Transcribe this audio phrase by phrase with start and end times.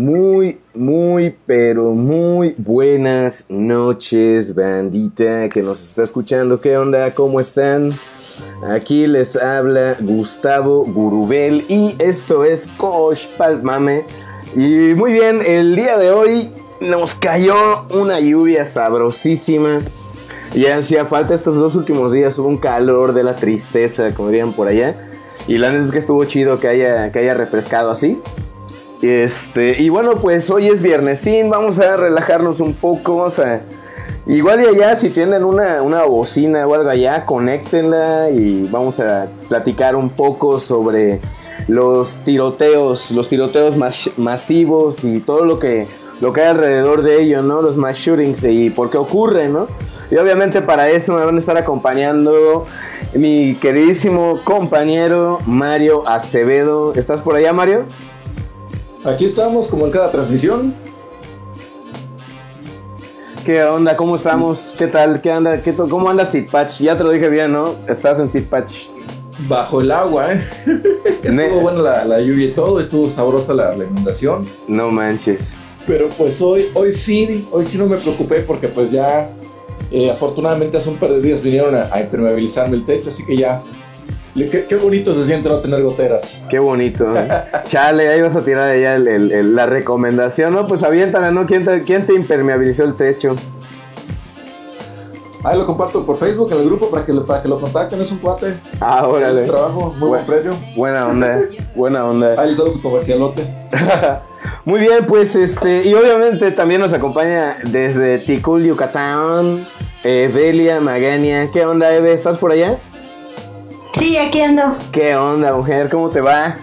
[0.00, 6.58] Muy, muy, pero muy buenas noches, bandita que nos está escuchando.
[6.58, 7.10] ¿Qué onda?
[7.10, 7.92] ¿Cómo están?
[8.66, 14.06] Aquí les habla Gustavo Gurubel y esto es Coach Palmame.
[14.56, 19.80] Y muy bien, el día de hoy nos cayó una lluvia sabrosísima.
[20.54, 24.54] Ya hacía falta estos dos últimos días, hubo un calor de la tristeza, como dirían
[24.54, 25.10] por allá.
[25.46, 28.18] Y la neta es que estuvo chido que haya, que haya refrescado así.
[29.02, 33.28] Este, y bueno, pues hoy es viernesín, vamos a relajarnos un poco.
[34.26, 39.28] Igual y allá, si tienen una, una bocina o algo allá, conéctenla y vamos a
[39.48, 41.20] platicar un poco sobre
[41.66, 43.76] los tiroteos, los tiroteos
[44.16, 45.86] masivos y todo lo que,
[46.20, 47.62] lo que hay alrededor de ello, ¿no?
[47.62, 49.66] Los mass shootings y por qué ocurre, ¿no?
[50.10, 52.66] Y obviamente para eso me van a estar acompañando
[53.14, 56.92] mi queridísimo compañero Mario Acevedo.
[56.94, 57.84] ¿Estás por allá, Mario?
[59.04, 60.74] Aquí estamos, como en cada transmisión.
[63.46, 63.96] ¿Qué onda?
[63.96, 64.74] ¿Cómo estamos?
[64.76, 65.22] ¿Qué tal?
[65.22, 65.62] ¿Qué anda?
[65.62, 66.80] ¿Qué ¿Cómo anda Patch?
[66.80, 67.76] Ya te lo dije bien, ¿no?
[67.88, 68.88] Estás en Patch.
[69.48, 70.44] Bajo el agua, ¿eh?
[71.22, 74.46] estuvo buena la, lluvia y todo, estuvo sabrosa la, inundación.
[74.68, 75.54] No manches.
[75.86, 79.30] Pero pues hoy, hoy sí, hoy sí no me preocupé porque pues ya
[79.90, 83.38] eh, afortunadamente hace un par de días vinieron a, a impermeabilizarme el techo, así que
[83.38, 83.62] ya
[84.34, 86.40] Qué, bonito se siente no tener goteras.
[86.48, 87.06] Qué bonito.
[87.64, 90.66] Chale, ahí vas a tirar ya la recomendación, ¿no?
[90.66, 91.46] Pues aviéntala, ¿no?
[91.46, 93.34] ¿Quién te, ¿Quién te impermeabilizó el techo?
[95.42, 98.12] Ahí lo comparto por Facebook en el grupo para que, para que lo contacten, es
[98.12, 98.54] un cuate.
[98.78, 99.44] Ah, órale.
[99.44, 100.54] trabajo, muy buen, precio.
[100.76, 101.40] Buena onda,
[101.74, 102.34] buena onda.
[102.40, 103.42] Ahí les su comercialote.
[104.66, 109.66] muy bien, pues este, y obviamente también nos acompaña desde Ticul, Yucatán,
[110.04, 111.50] Evelia Magania.
[111.50, 112.12] ¿Qué onda, Eve?
[112.12, 112.76] ¿Estás por allá?
[113.92, 114.76] Sí, aquí ando.
[114.92, 115.88] ¿Qué onda, mujer?
[115.90, 116.56] ¿Cómo te va?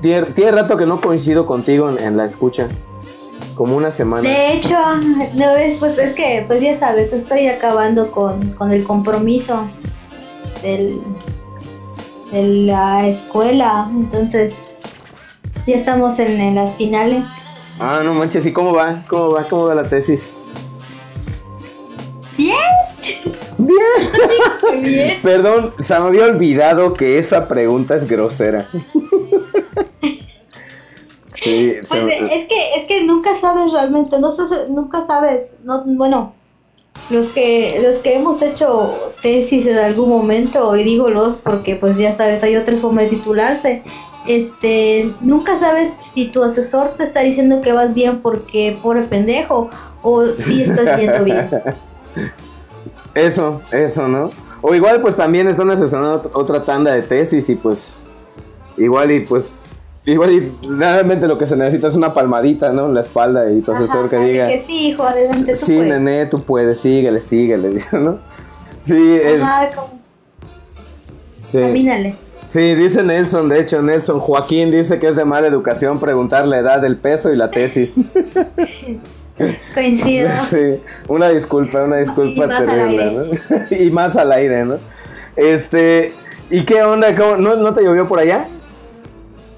[0.00, 2.68] Tiene, rato que no coincido contigo en, la escucha.
[3.54, 4.28] Como una semana.
[4.28, 4.76] De hecho,
[5.34, 9.68] no es, pues es que, pues ya sabes, estoy acabando con, el compromiso
[10.62, 11.02] del,
[12.32, 13.86] de la escuela.
[13.90, 14.74] Entonces,
[15.66, 17.22] ya estamos en, en las finales.
[17.78, 19.02] Ah, no manches, ¿y cómo va?
[19.08, 19.46] ¿Cómo va?
[19.46, 20.34] ¿Cómo va la tesis?
[24.82, 25.18] Bien.
[25.22, 28.68] Perdón, se me había olvidado que esa pregunta es grosera.
[31.42, 34.28] Sí, pues es que es que nunca sabes realmente, no
[34.68, 36.34] nunca sabes, no, bueno,
[37.08, 41.96] los que los que hemos hecho tesis en algún momento y digo los porque pues
[41.96, 43.82] ya sabes hay otras formas de titularse
[44.26, 49.70] este nunca sabes si tu asesor te está diciendo que vas bien porque pobre pendejo
[50.02, 51.48] o si estás yendo bien
[53.14, 54.30] Eso, eso, ¿no?
[54.62, 57.96] O igual pues también están asesorando otra tanda de tesis y pues
[58.76, 59.52] igual y pues
[60.04, 62.86] igual y realmente lo que se necesita es una palmadita, ¿no?
[62.86, 66.26] En la espalda y tu asesor que diga que sí, hijo, adelante tú Sí, nene,
[66.26, 68.18] tú puedes, síguele, síguele, ¿no?
[68.82, 70.00] Sí, Ajá, como...
[71.44, 71.60] sí.
[71.60, 72.16] Camínale.
[72.46, 76.58] Sí, dice Nelson, de hecho, Nelson Joaquín dice que es de mala educación preguntar la
[76.58, 77.94] edad, el peso y la tesis.
[79.74, 80.28] Coincido.
[80.48, 83.76] Sí, una disculpa, una disculpa terrible, ¿no?
[83.76, 84.78] y más al aire, ¿no?
[85.36, 86.12] Este,
[86.50, 87.10] ¿y qué onda?
[87.12, 88.46] ¿No, te llovió por allá?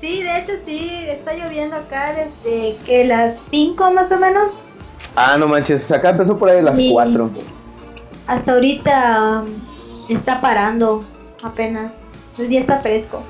[0.01, 4.53] Sí, de hecho sí, está lloviendo acá desde que las 5 más o menos.
[5.15, 7.31] Ah, no manches, acá empezó por ahí a las 4.
[8.27, 11.05] Hasta ahorita um, está parando
[11.43, 11.99] apenas.
[12.39, 13.23] El día está fresco.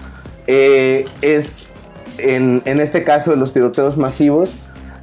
[0.48, 1.70] eh, es
[2.18, 4.52] en, en, este caso de los tiroteos masivos,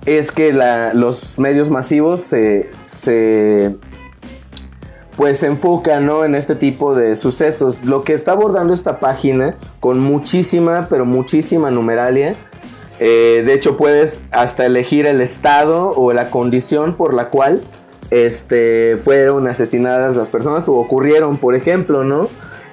[0.06, 0.52] es que
[0.94, 3.74] los medios masivos se, se
[5.16, 6.24] pues se enfocan ¿no?
[6.24, 7.84] en este tipo de sucesos.
[7.84, 12.36] Lo que está abordando esta página con muchísima, pero muchísima numeralia.
[13.00, 17.62] Eh, de hecho, puedes hasta elegir el estado o la condición por la cual
[18.10, 22.28] este, fueron asesinadas las personas o ocurrieron, por ejemplo, ¿no?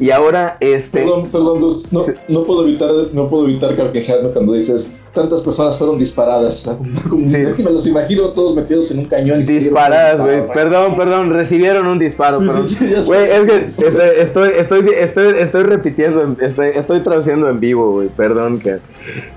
[0.00, 1.00] Y ahora este...
[1.00, 1.60] Perdón, perdón,
[1.90, 6.66] no, no, puedo evitar, no puedo evitar carcajearme cuando dices tantas personas fueron disparadas.
[7.10, 9.44] Me los imagino todos metidos en un cañón.
[9.44, 10.46] disparadas, güey.
[10.52, 12.40] Perdón, perdón, recibieron un disparo.
[12.40, 18.08] Güey, es que estoy, estoy, estoy, estoy, repitiendo, estoy, estoy traduciendo en vivo, güey.
[18.08, 18.78] Perdón, que.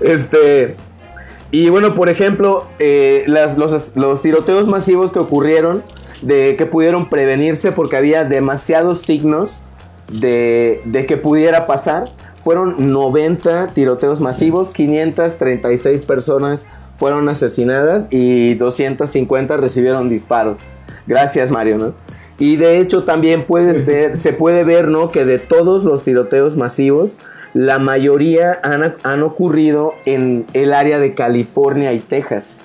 [0.00, 0.76] Este.
[1.50, 5.82] Y bueno, por ejemplo, eh, las, los, los tiroteos masivos que ocurrieron,
[6.22, 9.62] de que pudieron prevenirse porque había demasiados signos
[10.10, 12.10] de, de que pudiera pasar
[12.44, 16.66] fueron 90 tiroteos masivos, 536 personas
[16.98, 20.58] fueron asesinadas y 250 recibieron disparos.
[21.06, 21.94] Gracias, Mario, ¿no?
[22.38, 25.10] Y de hecho también puedes ver, se puede ver, ¿no?
[25.10, 27.18] Que de todos los tiroteos masivos,
[27.54, 32.60] la mayoría han, han ocurrido en el área de California y Texas.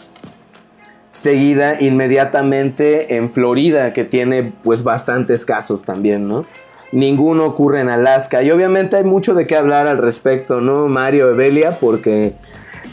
[1.12, 6.46] Seguida inmediatamente en Florida, que tiene pues bastantes casos también, ¿no?
[6.92, 8.44] Ninguno ocurre en Alaska.
[8.44, 11.80] Y obviamente hay mucho de qué hablar al respecto, ¿no, Mario Evelia?
[11.80, 12.34] Porque,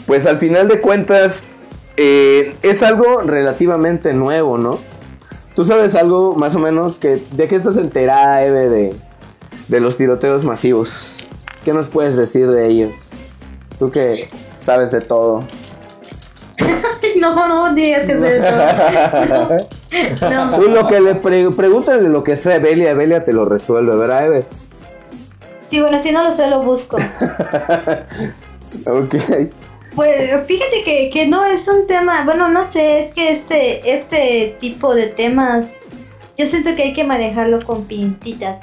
[0.05, 1.45] pues al final de cuentas,
[1.97, 4.79] eh, es algo relativamente nuevo, ¿no?
[5.55, 8.95] ¿Tú sabes algo más o menos que de qué estás enterada, Eve, de,
[9.67, 11.27] de los tiroteos masivos?
[11.65, 13.09] ¿Qué nos puedes decir de ellos?
[13.79, 14.29] Tú que
[14.59, 15.43] sabes de todo.
[17.21, 19.57] no, no digas que sé de todo.
[20.29, 20.57] No.
[20.57, 24.45] Tú lo que le pregúntale lo que sé Belia, Belia te lo resuelve, ¿verdad, Eve?
[25.69, 26.97] Sí, bueno, si no lo sé, lo busco.
[28.85, 29.15] ok.
[29.95, 34.57] Pues fíjate que, que no es un tema, bueno, no sé, es que este, este
[34.59, 35.67] tipo de temas,
[36.37, 38.59] yo siento que hay que manejarlo con pincitas.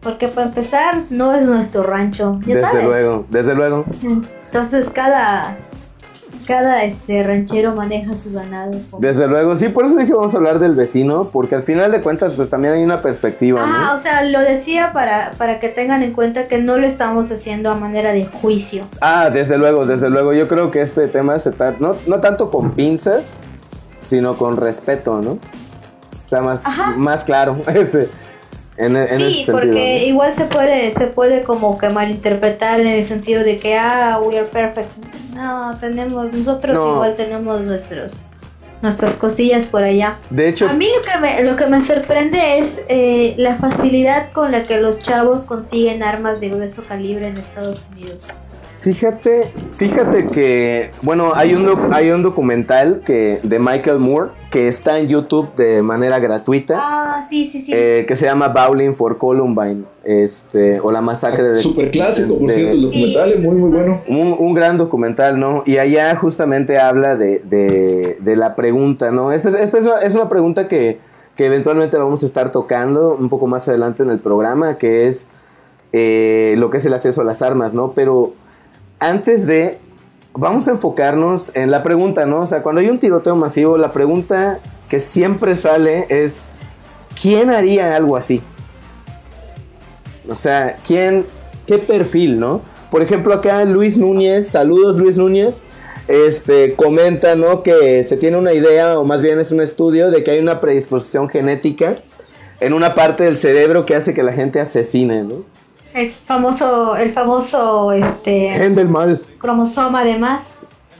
[0.00, 2.38] Porque para empezar, no es nuestro rancho.
[2.44, 3.84] desde luego, desde luego.
[4.02, 5.58] Entonces cada,
[6.48, 8.80] cada este ranchero maneja su ganado.
[8.98, 12.00] Desde luego, sí, por eso dije vamos a hablar del vecino, porque al final de
[12.00, 13.62] cuentas pues también hay una perspectiva.
[13.62, 17.30] Ah, o sea, lo decía para, para que tengan en cuenta que no lo estamos
[17.30, 18.88] haciendo a manera de juicio.
[19.02, 22.50] Ah, desde luego, desde luego, yo creo que este tema se está, no, no tanto
[22.50, 23.24] con pinzas,
[24.00, 25.32] sino con respeto, ¿no?
[25.32, 26.62] O sea, más,
[26.96, 28.08] más claro, este...
[28.78, 33.42] En, en sí, porque igual se puede, se puede como que malinterpretar en el sentido
[33.42, 34.90] de que, ah, we are perfect.
[35.34, 38.22] No, tenemos, nosotros igual tenemos nuestros
[38.82, 40.18] nuestras cosillas por allá.
[40.30, 44.30] De hecho, a mí lo que me, lo que me sorprende es eh, la facilidad
[44.32, 48.24] con la que los chavos consiguen armas de grueso calibre en Estados Unidos.
[48.78, 55.00] Fíjate, fíjate que, bueno, hay un, hay un documental que, de Michael Moore que está
[55.00, 56.76] en YouTube de manera gratuita.
[56.78, 57.72] Ah, sí, sí, sí.
[57.74, 61.60] Eh, que se llama Bowling for Columbine, este, o la masacre de...
[61.60, 64.00] Super clásico, por cierto, el documental es muy, muy bueno.
[64.06, 65.64] Un, gran documental, ¿no?
[65.66, 69.32] Y allá justamente habla de, de, la pregunta, ¿no?
[69.32, 71.00] Esta, esta es, una, pregunta que,
[71.34, 75.30] que, eventualmente vamos a estar tocando un poco más adelante en el programa, que es
[75.92, 77.92] eh, lo que es el acceso a las armas, ¿no?
[77.92, 78.34] Pero
[78.98, 79.78] antes de,
[80.34, 82.40] vamos a enfocarnos en la pregunta, ¿no?
[82.40, 86.50] O sea, cuando hay un tiroteo masivo, la pregunta que siempre sale es,
[87.20, 88.42] ¿quién haría algo así?
[90.28, 91.24] O sea, ¿quién,
[91.66, 92.60] qué perfil, no?
[92.90, 95.62] Por ejemplo, acá Luis Núñez, saludos Luis Núñez,
[96.08, 97.62] este, comenta, ¿no?
[97.62, 100.60] Que se tiene una idea, o más bien es un estudio, de que hay una
[100.60, 101.98] predisposición genética
[102.60, 105.44] en una parte del cerebro que hace que la gente asesine, ¿no?
[105.94, 108.50] El famoso, el famoso, este...
[108.50, 109.20] Gen del mal.
[109.38, 110.58] Cromosoma además.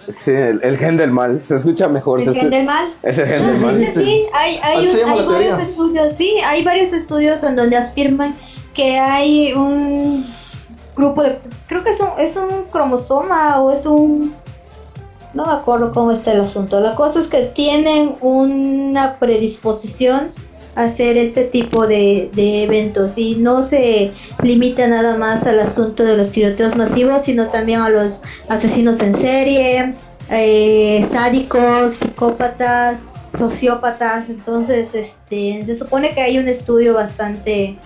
[0.08, 1.44] Sí, el, gen del mal.
[1.44, 2.20] Se escucha mejor.
[2.20, 2.88] ¿El gen del mal?
[3.02, 3.78] Es el gen del mal.
[3.78, 8.34] Sí, hay, hay, hay varios estudios, sí, hay varios estudios en donde afirman
[8.72, 10.26] que hay un
[10.96, 14.34] grupo de, creo que es un, es un cromosoma o es un,
[15.34, 16.80] no me acuerdo cómo está el asunto.
[16.80, 20.32] La cosa es que tienen una predisposición
[20.78, 24.12] hacer este tipo de, de eventos y no se
[24.44, 29.16] limita nada más al asunto de los tiroteos masivos, sino también a los asesinos en
[29.16, 29.94] serie,
[30.30, 33.00] eh, sádicos, psicópatas,
[33.36, 34.28] sociópatas.
[34.28, 37.76] Entonces, este, se supone que hay un estudio bastante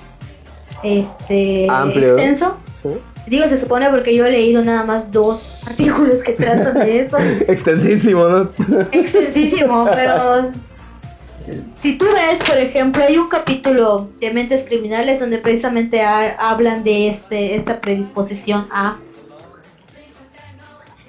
[0.82, 2.08] este Amplio.
[2.08, 2.58] extenso.
[2.82, 2.90] Sí.
[3.26, 7.16] Digo, se supone porque yo he leído nada más dos artículos que tratan de eso.
[7.48, 8.50] Extensísimo, ¿no?
[8.92, 10.50] Extensísimo, pero
[11.80, 16.84] si tú ves, por ejemplo, hay un capítulo de Mentes Criminales donde precisamente ha- hablan
[16.84, 18.96] de este esta predisposición a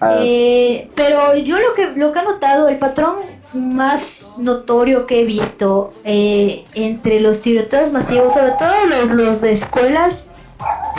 [0.02, 3.18] Ah, Eh, pero yo lo que lo que he notado, el patrón
[3.54, 9.54] más notorio que he visto eh, entre los tiroteos masivos, sobre todo los, los de
[9.54, 10.26] escuelas,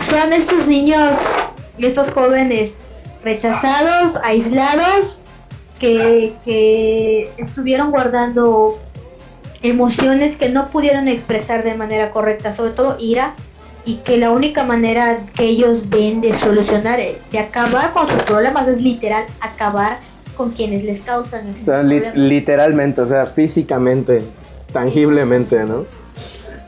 [0.01, 1.19] son estos niños,
[1.79, 2.75] estos jóvenes
[3.23, 5.21] rechazados, aislados,
[5.79, 8.79] que, que estuvieron guardando
[9.65, 13.35] emociones que no pudieron expresar de manera correcta, sobre todo ira,
[13.87, 18.23] y que la única manera que ellos ven de solucionar, eh, de acabar con sus
[18.23, 19.99] problemas es literal acabar
[20.37, 22.29] con quienes les causan o esos sea, li- problemas.
[22.29, 24.23] literalmente, o sea, físicamente,
[24.73, 25.85] tangiblemente, ¿no?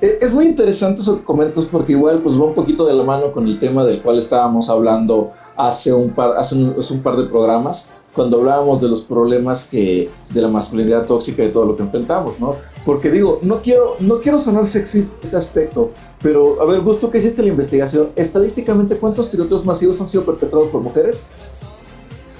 [0.00, 3.03] Eh, Es muy interesante eso que comentas porque igual pues va un poquito de la
[3.03, 7.00] mano con el tema del cual estábamos hablando hace un par, hace un, hace un
[7.03, 11.66] par de programas cuando hablábamos de los problemas que de la masculinidad tóxica y todo
[11.66, 12.56] lo que enfrentamos, ¿no?
[12.85, 15.90] Porque digo, no quiero no quiero sonar sexista ese aspecto,
[16.23, 20.68] pero a ver, gusto que hiciste la investigación, estadísticamente cuántos tiroteos masivos han sido perpetrados
[20.68, 21.25] por mujeres?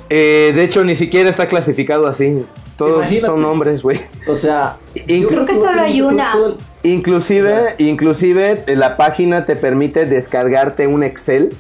[0.09, 2.45] Eh, de hecho, ni siquiera está clasificado así.
[2.77, 3.27] Todos Imagínate.
[3.27, 4.01] son hombres, güey.
[4.29, 6.33] O sea, Inclu- yo Creo que solo hay una.
[6.83, 11.53] Inclusive, inclusive la página te permite descargarte un Excel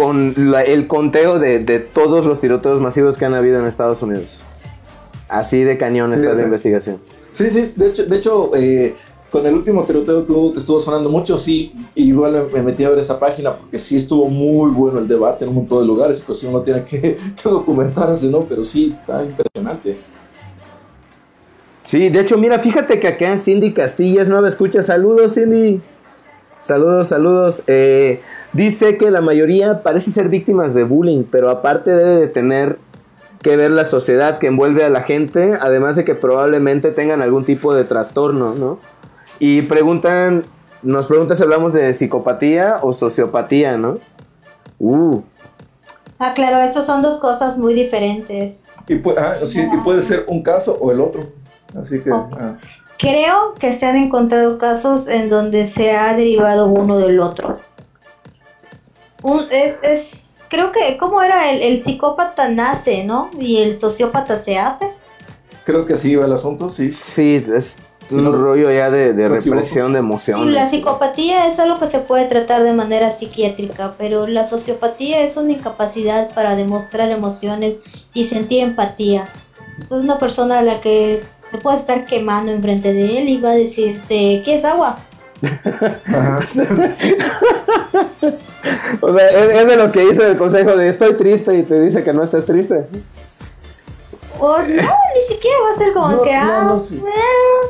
[0.00, 4.02] con la- el conteo de, de todos los tiroteos masivos que han habido en Estados
[4.02, 4.40] Unidos.
[5.28, 6.46] Así de cañón está la Fíjate.
[6.46, 6.98] investigación.
[7.34, 8.96] Sí, sí, de hecho, de hecho eh,
[9.30, 12.82] con el último tiroteo que hubo, que estuvo sonando mucho, sí, igual me, me metí
[12.84, 15.86] a ver esa página porque sí estuvo muy bueno el debate en un montón de
[15.86, 17.00] lugares, pues uno tiene que,
[17.42, 18.40] que documentarse, ¿no?
[18.40, 19.98] Pero sí, está impresionante.
[21.82, 24.82] Sí, de hecho, mira, fíjate que acá Cindy Castillas no me escucha.
[24.82, 25.80] Saludos, Cindy.
[26.58, 27.62] Saludos, saludos.
[27.66, 28.20] Eh,
[28.52, 32.78] dice que la mayoría parece ser víctimas de bullying, pero aparte debe de tener
[33.42, 37.44] que ver la sociedad que envuelve a la gente, además de que probablemente tengan algún
[37.44, 38.78] tipo de trastorno, ¿no?
[39.38, 40.44] Y preguntan,
[40.82, 43.94] nos preguntan si hablamos de psicopatía o sociopatía, ¿no?
[44.78, 45.22] Uh,
[46.22, 48.68] Ah, claro, esos son dos cosas muy diferentes.
[48.88, 51.22] Y, pu- ah, sí, y puede ser un caso o el otro.
[51.80, 52.10] Así que...
[52.12, 52.58] Ah.
[52.98, 57.58] Creo que se han encontrado casos en donde se ha derivado uno del otro.
[59.22, 61.50] Un- es, es, creo que, ¿cómo era?
[61.50, 63.30] El, el psicópata nace, ¿no?
[63.38, 64.92] Y el sociópata se hace.
[65.64, 66.88] creo que así va el asunto, sí.
[66.90, 70.52] sí, es Sí, un no- rollo ya de, de no represión de Sí, emociones.
[70.54, 75.36] la psicopatía es algo que se puede tratar de manera psiquiátrica, pero la sociopatía es
[75.36, 79.28] una incapacidad para demostrar emociones y sentir empatía.
[79.82, 81.22] Es una persona a la que
[81.52, 84.98] te puedes estar quemando enfrente de él y va a decirte, ¿quieres agua?
[85.42, 86.40] Ajá.
[89.00, 91.80] O sea, es, es de los que dice el consejo de estoy triste y te
[91.80, 92.86] dice que no estés triste.
[94.38, 96.96] O no, ni siquiera va a ser como No, que, no, ah, no, sí.
[96.96, 97.68] eh".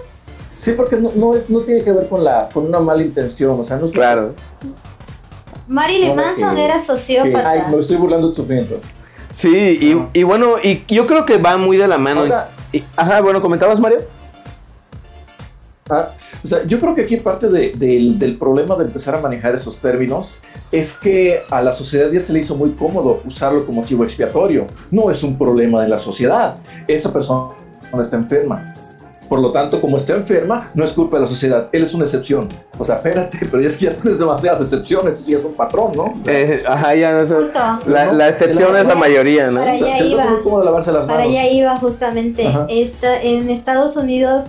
[0.59, 3.59] Sí, porque no, no, es, no tiene que ver con, la, con una mala intención,
[3.61, 4.35] o sea, no es Claro.
[5.69, 7.49] Marilyn No, Manson que- era que, sociópata.
[7.51, 8.81] ay, me estoy burlando de tu sufrimiento.
[9.33, 12.23] Sí, y, y bueno, y yo creo que va muy de la mano.
[12.23, 13.99] Ahora- Y- ajá, bueno, ¿comentabas, Mario?
[15.91, 16.09] Ah,
[16.45, 19.55] o sea, yo creo que aquí parte de- del, del problema de empezar a manejar
[19.55, 20.35] esos términos
[20.73, 24.67] es que a la sociedad ya se le hizo muy cómodo usarlo como chivo expiatorio.
[24.91, 26.57] No es un problema de la sociedad.
[26.89, 27.51] Esa persona
[28.01, 28.75] está enferma.
[29.29, 31.69] Por lo tanto, como está enferma, no es culpa de la sociedad.
[31.71, 32.49] Él es una excepción.
[32.79, 35.21] O sea, espérate, pero ya es que ya tienes demasiadas excepciones.
[35.21, 36.15] Eso ya es un patrón, ¿no?
[36.27, 37.35] Eh, ajá, ya no sé.
[37.37, 37.61] Justo.
[37.87, 39.61] La, la excepción es la mayoría, ¿no?
[39.61, 40.25] Para O sea, allá iba.
[40.31, 41.31] muy cómodo lavarse las Para manos.
[41.33, 42.45] allá iba justamente.
[42.69, 44.47] Esta, en Estados Unidos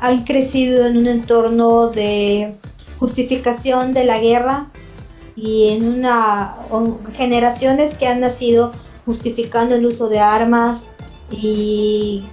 [0.00, 2.54] han crecido en un entorno de
[2.98, 4.66] justificación de la guerra
[5.36, 6.56] y en una
[7.14, 8.72] generaciones que han nacido
[9.06, 10.80] justificando el uso de armas
[11.30, 12.24] y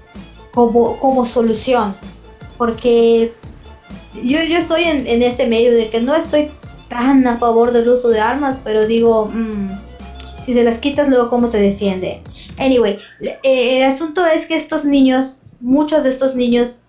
[0.54, 1.96] como, como solución.
[2.58, 3.34] Porque
[4.16, 6.50] yo, yo estoy en, en este medio de que no estoy
[6.90, 9.68] tan a favor del uso de armas, pero digo, mm,
[10.46, 12.22] si se las quitas luego cómo se defiende.
[12.58, 16.82] Anyway, eh, el asunto es que estos niños, muchos de estos niños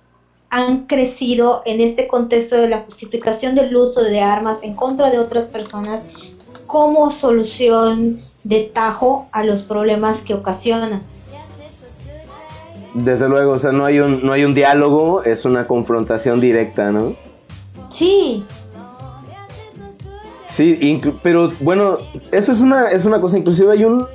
[0.51, 5.19] han crecido en este contexto de la justificación del uso de armas en contra de
[5.19, 6.03] otras personas
[6.67, 11.03] como solución de tajo a los problemas que ocasionan.
[12.95, 16.91] Desde luego, o sea, no hay un, no hay un diálogo, es una confrontación directa,
[16.91, 17.15] ¿no?
[17.91, 18.45] Sí.
[20.47, 21.99] Sí, pero bueno,
[22.33, 24.07] eso es una, es una cosa, inclusive hay un,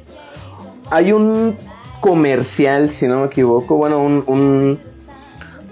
[0.90, 1.56] hay un
[2.02, 4.80] comercial, si no me equivoco, bueno, un, un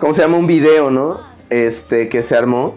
[0.02, 0.38] ¿cómo se llama?
[0.38, 1.22] Un video, ¿no?
[1.50, 2.76] Este, que se armó,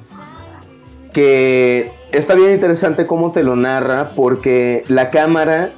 [1.12, 5.72] que está bien interesante cómo te lo narra, porque la cámara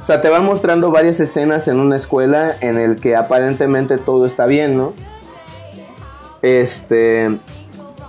[0.00, 4.24] o sea, te va mostrando varias escenas en una escuela en el que aparentemente todo
[4.24, 4.92] está bien, ¿no?
[6.42, 7.40] Este.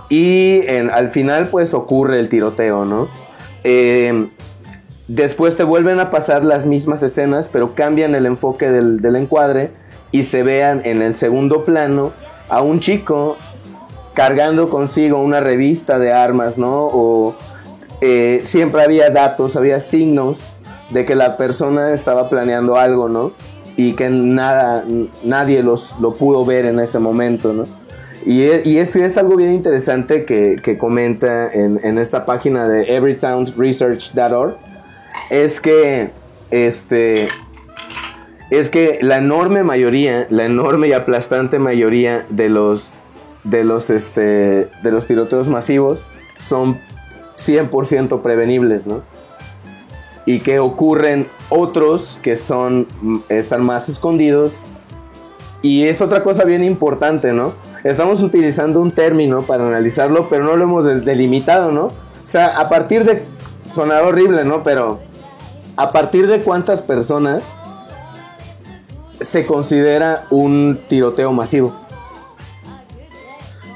[0.08, 3.08] Y al final, pues ocurre el tiroteo, ¿no?
[3.64, 4.28] Eh,
[5.08, 9.72] después te vuelven a pasar las mismas escenas, pero cambian el enfoque del, encuadre
[10.12, 12.12] y se vean en el segundo plano
[12.48, 13.36] a un chico
[14.14, 16.86] cargando consigo una revista de armas, ¿no?
[16.86, 17.34] O
[18.00, 20.52] eh, siempre había datos, había signos
[20.90, 23.32] de que la persona estaba planeando algo, ¿no?
[23.76, 24.84] Y que nada,
[25.22, 27.64] nadie los, lo pudo ver en ese momento, ¿no?
[28.26, 32.68] Y, e, y eso es algo bien interesante que, que comenta en, en, esta página
[32.68, 34.56] de everytownsresearch.org,
[35.30, 36.10] es que,
[36.50, 37.28] este,
[38.50, 42.94] es que la enorme mayoría, la enorme y aplastante mayoría de los,
[43.44, 44.22] de los, este,
[44.82, 46.80] de los tiroteos masivos son
[47.36, 49.02] 100% prevenibles, ¿no?
[50.28, 52.86] y que ocurren otros que son
[53.30, 54.56] están más escondidos
[55.62, 57.54] y es otra cosa bien importante, ¿no?
[57.82, 61.84] Estamos utilizando un término para analizarlo, pero no lo hemos delimitado, ¿no?
[61.86, 61.92] O
[62.26, 63.22] sea, a partir de
[63.64, 64.62] sonar horrible, ¿no?
[64.62, 65.00] Pero
[65.76, 67.54] a partir de cuántas personas
[69.20, 71.74] se considera un tiroteo masivo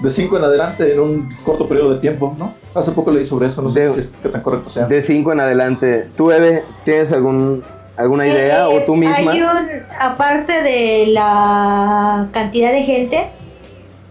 [0.03, 2.55] de 5 en adelante en un corto periodo de tiempo, ¿no?
[2.75, 4.87] Hace poco leí sobre eso, no sé si es que tan correcto sea.
[4.87, 6.09] De 5 en adelante.
[6.17, 7.63] ¿Tú, Eve, tienes algún,
[7.97, 9.33] alguna idea o tú misma?
[9.33, 13.28] Hay un, aparte de la cantidad de gente,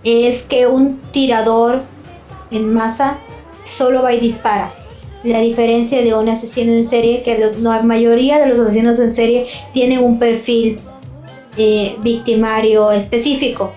[0.04, 1.82] es que un tirador
[2.52, 3.18] en masa
[3.66, 4.72] solo va y dispara.
[5.24, 9.48] La diferencia de un asesino en serie, que la mayoría de los asesinos en serie
[9.74, 10.80] tienen un perfil
[11.58, 13.74] eh, victimario específico.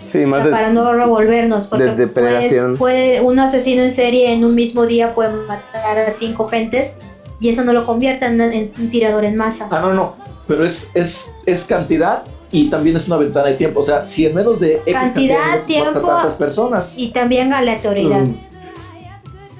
[0.50, 1.66] para no revolvernos.
[1.66, 6.46] Porque de Puede, un asesino en serie en un mismo día puede matar a cinco
[6.48, 6.96] gentes
[7.40, 9.68] y eso no lo convierte en, un tirador en masa.
[9.70, 10.14] Ah, no, no.
[10.46, 13.80] Pero es, es, es cantidad y también es una ventana de tiempo.
[13.80, 16.00] O sea, si en menos de cantidad, tiempo
[16.38, 16.94] personas.
[16.96, 18.20] Y también aleatoriedad.
[18.20, 18.36] Mm.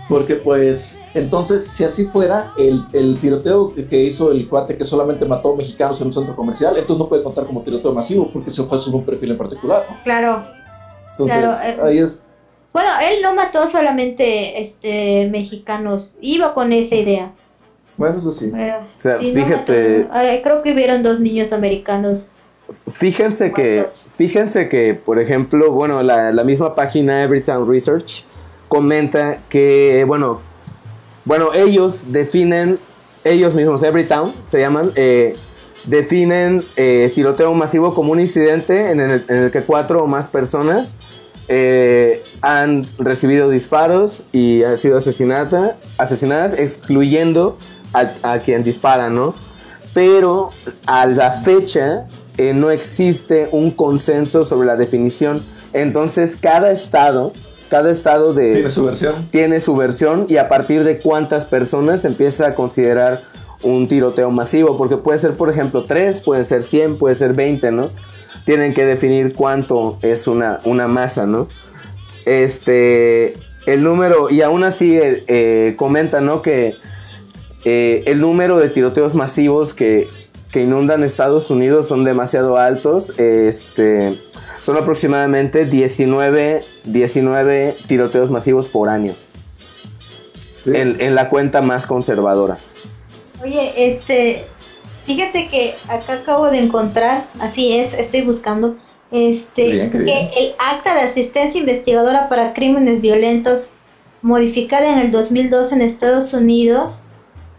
[0.09, 5.25] Porque pues entonces, si así fuera, el, el tiroteo que, hizo el cuate que solamente
[5.25, 8.65] mató mexicanos en un centro comercial, entonces no puede contar como tiroteo masivo porque se
[8.65, 9.87] fue sobre un perfil en particular.
[10.03, 10.45] Claro.
[11.13, 12.25] Entonces, eh, ahí es.
[12.73, 17.31] Bueno, él no mató solamente este mexicanos, iba con esa idea.
[17.97, 18.51] Bueno, eso sí.
[18.51, 20.01] o sea, fíjate.
[20.01, 22.25] Eh, creo que hubieron dos niños americanos.
[22.93, 28.25] Fíjense que, fíjense que, por ejemplo, bueno, la, la misma página Everytown Research
[28.67, 30.41] comenta que, bueno,
[31.25, 32.79] bueno, ellos definen,
[33.25, 35.37] ellos mismos, Everytown se llaman, eh,
[35.85, 40.99] definen eh, tiroteo masivo como un incidente en el, que cuatro o más personas
[41.49, 47.57] eh, han recibido disparos y han sido asesinada, asesinadas, excluyendo
[47.93, 49.35] a, quien dispara, ¿no?
[49.95, 50.51] Pero
[50.85, 52.07] a la fecha
[52.55, 55.45] no existe un consenso sobre la definición.
[55.73, 57.33] Entonces cada estado
[57.69, 59.29] cada estado de, tiene su versión.
[59.31, 63.23] Tiene su versión y a partir de cuántas personas empieza a considerar
[63.63, 67.73] un tiroteo masivo, porque puede ser, por ejemplo, 3, puede ser 100, puede ser 20,
[67.73, 67.91] ¿no?
[68.45, 71.49] Tienen que definir cuánto es una, una masa, ¿no?
[72.27, 73.35] Este,
[73.67, 76.43] el número, y aún así eh, eh comenta, ¿no?
[76.43, 76.75] Que
[77.65, 80.09] eh, el número de tiroteos masivos que,
[80.53, 84.21] que inundan Estados Unidos son demasiado altos, este
[84.65, 89.15] son aproximadamente 19, 19 tiroteos masivos por año.
[90.65, 92.59] En, la cuenta más conservadora.
[93.43, 94.47] Oye, este,
[95.05, 98.79] fíjate que acá acabo de encontrar, así es, estoy buscando,
[99.11, 103.73] este, que el acta de asistencia investigadora para crímenes violentos
[104.23, 107.03] modificada en el 2002 en Estados Unidos,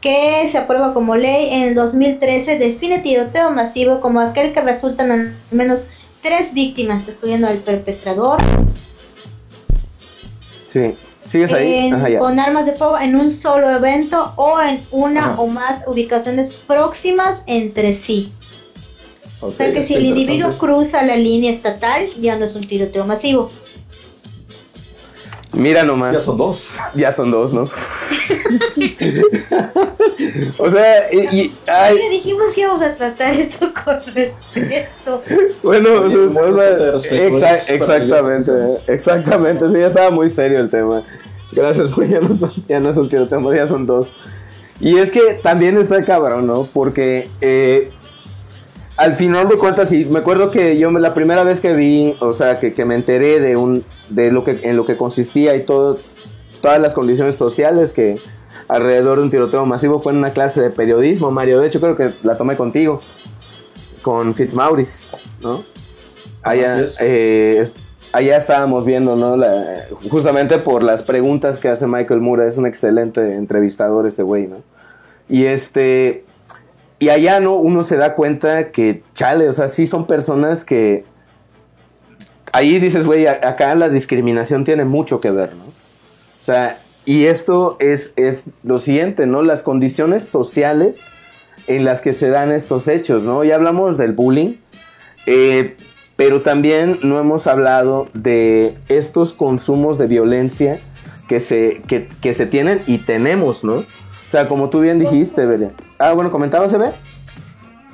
[0.01, 5.11] que se aprueba como ley en el 2013, define tiroteo masivo como aquel que resultan
[5.11, 5.85] al menos
[6.25, 8.39] tres víctimas, excluyendo al perpetrador.
[10.63, 12.17] Sí, sigues ahí.
[12.17, 17.43] Con armas de fuego en un solo evento o en una o más ubicaciones próximas
[17.45, 18.33] entre sí.
[19.39, 23.05] o sea que si el individuo cruza la línea estatal, ya no es un tiroteo
[23.05, 23.51] masivo.
[25.55, 26.13] Mira nomás.
[26.13, 26.69] Ya son dos.
[26.93, 27.63] Ya son dos, ¿no?
[30.57, 31.97] o sea, y, y ay.
[32.09, 35.23] dijimos que íbamos a tratar esto con respeto.
[35.63, 38.51] Bueno, o sea, exactamente,
[38.87, 41.03] exactamente, sí, ya estaba muy serio el tema.
[41.51, 44.13] Gracias, pues ya no son, ya no son tiroteos, ya son dos.
[44.79, 46.67] Y es que también está cabrón, ¿no?
[46.73, 47.93] Porque eh,
[48.97, 52.31] al final de cuentas, sí, me acuerdo que yo la primera vez que vi, o
[52.31, 55.63] sea, que, que me enteré de un de lo que en lo que consistía y
[55.63, 55.99] todo
[56.61, 58.17] todas las condiciones sociales que
[58.67, 61.59] alrededor de un tiroteo masivo fue en una clase de periodismo, Mario.
[61.59, 63.01] De hecho, creo que la tomé contigo,
[64.01, 65.07] con Fitzmaurice,
[65.41, 65.63] ¿no?
[66.41, 67.63] Allá, eh,
[68.11, 69.37] allá estábamos viendo, ¿no?
[70.09, 74.57] justamente por las preguntas que hace Michael Moore, es un excelente entrevistador este güey, ¿no?
[75.27, 76.24] Y este,
[77.05, 77.55] y allá, ¿no?
[77.57, 81.05] Uno se da cuenta que, chale, o sea, sí son personas que...
[82.51, 85.65] Ahí dices, güey, acá la discriminación tiene mucho que ver, ¿no?
[85.65, 89.43] O sea, y esto es, es lo siguiente, ¿no?
[89.43, 91.07] Las condiciones sociales
[91.67, 93.43] en las que se dan estos hechos, ¿no?
[93.43, 94.55] Ya hablamos del bullying,
[95.27, 95.77] eh,
[96.15, 100.79] pero también no hemos hablado de estos consumos de violencia
[101.27, 103.83] que se, que, que se tienen y tenemos, ¿no?
[104.35, 105.71] O sea, como tú bien dijiste, Beria.
[105.97, 106.91] Ah, bueno, ¿comentabas, Ebe?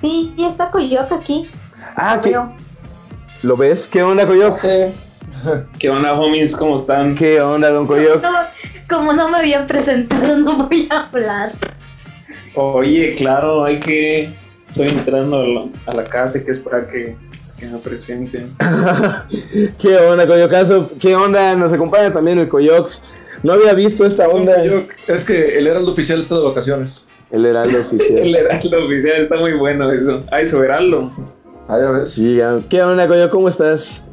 [0.01, 1.47] Sí, ya está Coyoc aquí.
[1.95, 2.35] Ah, ¿qué?
[3.43, 3.85] ¿Lo ves?
[3.85, 4.59] ¿Qué onda, Coyoc?
[5.77, 6.55] ¿Qué onda, homies?
[6.55, 7.13] ¿Cómo están?
[7.13, 8.25] ¿Qué onda, don Coyoc?
[8.89, 11.51] como no me habían presentado, no voy a hablar.
[12.55, 14.33] Oye, claro, hay que...
[14.67, 17.17] Estoy entrando a la, casa y que esperar que,
[17.59, 18.51] que me presenten.
[19.79, 20.87] ¿Qué onda, Coyocazo?
[20.99, 21.55] ¿Qué onda?
[21.55, 22.89] Nos acompaña también el Coyoc.
[23.43, 24.63] No había visto esta onda.
[25.07, 27.07] es que el heraldo oficial está de vacaciones.
[27.31, 28.19] El heraldo oficial.
[28.19, 30.23] el heraldo oficial está muy bueno eso.
[30.31, 31.11] Ay, su heraldo.
[31.67, 32.07] Ay, a ver.
[32.07, 33.29] Sí, ¿qué onda, coño?
[33.29, 34.05] ¿Cómo estás?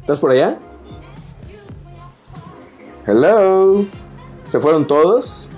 [0.00, 0.58] ¿Estás por allá?
[3.06, 3.84] Hello.
[4.46, 5.48] ¿Se fueron todos?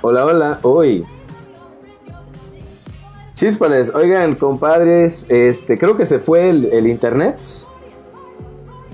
[0.00, 0.58] Hola, hola.
[0.62, 1.04] Hoy.
[3.34, 7.40] Chispales, oigan, compadres, este, creo que se fue el internet.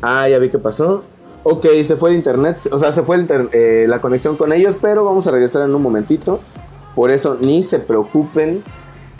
[0.02, 1.02] Ah, ya vi qué pasó.
[1.44, 5.04] Ok, se fue el internet, o sea, se fue eh, la conexión con ellos, pero
[5.04, 6.40] vamos a regresar en un momentito.
[6.94, 8.62] Por eso ni se preocupen.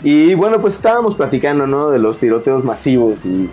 [0.03, 1.89] Y bueno, pues estábamos platicando, ¿no?
[1.89, 3.49] De los tiroteos masivos y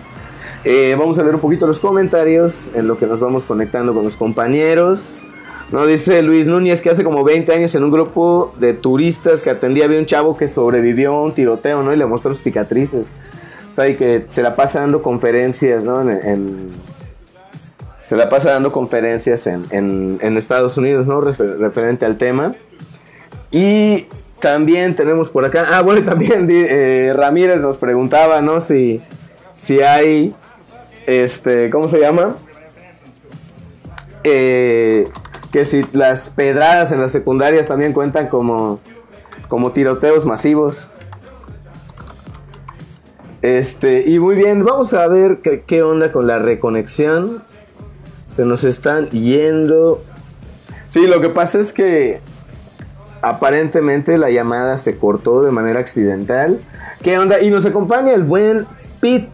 [0.63, 4.03] eh, vamos a leer un poquito los comentarios en lo que nos vamos conectando con
[4.03, 5.25] los compañeros.
[5.71, 9.49] No dice Luis Núñez que hace como 20 años en un grupo de turistas que
[9.49, 11.93] atendía había un chavo que sobrevivió a un tiroteo, ¿no?
[11.93, 13.07] Y le mostró sus cicatrices.
[13.71, 16.01] O sea, y que se la pasa dando conferencias, ¿no?
[16.01, 16.69] en
[18.07, 21.19] se la pasa dando conferencias en, Estados Unidos, ¿no?
[21.19, 22.53] referente al tema.
[23.51, 24.05] Y
[24.39, 28.61] también tenemos por acá, ah, bueno, también eh, Ramírez nos preguntaba, ¿no?
[28.61, 29.01] Si,
[29.53, 30.33] si hay,
[31.05, 32.37] este, ¿cómo se llama?
[34.23, 35.09] Eh,
[35.51, 38.79] que si las pedradas en las secundarias también cuentan como,
[39.49, 40.91] como tiroteos masivos.
[43.41, 47.43] Este, y muy bien, vamos a ver qué onda con la reconexión.
[48.27, 50.03] Se nos están yendo.
[50.89, 52.19] Sí, lo que pasa es que
[53.21, 56.59] aparentemente la llamada se cortó de manera accidental.
[57.01, 57.41] ¿Qué onda?
[57.41, 58.65] Y nos acompaña el buen
[58.99, 59.29] Pete.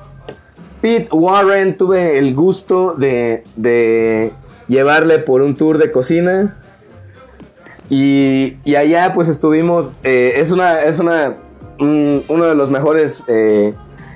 [0.82, 1.78] Pete Warren.
[1.78, 4.34] Tuve el gusto de, de
[4.68, 6.58] llevarle por un tour de cocina.
[7.90, 9.92] Y, y allá pues estuvimos.
[10.04, 10.82] Eh, es una.
[10.82, 11.36] Es una.
[11.80, 13.24] uno de los mejores.
[13.28, 13.74] Eh,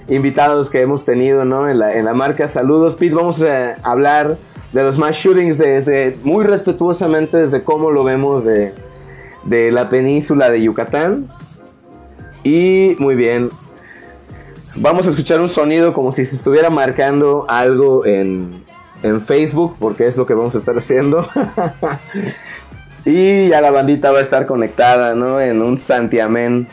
[0.10, 1.68] invitados que hemos tenido ¿no?
[1.70, 2.48] en, la, en la marca.
[2.48, 3.14] Saludos, Pete.
[3.14, 4.38] Vamos a hablar
[4.72, 8.74] de los más shootings desde muy respetuosamente desde cómo lo vemos de,
[9.44, 11.28] de la península de Yucatán.
[12.44, 13.50] Y muy bien.
[14.76, 18.64] Vamos a escuchar un sonido como si se estuviera marcando algo en,
[19.02, 21.28] en Facebook, porque es lo que vamos a estar haciendo.
[23.06, 25.42] y ya la bandita va a estar conectada, ¿no?
[25.42, 26.68] En un santiamén.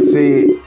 [0.00, 0.60] Sí.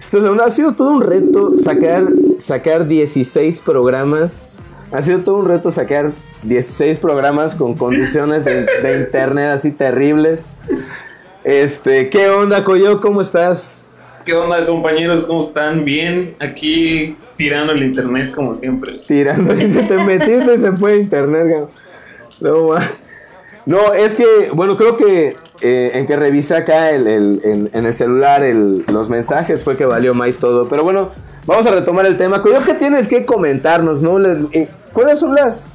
[0.00, 4.50] Esto ha sido todo un reto sacar, sacar 16 programas
[4.92, 8.66] ha sido todo un reto sacar 16 programas con condiciones de,
[8.98, 10.50] internet así terribles.
[11.44, 13.00] Este, ¿qué onda, Coyo?
[13.00, 13.86] ¿Cómo estás?
[14.24, 15.24] ¿Qué onda, compañeros?
[15.24, 15.84] ¿Cómo están?
[15.84, 19.00] Bien, aquí tirando el internet como siempre.
[19.06, 21.68] Tirando el internet, te metiste y se fue internet,
[22.40, 22.70] no,
[23.66, 28.42] no, es que, bueno, creo que eh, en que revisé acá el, en, el celular
[28.90, 30.68] los mensajes fue que valió más todo.
[30.68, 31.10] Pero bueno,
[31.46, 32.42] vamos a retomar el tema.
[32.42, 34.18] ¿qué tienes que comentarnos, no?
[34.52, 35.70] Eh, ¿Cuáles son las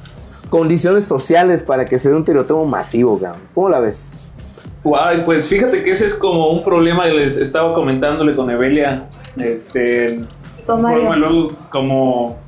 [0.50, 3.20] condiciones sociales para que se dé un tiroteo masivo,
[3.54, 4.32] ¿Cómo la ves?
[4.84, 9.08] Guay, pues fíjate que ese es como un problema que les estaba comentándole con Evelia.
[9.36, 10.24] Este,
[11.70, 12.38] como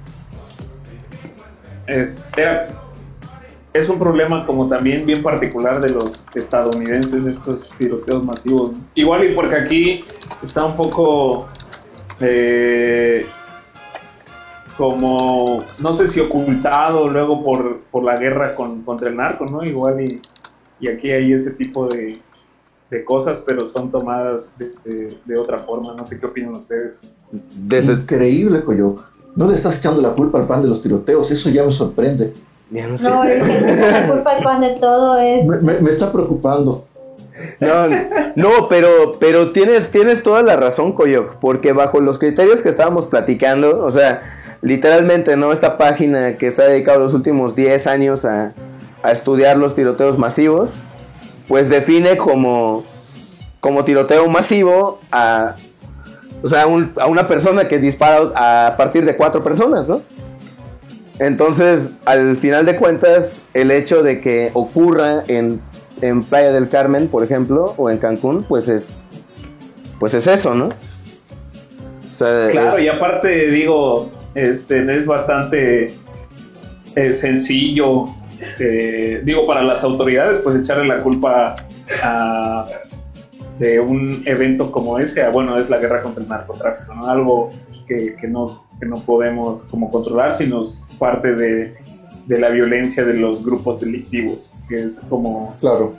[1.89, 2.25] es,
[3.73, 8.73] es un problema como también bien particular de los estadounidenses, estos tiroteos masivos.
[8.95, 10.05] Igual y porque aquí
[10.43, 11.49] está un poco
[12.21, 13.27] eh,
[14.79, 19.65] como, no sé si ocultado luego por, por la guerra con, contra el narco, ¿no?
[19.65, 20.23] Igual y,
[20.79, 22.17] y aquí hay ese tipo de,
[22.89, 25.95] de cosas, pero son tomadas de, de, otra forma.
[25.99, 27.03] No sé qué opinan ustedes.
[27.43, 29.11] Increíble, Coyoc.
[29.35, 32.33] No le estás echando la culpa al pan de los tiroteos, eso ya me sorprende.
[32.71, 33.11] Ya no, sé.
[33.11, 35.45] no la culpa al pan de todo es...
[35.45, 36.87] Me, me, está preocupando.
[37.61, 37.89] No,
[38.37, 43.07] no, pero, pero tienes, tienes toda la razón, Coyoc, porque bajo los criterios que estábamos
[43.07, 44.23] platicando, o sea,
[44.63, 45.53] literalmente, ¿no?
[45.53, 48.53] Esta página que se ha dedicado los últimos 10 años a,
[49.03, 50.81] a estudiar los tiroteos masivos,
[51.47, 52.85] pues define como,
[53.61, 55.55] como tiroteo masivo a,
[56.43, 60.03] o sea, a una persona que dispara a partir de cuatro personas, ¿no?
[61.19, 65.61] Entonces, al final de cuentas, el hecho de que ocurra en,
[66.01, 69.05] en Playa del Carmen, por ejemplo, o en Cancún, pues es,
[69.99, 70.71] pues es eso, ¿no?
[72.19, 75.89] claro, y aparte, digo, este, es bastante
[76.97, 78.07] eh, sencillo
[78.41, 81.55] este, digo, para las autoridades, pues echarle la culpa
[83.59, 87.09] de un evento como ese, bueno, es la guerra contra el narcotráfico, ¿no?
[87.09, 87.51] Algo
[87.87, 90.63] que, no, no podemos como controlar, sino
[90.99, 91.77] parte de,
[92.29, 95.95] la violencia de los grupos delictivos, que es como, claro.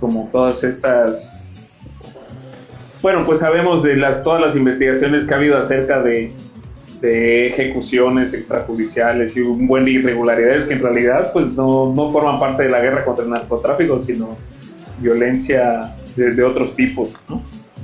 [0.00, 1.46] como todas estas...
[3.02, 6.32] Bueno, pues sabemos de las, todas las investigaciones que ha habido acerca de,
[7.00, 12.40] de ejecuciones extrajudiciales y un buen de irregularidades que en realidad pues no, no, forman
[12.40, 14.36] parte de la guerra contra el narcotráfico, sino
[15.00, 17.42] violencia de, otros tipos, ¿no?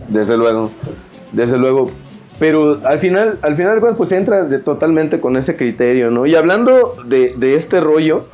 [0.09, 0.70] Desde luego,
[1.33, 1.90] desde luego.
[2.40, 6.27] Pero al final, al final pues entra de, totalmente con ese criterio, ¿no?
[6.27, 8.24] Y hablando de, de este rollo,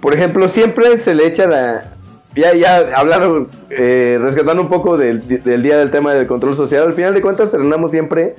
[0.00, 1.92] por ejemplo, siempre se le echa la...
[2.34, 6.86] Ya, ya hablaron, eh, rescatando un poco del, del día del tema del control social,
[6.86, 8.36] al final de cuentas terminamos siempre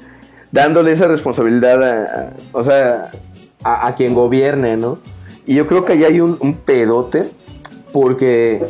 [0.52, 3.12] dándole esa responsabilidad a, o sea,
[3.64, 5.00] a, quien gobierne, ¿no?
[5.46, 7.30] Y yo creo que ahí hay un, pedote
[7.92, 8.66] porque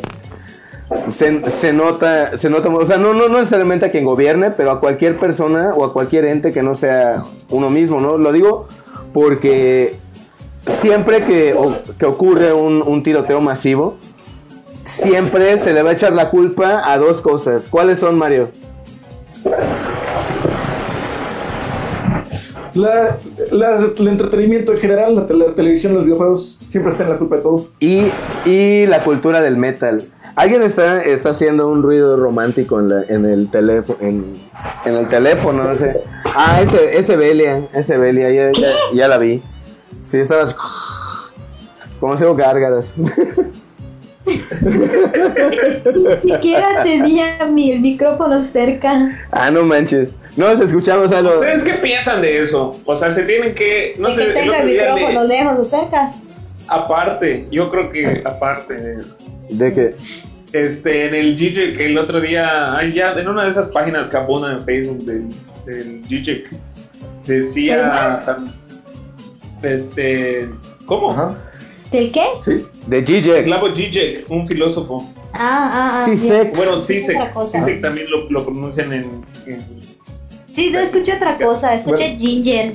[1.08, 4.80] se, nota, se nota, o sea, no, no, no necesariamente a quien gobierne, pero a
[4.80, 8.18] cualquier persona o a cualquier ente que no sea uno mismo, ¿no?
[8.18, 8.68] Lo digo
[9.12, 9.96] porque
[10.66, 11.56] siempre que,
[11.98, 13.96] que ocurre un, un tiroteo masivo,
[14.82, 17.68] siempre se le va a echar la culpa a dos cosas.
[17.68, 18.50] ¿Cuáles son, Mario?
[22.74, 23.18] La,
[23.50, 27.68] el entretenimiento en general, la, televisión, los videojuegos, siempre están en la culpa de todo.
[27.80, 28.06] Y,
[28.46, 30.02] y la cultura del metal.
[30.34, 33.98] Alguien está, está haciendo un ruido romántico en, la, en el teléfono.
[34.00, 34.24] En,
[34.86, 36.00] en, el teléfono, no sé.
[36.38, 38.50] Ah, ese, ese Belia, ese Belia, ya,
[38.94, 39.42] ya, la vi.
[40.00, 40.56] Sí, estabas.
[42.00, 42.96] Como hago gárgaras.
[46.22, 49.26] Siquiera tenía mi, el micrófono cerca.
[49.30, 50.10] Ah, no manches.
[50.36, 51.34] No, se escuchamos algo.
[51.34, 52.78] ¿Ustedes qué piensan de eso?
[52.84, 53.94] O sea, se tienen que.
[53.98, 56.12] No sé, que tenga el micrófono lejos o cerca.
[56.68, 59.16] Aparte, yo creo que aparte de eso.
[59.50, 59.94] ¿De qué?
[60.52, 64.16] Este, en el GJIC, el otro día, ay, ya, en una de esas páginas que
[64.16, 65.28] apuntan en Facebook del,
[65.66, 66.02] del
[67.26, 68.20] decía.
[69.62, 70.48] Este.
[70.86, 71.12] ¿Cómo?
[71.12, 71.34] Ajá.
[71.90, 72.24] ¿Del qué?
[72.44, 72.64] Sí.
[72.86, 73.44] De Zizek.
[73.44, 75.10] Slavo Zizek, un filósofo.
[75.34, 76.04] Ah, ah, ah.
[76.04, 76.56] Zizek.
[76.56, 77.16] Bueno, Zizek.
[77.46, 79.82] Zizek también lo, lo pronuncian en, en,
[80.54, 82.72] Sí, no escuché otra cosa, escuché Ginger.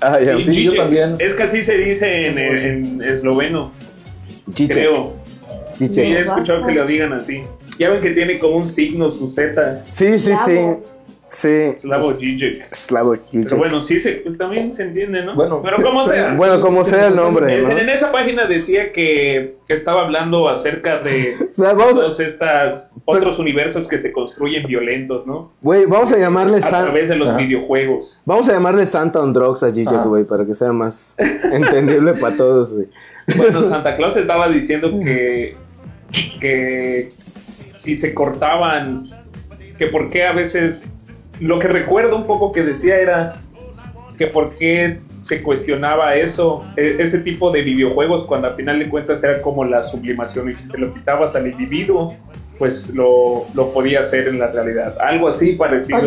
[0.00, 1.16] Ah, ya, sí, yo también.
[1.18, 3.72] Es que así se dice en, en esloveno.
[4.54, 5.14] Creo.
[5.76, 7.42] Sí, he escuchado que lo digan así.
[7.78, 9.84] Ya ven que tiene como un signo su Z.
[9.90, 10.58] Sí, sí, sí.
[11.34, 11.72] Sí.
[11.78, 12.72] Slavo Žižek.
[12.72, 15.34] Slavo Pero bueno, sí, se, pues también se entiende, ¿no?
[15.34, 16.34] Bueno, pero como sea.
[16.34, 17.60] Bueno, como sea el nombre.
[17.60, 23.98] En esa página decía que, que estaba hablando acerca de todos estos otros universos que
[23.98, 25.50] se construyen violentos, ¿no?
[25.60, 28.20] Güey, vamos a llamarle A través de los videojuegos.
[28.24, 32.36] Vamos a llamarle Santa on Drugs a Žižek, güey, para que sea más entendible para
[32.36, 32.86] todos, güey.
[33.36, 35.56] Bueno, Santa Claus estaba diciendo que,
[36.40, 37.08] que
[37.72, 39.02] si se cortaban,
[39.78, 40.93] que por qué a veces
[41.40, 43.36] lo que recuerdo un poco que decía era
[44.18, 48.88] que por qué se cuestionaba eso, e, ese tipo de videojuegos, cuando al final de
[48.88, 52.14] cuentas era como la sublimación y si se lo quitabas al individuo,
[52.58, 54.96] pues lo, lo podía hacer en la realidad.
[55.00, 55.98] Algo así parecido.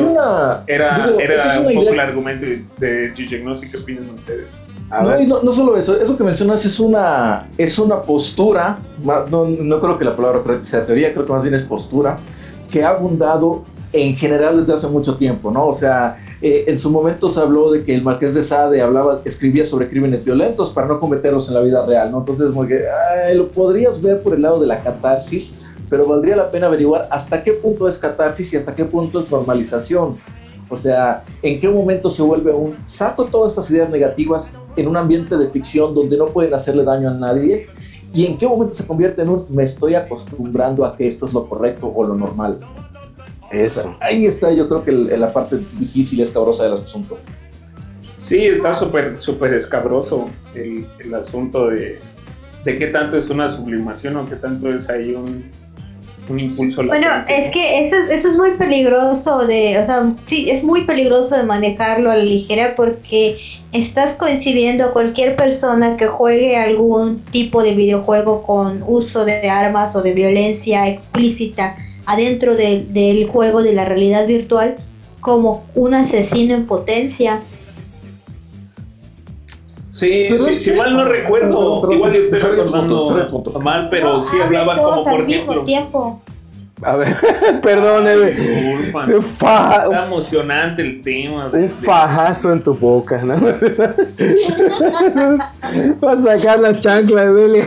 [0.67, 2.45] era era un poco el argumento
[2.79, 4.47] de Gigi, no sé qué opinan ustedes.
[4.89, 9.97] No, no, solo eso, eso que mencionas es una, es una postura, no, no creo
[9.97, 12.17] que la palabra sea teoría, creo que más bien es postura,
[12.71, 15.67] que ha abundado en general desde hace mucho tiempo, ¿no?
[15.67, 19.21] O sea, Eh, en su momento se habló de que el Marqués de Sade hablaba,
[19.25, 22.19] escribía sobre crímenes violentos para no cometerlos en la vida real, ¿no?
[22.19, 22.83] Entonces, como que
[23.33, 25.53] lo podrías ver por el lado de la catarsis,
[25.89, 29.31] pero valdría la pena averiguar hasta qué punto es catarsis y hasta qué punto es
[29.31, 30.17] normalización.
[30.69, 34.95] O sea, en qué momento se vuelve un saco todas estas ideas negativas en un
[34.95, 37.65] ambiente de ficción donde no pueden hacerle daño a nadie
[38.13, 41.33] y en qué momento se convierte en un me estoy acostumbrando a que esto es
[41.33, 42.59] lo correcto o lo normal.
[43.51, 43.95] Eso.
[44.01, 47.17] ahí está, yo creo que la parte difícil y escabrosa del asunto.
[48.21, 51.99] Sí, está súper, súper escabroso el, el asunto de,
[52.65, 55.49] de qué tanto es una sublimación o qué tanto es ahí un,
[56.29, 56.83] un impulso.
[56.83, 60.83] Bueno, es que eso es, eso es muy peligroso de, o sea, sí, es muy
[60.83, 63.37] peligroso de manejarlo a la ligera porque
[63.71, 69.95] estás coincidiendo a cualquier persona que juegue algún tipo de videojuego con uso de armas
[69.95, 71.75] o de violencia explícita
[72.07, 74.77] adentro del juego de la realidad virtual
[75.19, 77.41] como un asesino en potencia.
[79.91, 83.29] Sí, si mal no recuerdo, igual yo estoy recordando
[83.61, 85.63] mal, pero sí hablabas como por ejemplo.
[85.63, 86.21] Tiempo.
[86.83, 87.17] A ver,
[87.61, 88.31] perdóneme.
[88.31, 91.49] Está emocionante el tema.
[91.51, 93.35] un fajazo en tu boca, ¿no?
[95.99, 97.65] Vas a sacar la chancla de Belia.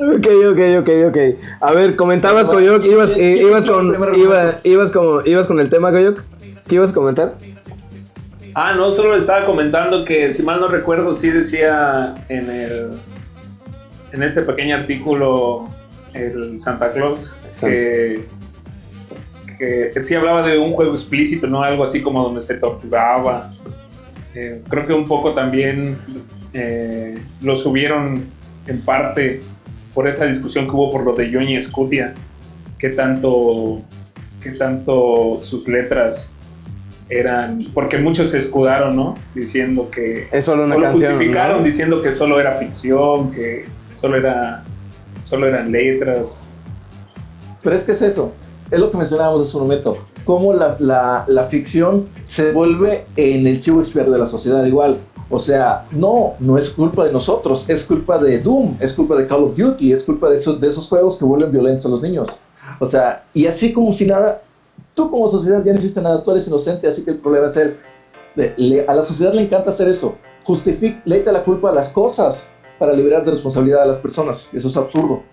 [0.00, 1.18] Ok, ok, ok, ok.
[1.60, 3.94] A ver, comentabas, Coyoc, ibas, eh, ibas con,
[4.64, 6.22] ibas, como, ibas con el tema, Coyoc.
[6.68, 7.34] ¿Qué ibas a comentar?
[8.54, 12.90] Ah, no, solo le estaba comentando que, si mal no recuerdo, sí decía en el
[14.12, 15.68] en este pequeño artículo
[16.14, 18.24] el Santa Claus que,
[19.58, 21.62] que, sí hablaba de un juego explícito, ¿no?
[21.62, 23.50] Algo así como donde se torturaba.
[24.34, 25.96] Eh, creo que un poco también
[26.52, 28.24] eh, lo subieron
[28.66, 29.40] en parte
[29.96, 32.12] por esta discusión que hubo por lo de Johnny Scutia,
[32.78, 33.80] que tanto,
[34.42, 36.34] que tanto sus letras
[37.08, 39.14] eran porque muchos se escudaron, ¿no?
[39.34, 43.64] Diciendo que es solo una canción, justificaron diciendo que solo era ficción, que
[43.98, 44.64] solo era
[45.22, 46.54] solo eran letras.
[47.62, 48.34] Pero es que es eso,
[48.70, 53.46] es lo que mencionábamos hace un momento, cómo la, la, la ficción se vuelve en
[53.46, 54.98] el chivo expiatorio de la sociedad igual.
[55.28, 59.26] O sea, no, no es culpa de nosotros, es culpa de Doom, es culpa de
[59.26, 62.00] Call of Duty, es culpa de esos, de esos juegos que vuelven violentos a los
[62.00, 62.40] niños.
[62.78, 64.42] O sea, y así como si nada,
[64.94, 67.56] tú como sociedad ya no hiciste nada, tú eres inocente, así que el problema es
[67.56, 67.76] el,
[68.86, 72.44] a la sociedad le encanta hacer eso, justifica, le echa la culpa a las cosas
[72.78, 75.24] para liberar de responsabilidad a las personas, eso es absurdo.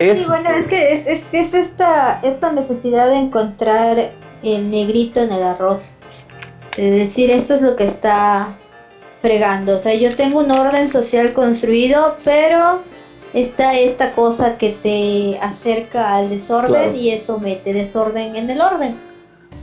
[0.00, 0.18] Es...
[0.18, 5.30] Sí, bueno, es que es, es, es, esta, esta necesidad de encontrar el negrito en
[5.30, 5.98] el arroz,
[6.76, 8.58] de decir esto es lo que está
[9.24, 12.82] fregando, o sea, yo tengo un orden social construido, pero
[13.32, 18.96] está esta cosa que te acerca al desorden y eso mete desorden en el orden.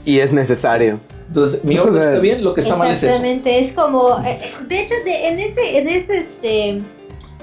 [0.04, 0.98] Y es necesario.
[1.28, 4.80] Entonces, mi orden está bien, lo que está mal es Exactamente, es como, eh, de
[4.80, 6.78] hecho, de, en ese, en ese este,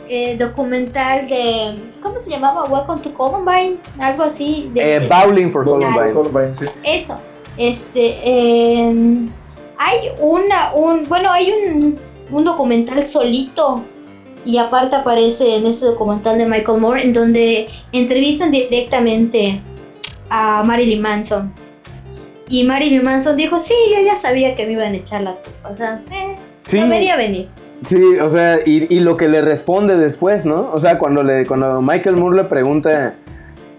[0.10, 2.66] eh, documental de, ¿cómo se llamaba?
[2.66, 4.70] Welcome to Columbine, algo así.
[4.74, 6.52] De, eh, Bowling for Columbine.
[6.84, 7.16] Eso,
[7.56, 8.18] este,
[9.78, 13.84] hay una, un, bueno, hay un, un documental solito
[14.46, 19.62] y aparte aparece en este documental de Michael Moore en donde entrevistan directamente
[20.30, 21.52] a Marilyn Manson.
[22.50, 25.70] Y Marilyn Manson dijo, sí, yo ya sabía que me iban a echar la culpa.
[25.70, 26.36] O sea, eh,
[26.74, 27.48] no venir.
[27.88, 30.70] Sí, o sea, y, lo que le responde después, ¿no?
[30.74, 33.16] O sea, cuando, le, cuando Michael Moore le pregunta,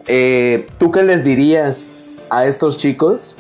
[0.06, 1.94] eh, ¿tú qué les dirías
[2.30, 3.36] a estos chicos?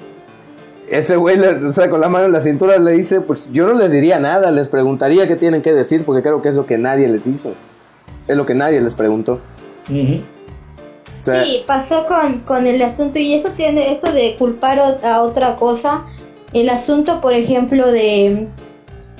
[0.90, 3.74] Ese güey, o sea, con la mano en la cintura le dice, pues yo no
[3.74, 6.78] les diría nada, les preguntaría qué tienen que decir, porque creo que es lo que
[6.78, 7.52] nadie les hizo.
[8.26, 9.38] Es lo que nadie les preguntó.
[9.86, 12.06] sí, pasó
[12.44, 16.06] con, el asunto, y eso tiene, eso de culpar a otra cosa,
[16.52, 18.48] el asunto, por ejemplo, de,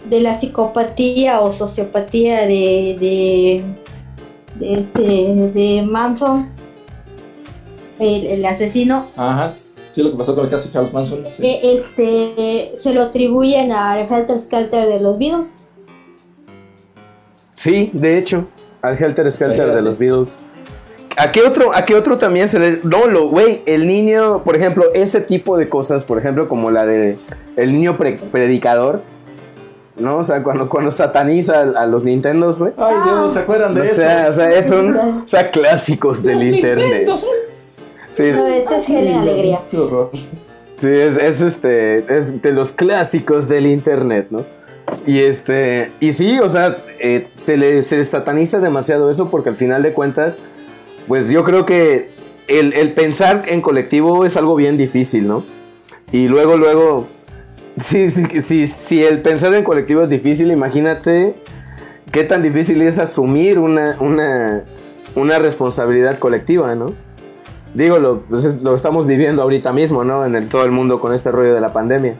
[0.06, 3.64] de la psicopatía o sociopatía de, de,
[4.56, 6.50] de, este, de Manson,
[8.00, 9.06] el, el asesino.
[9.16, 9.54] Ajá
[9.94, 11.26] Sí, lo que pasó con el caso de Charles Manson.
[11.38, 15.54] Eh, este, se lo atribuyen al Helter Skelter de los Beatles.
[17.54, 18.46] Sí, de hecho,
[18.82, 20.38] al Helter Skelter de los Beatles.
[21.16, 22.80] ¿A qué otro, a qué otro también se le.?
[22.84, 26.86] No, lo, güey, el niño, por ejemplo, ese tipo de cosas, por ejemplo, como la
[26.86, 27.18] de
[27.56, 29.02] el niño predicador.
[29.96, 30.16] ¿No?
[30.18, 32.72] O sea, cuando, cuando sataniza a, los Nintendos, güey.
[32.78, 36.42] Ay, Dios, ¿se acuerdan de o sea, O sea, es un, o sea, clásicos del
[36.42, 37.06] internet.
[38.20, 38.32] Sí.
[38.32, 39.60] No, es Alegría.
[40.76, 44.44] Sí, es, es, este, es de los clásicos del internet, ¿no?
[45.06, 49.56] Y este, y sí, o sea, eh, se le se sataniza demasiado eso porque al
[49.56, 50.38] final de cuentas,
[51.06, 52.10] pues yo creo que
[52.48, 55.44] el, pensar en colectivo es algo bien difícil, ¿no?
[56.12, 57.06] Y luego, luego,
[57.80, 61.34] Sí, sí, sí, sí, el pensar en colectivo es difícil, imagínate
[62.12, 64.64] qué tan difícil es asumir una, una,
[65.14, 66.86] una responsabilidad colectiva, ¿no?
[67.74, 70.24] Digo, lo, pues lo estamos viviendo ahorita mismo, ¿no?
[70.26, 72.16] En el, todo el mundo con este rollo de la pandemia.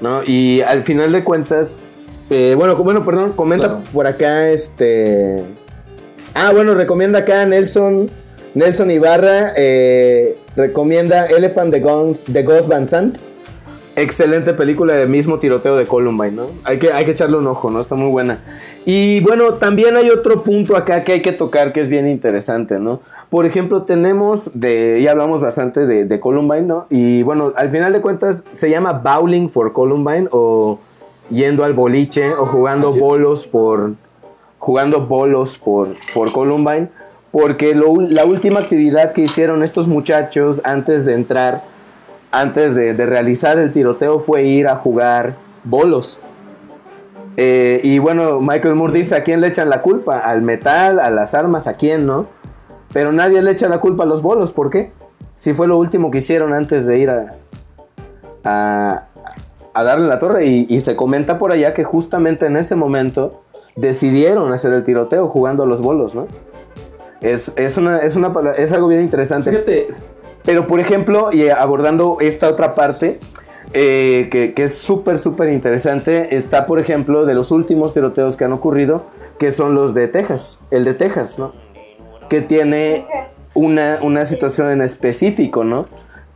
[0.00, 0.22] ¿No?
[0.24, 1.78] Y al final de cuentas,
[2.30, 5.44] eh, bueno, bueno, perdón, comenta por acá este...
[6.34, 8.08] Ah, bueno, recomienda acá Nelson,
[8.54, 13.18] Nelson Ibarra, eh, recomienda Elephant the Ghost, the Ghost Van Sant.
[13.96, 16.46] Excelente película del mismo tiroteo de Columbine, ¿no?
[16.64, 17.80] Hay que, hay que echarle un ojo, ¿no?
[17.80, 18.40] Está muy buena.
[18.86, 22.78] Y bueno, también hay otro punto acá que hay que tocar que es bien interesante,
[22.78, 23.02] ¿no?
[23.30, 26.86] Por ejemplo, tenemos de, ya hablamos bastante de, Columbine, ¿no?
[26.90, 30.80] Y bueno, al final de cuentas se llama Bowling for Columbine o
[31.30, 33.92] yendo al boliche o jugando bolos por,
[34.58, 36.88] jugando bolos por, por Columbine.
[37.30, 41.62] Porque la última actividad que hicieron estos muchachos antes de entrar,
[42.32, 46.20] antes de, de realizar el tiroteo fue ir a jugar bolos.
[47.36, 50.18] Eh, y bueno, Michael Moore dice, ¿a quién le echan la culpa?
[50.18, 50.98] ¿Al metal?
[50.98, 51.68] ¿A las armas?
[51.68, 52.26] ¿A quién, no?
[52.92, 54.92] Pero nadie le echa la culpa a los bolos, ¿por qué?
[55.34, 57.36] Si fue lo último que hicieron antes de ir a,
[58.44, 59.06] a,
[59.74, 60.46] darle la torre.
[60.46, 63.42] Y, se comenta por allá que justamente en ese momento
[63.76, 66.26] decidieron hacer el tiroteo jugando a los bolos, ¿no?
[67.20, 69.50] Es, una, es, una, es algo bien interesante.
[69.50, 69.88] Fíjate.
[70.44, 73.20] Pero por ejemplo, y abordando esta otra parte,
[73.72, 76.34] eh, que, es súper, súper interesante.
[76.34, 79.04] Está, por ejemplo, de los últimos tiroteos que han ocurrido,
[79.38, 81.52] que son los de Texas, el de Texas, ¿no?
[82.30, 83.04] Que tiene
[83.52, 85.86] una, una situación en específico, ¿no?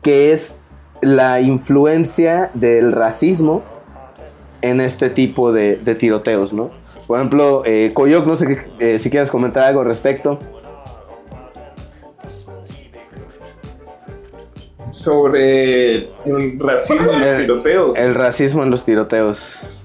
[0.02, 0.58] Que es
[1.00, 3.62] la influencia del racismo
[4.60, 6.70] en este tipo de, tiroteos, ¿no?
[7.06, 10.38] Por ejemplo, eh, Coyoc, no sé eh, si quieres comentar algo al respecto.
[14.90, 17.98] sobre el racismo en los tiroteos.
[17.98, 19.83] El racismo en los tiroteos.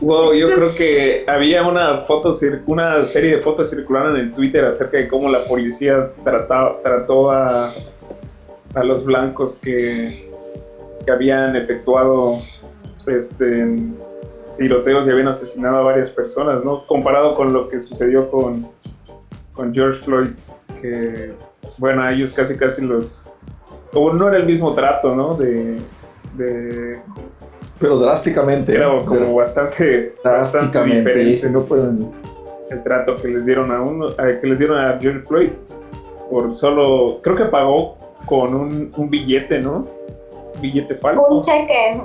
[0.00, 2.36] Wow, yo creo que había una foto,
[2.66, 7.72] una serie de fotos circulando en Twitter acerca de cómo la policía trató a,
[8.74, 10.30] a los blancos que,
[11.04, 12.38] que habían efectuado
[13.06, 13.66] este,
[14.58, 16.86] tiroteos y habían asesinado a varias personas, ¿no?
[16.86, 18.68] Comparado con lo que sucedió con,
[19.52, 20.28] con George Floyd,
[20.80, 21.32] que,
[21.78, 23.32] bueno, ellos casi casi los
[23.92, 25.34] como no era el mismo trato, ¿no?
[25.36, 25.80] De,
[27.78, 28.74] pero drásticamente.
[28.74, 31.50] Era como bastante, bastante diferente.
[31.50, 32.10] No pueden...
[32.70, 35.50] El trato que les dieron a uno, que les dieron a George Floyd
[36.28, 39.86] por solo, creo que pagó con un, un billete, ¿no?
[40.56, 41.22] Un billete falso.
[41.28, 42.00] Un cheque,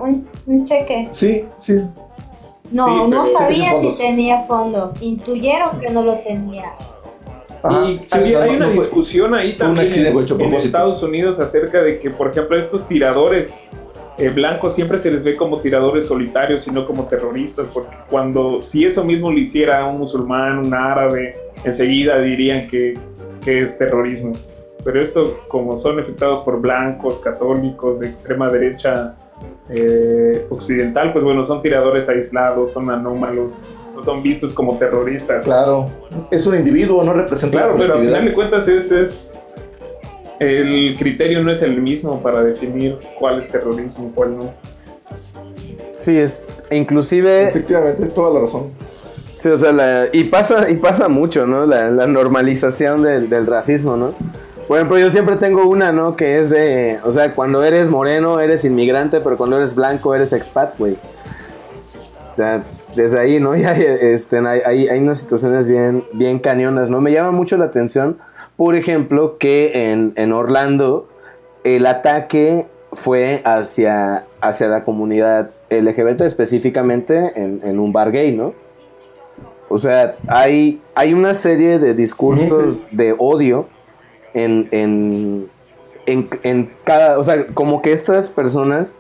[0.45, 1.09] un, cheque.
[1.13, 1.81] Sí, sí.
[2.69, 4.93] No, no sabía si tenía fondo.
[5.01, 6.75] Intuyeron que no lo tenía
[7.69, 12.87] y hay una discusión ahí también en, Estados Unidos acerca de que, por ejemplo, estos
[12.87, 13.61] tiradores
[14.21, 18.61] eh, blancos siempre se les ve como tiradores solitarios y no como terroristas, porque cuando
[18.61, 22.93] si eso mismo lo hiciera un musulmán, un árabe, enseguida dirían que,
[23.43, 24.33] que es terrorismo.
[24.83, 29.15] Pero esto, como son afectados por blancos, católicos, de extrema derecha
[29.69, 33.53] eh, occidental, pues bueno, son tiradores aislados, son anómalos,
[34.05, 35.45] son vistos como terroristas.
[35.45, 35.89] Claro,
[36.29, 37.57] es un individuo, no representa.
[37.57, 39.30] Claro, pero al final de cuentas es, es
[40.41, 44.53] el criterio no es el mismo para definir cuál es terrorismo y cuál no.
[45.93, 47.49] Sí, es inclusive.
[47.49, 48.71] Efectivamente, toda la razón.
[49.37, 51.67] Sí, o sea, y pasa y pasa mucho, ¿no?
[51.67, 54.13] La, normalización del, del, racismo, ¿no?
[54.67, 56.15] Por ejemplo, yo siempre tengo una, ¿no?
[56.15, 60.33] Que es de, o sea, cuando eres moreno eres inmigrante, pero cuando eres blanco eres
[60.33, 60.97] expat, güey.
[62.31, 62.63] O sea,
[62.95, 63.55] desde ahí, ¿no?
[63.55, 66.99] Ya este, hay, hay, unas situaciones bien, bien cañonas, ¿no?
[66.99, 68.17] Me llama mucho la atención,
[68.61, 71.07] por ejemplo, que en, en Orlando
[71.63, 78.53] el ataque fue hacia, hacia la comunidad LGBT, específicamente en, en, un bar gay, ¿no?
[79.67, 83.67] O sea, hay, hay una serie de discursos de odio
[84.35, 85.49] en, en,
[86.05, 87.17] en, en cada...
[87.17, 88.95] O sea, como que estas personas,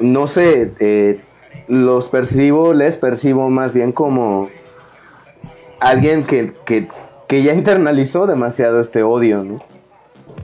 [0.00, 1.20] no sé, eh,
[1.68, 4.48] los percibo, les percibo más bien como
[5.78, 6.88] alguien que,
[7.42, 9.56] ya internalizó demasiado este odio, ¿no?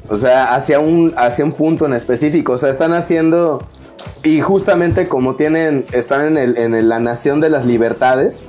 [0.09, 2.53] O sea, hacia un, hacia un punto en específico.
[2.53, 3.67] O sea, están haciendo.
[4.23, 5.87] Y justamente como tienen.
[5.93, 8.49] Están en, el, en la nación de las libertades.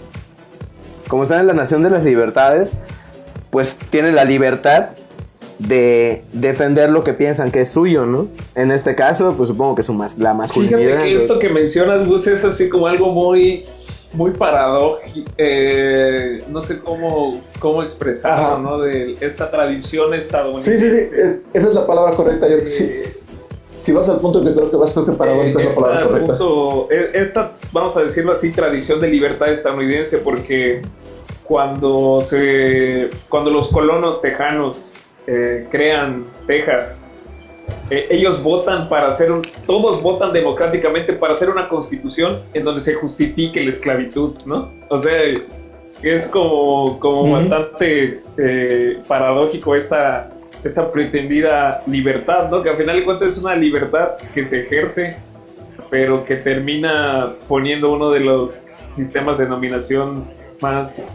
[1.08, 2.78] Como están en la nación de las libertades.
[3.52, 4.90] Pues tienen la libertad
[5.60, 8.28] de defender lo que piensan que es suyo, ¿no?
[8.56, 10.80] En este caso, pues supongo que es la masculinidad.
[10.80, 13.64] Fíjate que esto que mencionas, Gus, es así como algo muy,
[14.16, 18.80] muy paradójico, eh, no sé cómo, cómo expresarlo, ¿no?
[18.80, 20.78] De esta tradición estadounidense.
[20.78, 22.48] Sí, sí, sí, esa es la palabra correcta.
[22.48, 23.04] Yo, sí.
[23.78, 26.36] si vas al punto que creo que vas, creo que para eh, esta,
[26.90, 30.82] e, esta, vamos a decirlo así, tradición de libertad estadounidense, porque
[31.44, 34.92] cuando se cuando los colonos tejanos
[35.28, 37.02] eh, crean Texas,
[37.90, 42.82] eh, ellos votan para hacer un, todos votan democráticamente para hacer una constitución en donde
[42.82, 44.72] se justifique la esclavitud, ¿no?
[44.90, 45.22] O sea,
[46.02, 50.32] es como, como bastante eh, paradójico esta,
[50.64, 52.64] esta pretendida libertad, ¿no?
[52.64, 55.18] Que al final de cuentas es una libertad que se ejerce,
[55.90, 60.26] pero que termina poniendo uno de los sistemas de dominación
[60.62, 61.08] más,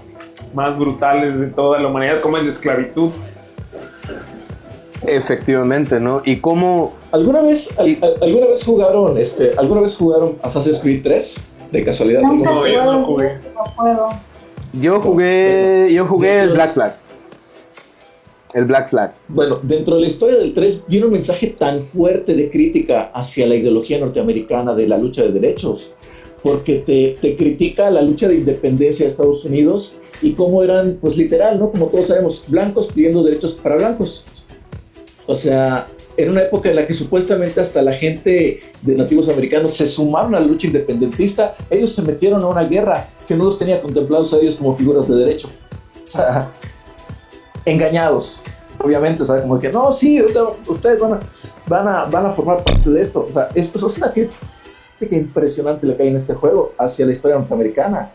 [0.54, 3.10] más brutales de toda la humanidad, como es la esclavitud.
[5.06, 6.22] Efectivamente, ¿no?
[6.24, 6.94] Y cómo...
[7.12, 11.34] ¿Alguna vez, ¿alguna vez jugaron, este, alguna vez jugaron Assassin's Creed 3?
[11.72, 12.22] De casualidad.
[12.22, 13.38] No, no, yo no jugué.
[14.72, 16.96] Yo jugué, yo jugué el Black Flag.
[18.52, 19.14] El Black Flag.
[19.28, 23.46] Bueno, dentro de la historia del 3 viene un mensaje tan fuerte de crítica hacia
[23.46, 25.92] la ideología norteamericana de la lucha de derechos,
[26.42, 31.16] porque te, te critica la lucha de independencia de Estados Unidos y cómo eran, pues
[31.16, 31.70] literal, ¿no?
[31.70, 34.24] Como todos sabemos, blancos pidiendo derechos para blancos.
[35.30, 39.76] O sea, en una época en la que supuestamente hasta la gente de nativos americanos
[39.76, 43.56] se sumaron a la lucha independentista, ellos se metieron a una guerra que no los
[43.56, 45.48] tenía contemplados a ellos como figuras de derecho.
[47.64, 48.42] engañados,
[48.82, 50.20] obviamente, o como que no, sí,
[50.66, 51.20] ustedes van a,
[51.68, 53.28] van a, van a formar parte de esto.
[53.30, 54.34] O sea, es, es una crítica
[55.12, 58.10] impresionante la que hay en este juego hacia la historia norteamericana.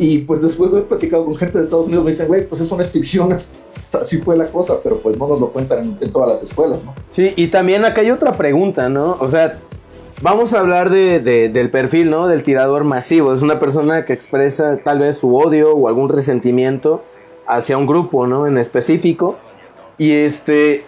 [0.00, 2.62] Y pues después de haber platicado con gente de Estados Unidos, me dicen, güey, pues
[2.62, 3.36] es ficción,
[3.92, 6.94] así fue la cosa, pero pues no nos lo cuentan en, todas las escuelas, ¿no?
[7.10, 9.18] Sí, y también acá hay otra pregunta, ¿no?
[9.20, 9.58] O sea,
[10.22, 12.28] vamos a hablar de, del perfil, ¿no?
[12.28, 13.34] Del tirador masivo.
[13.34, 17.02] Es una persona que expresa tal vez su odio o algún resentimiento
[17.46, 18.46] hacia un grupo, ¿no?
[18.46, 19.36] En específico.
[19.98, 20.82] Y este,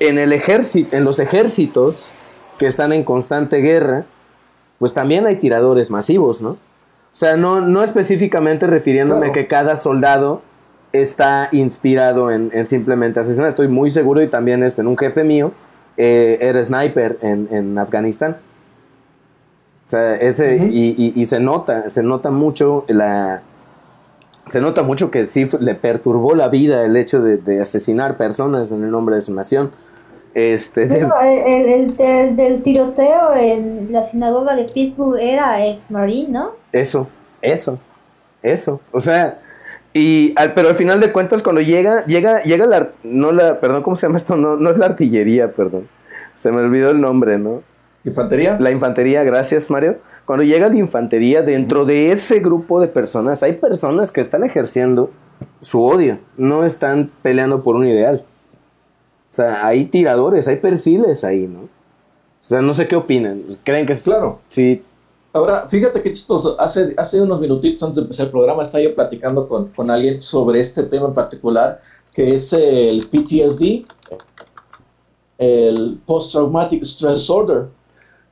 [0.00, 2.14] en el ejército, en los ejércitos
[2.58, 4.04] que están en constante guerra,
[4.78, 6.58] pues también hay tiradores masivos, ¿no?
[7.14, 10.42] O sea, no, no específicamente refiriéndome que cada soldado
[10.92, 13.48] está inspirado en, simplemente asesinar.
[13.48, 15.52] Estoy muy seguro y también este, en un jefe mío
[15.96, 18.38] eh, era sniper en, en, Afganistán.
[19.84, 23.42] O sea, ese, y, y, se nota, se nota mucho la...
[24.48, 28.72] Se nota mucho que sí le perturbó la vida el hecho de, de asesinar personas
[28.72, 29.70] en el nombre de su nación.
[30.34, 30.82] Este,
[31.46, 31.96] el,
[32.36, 36.52] del tiroteo en la sinagoga de Pittsburgh era ex marine, ¿no?
[36.72, 37.08] Eso,
[37.40, 37.78] eso,
[38.42, 38.80] eso.
[38.90, 39.38] O sea,
[39.92, 43.82] y al, pero al final de cuentas cuando llega, llega, llega la, no la, perdón,
[43.84, 44.36] ¿cómo se llama esto?
[44.36, 45.88] No, no es la artillería, perdón.
[46.34, 47.62] Se me olvidó el nombre, ¿no?
[48.04, 48.56] ¿Infantería?
[48.58, 49.98] La infantería, gracias Mario.
[50.24, 55.10] Cuando llega la infantería, dentro de ese grupo de personas, hay personas que están ejerciendo
[55.60, 58.24] su odio, no están peleando por un ideal.
[59.34, 61.62] O sea, hay tiradores, hay perfiles ahí, ¿no?
[61.62, 61.68] O
[62.38, 63.42] sea, no sé qué opinan.
[63.64, 64.38] ¿Creen que es claro?
[64.48, 64.80] Sí.
[65.32, 66.54] Ahora, fíjate qué chistoso.
[66.60, 70.22] Hace, hace unos minutitos antes de empezar el programa, estaba yo platicando con, con alguien
[70.22, 71.80] sobre este tema en particular,
[72.14, 73.86] que es el PTSD,
[75.38, 77.64] el Post Traumatic Stress Disorder.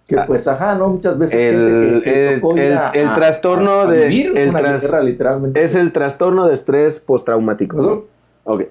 [0.07, 0.25] Que ah.
[0.25, 0.87] pues, ajá, ¿no?
[0.87, 5.65] Muchas veces el, el, trastorno de el guerra, literalmente.
[5.65, 7.77] es el trastorno de estrés postraumático.
[7.79, 8.05] ¿no?
[8.45, 8.67] Ok.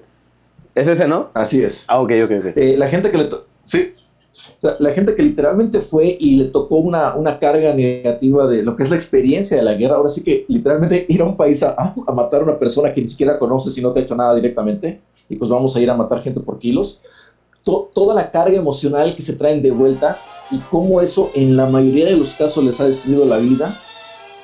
[0.74, 1.28] ¿Es ese, no?
[1.34, 1.84] Así es.
[1.88, 2.56] Ah, ok, ok, ok.
[2.56, 3.30] Eh, la gente que le...
[3.66, 3.92] Sí.
[4.78, 8.84] La, gente que literalmente fue y le tocó una, una carga negativa de lo que
[8.84, 11.74] es la experiencia de la guerra, ahora sí que literalmente ir a un país a,
[11.76, 14.36] a matar a una persona que ni siquiera conoces y no te ha hecho nada
[14.36, 17.00] directamente, y pues vamos a ir a matar gente por kilos,
[17.64, 20.20] toda la carga emocional que se traen de vuelta
[20.50, 23.80] y cómo eso en la mayoría de los casos les ha destruido la vida,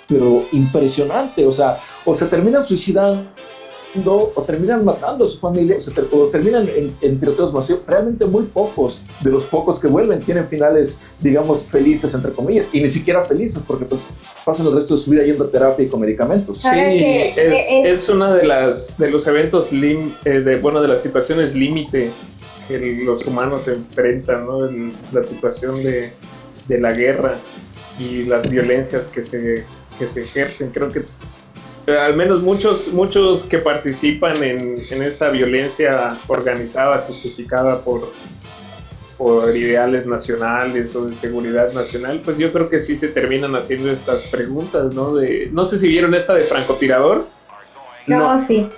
[0.09, 3.22] pero impresionante, o sea, o se terminan suicidando
[4.05, 5.78] o terminan matando a su familia
[6.12, 6.68] o, terminan
[7.01, 7.82] en, tiroteos masivos.
[7.86, 12.80] Realmente muy pocos de los pocos que vuelven tienen finales, digamos, felices, entre comillas, y
[12.80, 14.03] ni siquiera felices, porque pues
[14.45, 16.62] pasan el resto de su vida yendo a terapia y con medicamentos.
[16.62, 21.03] Sí, es, es una de las de los eventos, lim, eh, de, bueno, de las
[21.03, 22.12] situaciones límite
[22.68, 24.68] que los humanos se enfrentan, ¿no?
[25.12, 26.12] la situación de,
[26.66, 27.39] de la guerra
[27.99, 29.64] y las violencias que se,
[29.99, 30.70] que se ejercen.
[30.70, 31.05] Creo que
[31.97, 38.11] al menos muchos, muchos que participan en, esta violencia organizada, justificada por,
[39.16, 43.91] por ideales nacionales o de seguridad nacional, pues yo creo que sí se terminan haciendo
[43.91, 45.14] estas preguntas, ¿no?
[45.14, 47.26] De, no sé si vieron esta de francotirador.
[48.07, 48.68] No, sí.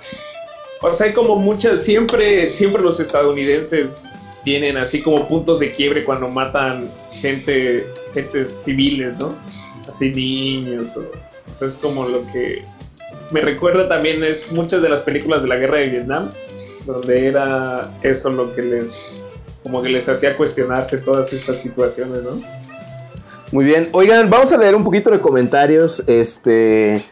[0.81, 4.03] O sea, hay como muchas, siempre, siempre los estadounidenses
[4.43, 9.37] tienen así como puntos de quiebre cuando matan gente, gente civiles, ¿no?
[9.87, 12.63] Así niños, o, es como lo que
[13.31, 16.31] me recuerda también es muchas de las películas de la guerra de Vietnam,
[16.85, 19.21] donde era eso lo que les
[19.63, 22.37] como que les hacía cuestionarse todas estas situaciones, ¿no?
[23.51, 23.89] Muy bien.
[23.91, 26.03] Oigan, vamos a leer un poquito de comentarios.
[26.07, 27.05] Este.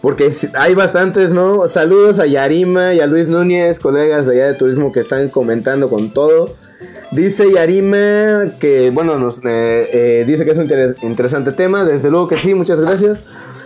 [0.00, 1.66] Porque hay bastantes, ¿no?
[1.66, 5.88] Saludos a Yarima y a Luis Núñez, colegas de allá de turismo que están comentando
[5.88, 6.54] con todo.
[7.10, 10.68] Dice Yarima que, bueno, nos eh, eh, dice que es un
[11.02, 11.84] interesante tema.
[11.84, 13.22] Desde luego que sí, muchas gracias.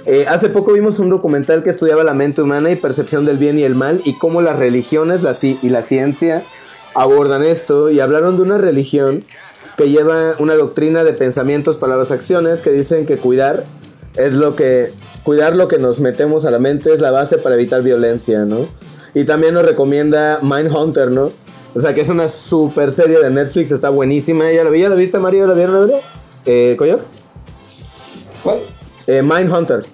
[0.07, 3.59] Eh, hace poco vimos un documental que estudiaba la mente humana y percepción del bien
[3.59, 6.45] y el mal y cómo las religiones la, y la ciencia
[6.95, 9.25] abordan esto y hablaron de una religión
[9.77, 13.65] que lleva una doctrina de pensamientos, palabras, acciones que dicen que cuidar
[14.17, 14.91] es lo que
[15.23, 18.69] cuidar lo que nos metemos a la mente es la base para evitar violencia, ¿no?
[19.15, 21.33] Y también nos recomienda Mindhunter, ¿no?
[21.75, 24.51] O sea, que es una super serie de Netflix, está buenísima.
[24.51, 24.81] ¿Ya la vi?
[24.81, 25.47] ¿Ya viste, Mario?
[25.47, 26.01] ¿La vieron, la
[26.47, 27.01] Eh, ¿Coyo?
[28.43, 28.61] ¿Cuál?
[29.09, 29.87] Eh, Mindhunter.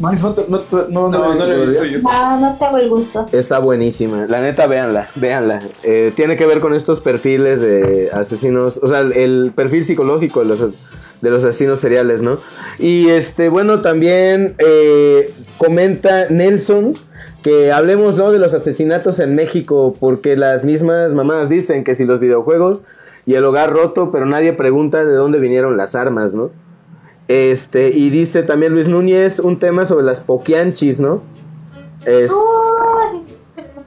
[0.00, 2.00] Mindhunter, no, no, no, no, no, he visto yo.
[2.00, 3.28] no, no tengo el gusto.
[3.30, 4.26] Está buenísima.
[4.26, 5.60] La neta, véanla, véanla.
[5.84, 10.46] Eh, tiene que ver con estos perfiles de asesinos, o sea, el, perfil psicológico de
[10.46, 10.60] los,
[11.20, 12.40] de los asesinos seriales, ¿no?
[12.80, 16.94] Y este, bueno, también eh, comenta Nelson
[17.44, 18.32] que hablemos, ¿no?
[18.32, 22.82] De los asesinatos en México, porque las mismas mamás dicen que si los videojuegos
[23.26, 26.50] y el hogar roto, pero nadie pregunta de dónde vinieron las armas, ¿no?
[27.28, 31.22] Este, y dice también Luis Núñez un tema sobre las poquianchis, ¿no?
[32.04, 32.30] Es,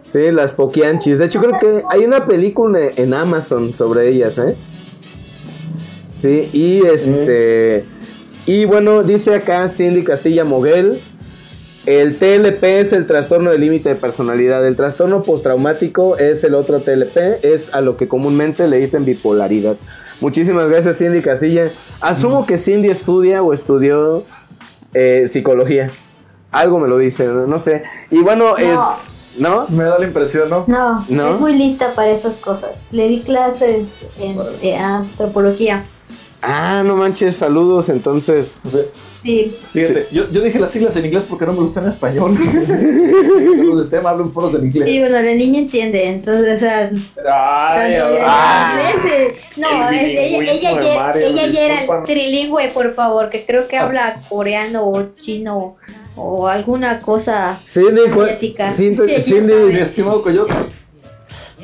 [0.03, 1.19] sí, las poquianchis.
[1.19, 4.55] De hecho, creo que hay una película en Amazon sobre ellas, ¿eh?
[6.13, 7.85] Sí, y este.
[8.47, 10.99] Y bueno, dice acá Cindy Castilla Moguel.
[11.85, 14.65] El TLP es el trastorno de límite de personalidad.
[14.65, 17.43] El trastorno postraumático es el otro TLP.
[17.43, 19.77] Es a lo que comúnmente le dicen bipolaridad.
[20.22, 21.72] Muchísimas gracias, Cindy Castilla.
[22.01, 24.24] Asumo que Cindy estudia o estudió
[24.93, 25.91] eh, psicología.
[26.51, 27.84] Algo me lo dice, no, sé.
[28.09, 28.57] Y bueno, no.
[28.57, 28.80] Es,
[29.38, 29.68] ¿no?
[29.70, 30.65] Me da la impresión, ¿no?
[30.68, 31.34] ¿no?
[31.34, 32.72] es muy lista para esas cosas.
[32.91, 35.86] Le di clases en, de antropología.
[36.41, 38.59] Ah, no manches, saludos entonces.
[39.23, 39.51] Sí.
[39.73, 42.38] Fíjate, Yo, yo, dije las siglas en inglés porque no me gustan en español.
[43.81, 44.88] el tema hablo en foros en inglés.
[44.88, 46.91] Sí, bueno, la niña entiende, entonces, o sea.
[47.25, 53.45] Ay, tanto ah, inglés, no, es, ella, ella, ella ya era trilingüe, por favor, que
[53.45, 55.75] creo que habla coreano o chino
[56.15, 58.71] o alguna cosa Cindy, asiática.
[58.71, 60.53] Cindy, Cindy, mi estimado Coyote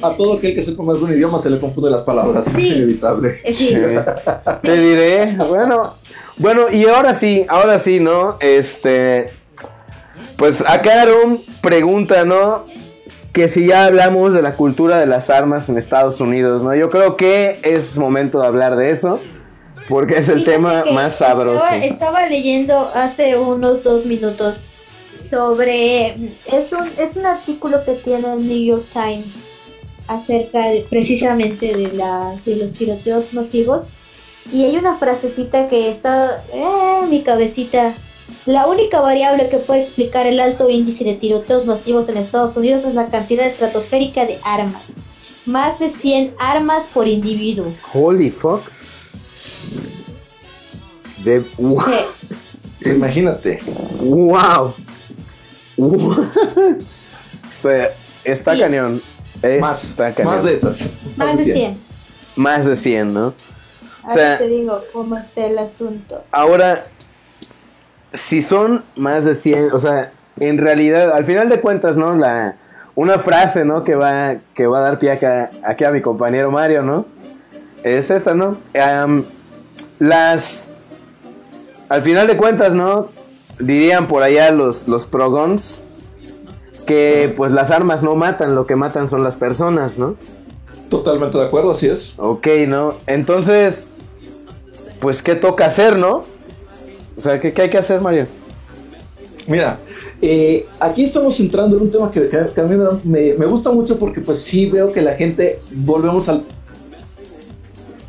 [0.01, 2.47] a todo aquel que sepa más de un idioma se le confunde las palabras.
[2.47, 3.41] Es inevitable.
[3.53, 3.75] Sí.
[4.61, 5.35] Te diré.
[5.37, 5.93] Bueno,
[6.37, 8.37] bueno, y ahora sí, ahora sí, ¿no?
[8.39, 9.31] Este.
[10.37, 12.65] Pues acá Aaron pregunta, ¿no?
[13.31, 16.75] Que si ya hablamos de la cultura de las armas en Estados Unidos, ¿no?
[16.75, 19.19] Yo creo que es momento de hablar de eso.
[19.89, 21.65] Porque es el tema más sabroso.
[21.65, 24.63] Estaba, estaba, leyendo hace unos dos minutos
[25.13, 26.13] sobre.
[26.45, 29.42] Es un, es un artículo que tiene el New York Times
[30.07, 33.87] acerca precisamente de, la, de los tiroteos masivos.
[34.51, 37.93] Y hay una frasecita que está en mi cabecita.
[38.45, 42.83] La única variable que puede explicar el alto índice de tiroteos masivos en Estados Unidos
[42.83, 44.81] es la cantidad estratosférica de armas.
[45.45, 47.73] Más de 100 armas por individuo.
[47.93, 48.61] Holy fuck.
[51.23, 51.41] De...
[52.85, 53.61] Imagínate.
[54.01, 54.73] Wow.
[58.23, 59.01] está, cañón
[59.59, 60.77] más, más de esas.
[61.17, 61.77] Más de 100.
[62.35, 63.33] Más de 100, ¿no?
[64.05, 66.23] o sea, te digo cómo está el asunto.
[66.31, 66.87] Ahora,
[68.11, 72.15] si son más de 100, o sea, en realidad, al final de cuentas, ¿no?
[72.15, 72.55] La,
[72.95, 73.83] una frase, ¿no?
[73.83, 77.05] Que va, que va a dar pie acá, aquí a mi compañero Mario, ¿no?
[77.83, 78.57] Es esta, ¿no?
[79.99, 80.71] las...
[81.89, 83.09] Al final de cuentas, ¿no?
[83.59, 85.85] Dirían por allá los, los progons
[86.85, 90.15] que pues las armas no matan, lo que matan son las personas, ¿no?
[90.89, 92.13] Totalmente de acuerdo, así es.
[92.17, 92.95] Ok, ¿no?
[93.07, 93.87] Entonces,
[94.99, 96.23] pues, ¿qué toca hacer, no?
[97.17, 98.25] O sea, ¿qué, hay que hacer, Mario?
[99.47, 99.77] Mira,
[100.21, 104.21] eh, aquí estamos entrando en un tema que, a mí me, me, gusta mucho porque
[104.21, 106.45] pues sí veo que la gente, volvemos al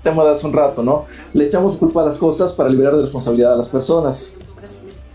[0.03, 1.07] tema de hace un rato, ¿no?
[1.33, 4.37] Le echamos culpa a las cosas para liberar de responsabilidad a las personas.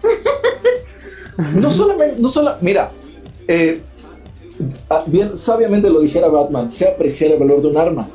[1.55, 2.91] no solamente, no solo, mira,
[3.49, 3.81] eh,
[4.89, 8.07] ah, bien sabiamente lo dijera Batman, sé apreciar el valor de un arma.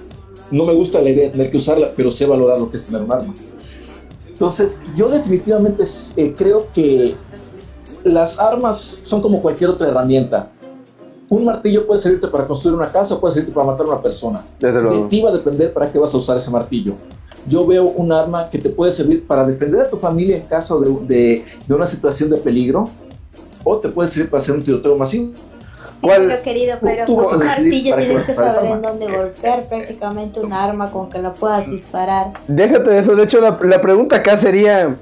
[0.51, 2.85] No me gusta la idea de tener que usarla, pero sé valorar lo que es
[2.85, 3.35] tener un arma.
[4.29, 5.83] Entonces, yo definitivamente
[6.17, 7.17] eh, creo que
[8.05, 10.53] las armas son como cualquier otra herramienta.
[11.31, 14.47] Un martillo puede servirte para construir una casa, puede servirte para matar a una persona.
[14.61, 15.05] Desde luego.
[15.05, 16.95] De ti va a depender para qué vas a usar ese martillo.
[17.49, 20.81] Yo veo un arma que te puede servir para defender a tu familia en caso
[20.81, 22.85] de, de, de una situación de peligro,
[23.65, 25.33] o te puede servir para hacer un tiroteo masivo.
[26.01, 26.41] ¿Cuál?
[26.43, 31.09] querido, pero con un martillo tienes que saber en dónde golpear prácticamente un arma con
[31.09, 32.33] que la puedas disparar.
[32.47, 34.97] Déjate de eso, de hecho la, la pregunta acá sería,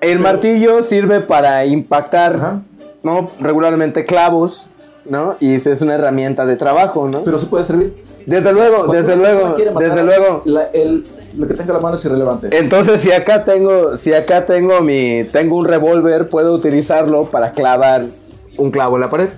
[0.00, 2.60] el martillo sirve para impactar,
[3.02, 3.30] ¿no?
[3.40, 4.70] Regularmente clavos,
[5.04, 5.36] ¿no?
[5.40, 7.24] Y es una herramienta de trabajo, ¿no?
[7.24, 8.04] Pero se puede servir.
[8.26, 10.42] Desde luego, desde luego, desde luego.
[10.72, 11.04] el,
[11.36, 12.56] lo que tenga la mano es irrelevante.
[12.56, 18.06] Entonces, si acá tengo, si acá tengo mi, tengo un revólver, puedo utilizarlo para clavar
[18.56, 19.30] un clavo en la pared.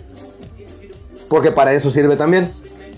[1.29, 2.53] Porque para eso sirve también.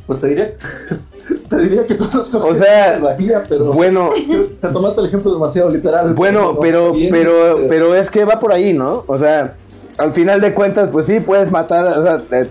[0.07, 0.57] Pues te diré.
[1.49, 3.01] te diría que todos los O sea,
[3.49, 4.11] pero bueno,
[4.61, 6.15] te tomaste el ejemplo demasiado literal.
[6.15, 9.05] Bueno, pero, pero, pero es que va por ahí, ¿no?
[9.07, 9.57] O sea,
[9.97, 12.49] al final de cuentas, pues sí, puedes matar, o sea, eh,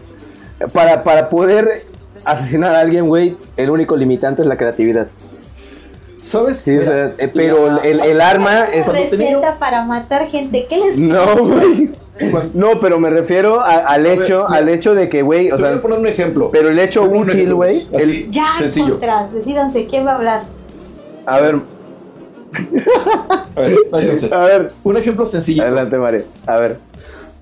[0.74, 1.86] para, para poder
[2.26, 5.10] asesinar a alguien, güey, el único limitante es la creatividad.
[6.28, 6.60] ¿Sabes?
[6.60, 8.86] Sí, o sea, eh, pero el, el, arma es...
[8.88, 11.92] receta para matar gente, ¿qué les No, güey.
[12.54, 15.82] No, pero me refiero al hecho, al hecho de que, güey, o sea, voy a
[15.82, 16.50] poner un ejemplo.
[16.52, 18.90] Pero el hecho útil, güey, el ya sencillo.
[18.90, 20.44] contras, decídanse quién va a hablar.
[21.26, 21.62] A ver.
[23.56, 25.64] a ver, a ver, un ejemplo sencillo.
[25.64, 26.24] Adelante, María.
[26.46, 26.80] A ver.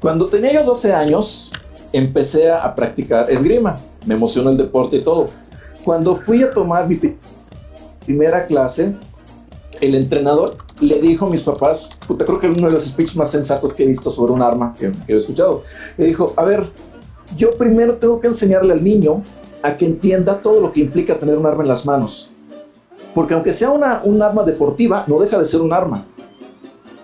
[0.01, 1.51] Cuando tenía yo 12 años,
[1.93, 3.77] empecé a practicar esgrima.
[4.05, 5.25] Me emocionó el deporte y todo.
[5.83, 6.95] Cuando fui a tomar mi
[8.05, 8.95] primera clase,
[9.81, 13.15] el entrenador le dijo a mis papás, puta, creo que es uno de los speeches
[13.15, 15.63] más sensatos que he visto sobre un arma que, he escuchado.
[15.97, 16.69] Le dijo, a ver,
[17.35, 19.23] yo primero tengo que enseñarle al niño
[19.63, 22.29] a que entienda todo lo que implica tener un arma en las manos.
[23.13, 26.05] Porque aunque sea una, un arma deportiva, no deja de ser un arma.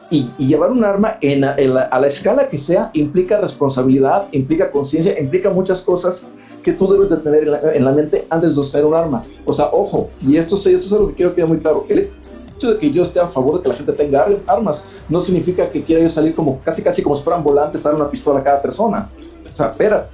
[0.09, 1.55] Y, llevar un arma en, a
[1.99, 6.25] la escala que sea implica responsabilidad, implica conciencia, implica muchas cosas
[6.63, 9.23] que tú debes de tener en la, mente antes de tener un arma.
[9.45, 11.85] O sea, ojo, y esto, esto es algo que quiero que quede muy claro.
[11.89, 12.11] El
[12.55, 15.69] hecho de que yo esté a favor de que la gente tenga armas no significa
[15.69, 18.43] que quiera yo salir como casi casi como si fueran volantes, dar una pistola a
[18.43, 19.09] cada persona.
[19.51, 20.09] O sea, espera,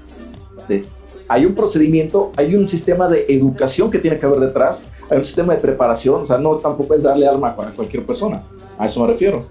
[1.27, 5.25] hay un procedimiento, hay un sistema de educación que tiene que haber detrás, hay un
[5.25, 8.43] sistema de preparación, o sea, no tampoco es darle arma a cualquier persona,
[8.77, 9.45] a eso me refiero.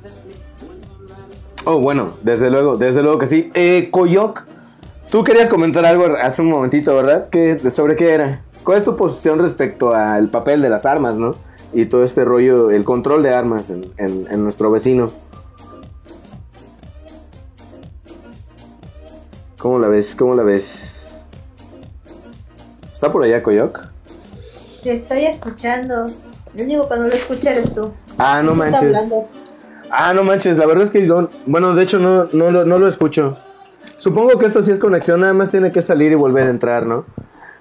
[1.64, 3.50] Oh, bueno, desde luego, desde luego que sí.
[3.52, 4.46] Eh, Koyok,
[5.10, 7.28] Tú querías comentar algo hace un momentito, ¿verdad?
[7.30, 8.42] ¿Qué, ¿Sobre qué era?
[8.64, 11.36] ¿Cuál es tu posición respecto al papel de las armas, no?
[11.72, 15.12] Y todo este rollo, el control de armas en, nuestro vecino.
[19.58, 20.16] ¿Cómo la ves?
[20.16, 21.14] ¿Cómo la ves?
[22.92, 23.88] ¿Está por allá, Coyoc?
[24.82, 26.06] Te estoy escuchando.
[26.54, 27.92] Yo digo cuando lo escuches tú.
[28.18, 29.14] Ah, no manches.
[29.90, 30.56] Ah, no manches.
[30.56, 31.08] La verdad es que,
[31.46, 33.36] bueno, de hecho no, no, no lo escucho.
[33.94, 36.84] Supongo que esto sí es conexión, nada más tiene que salir y volver a entrar,
[36.84, 37.06] ¿no?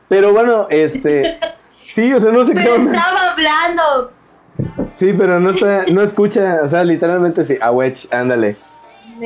[0.08, 1.40] Pero bueno, este.
[1.88, 2.62] Sí, o sea, no sé qué.
[2.64, 4.12] Pero estaba hablando.
[4.92, 7.58] Sí, pero no está, no escucha, o sea, literalmente sí.
[7.62, 8.58] A Wedge, ándale.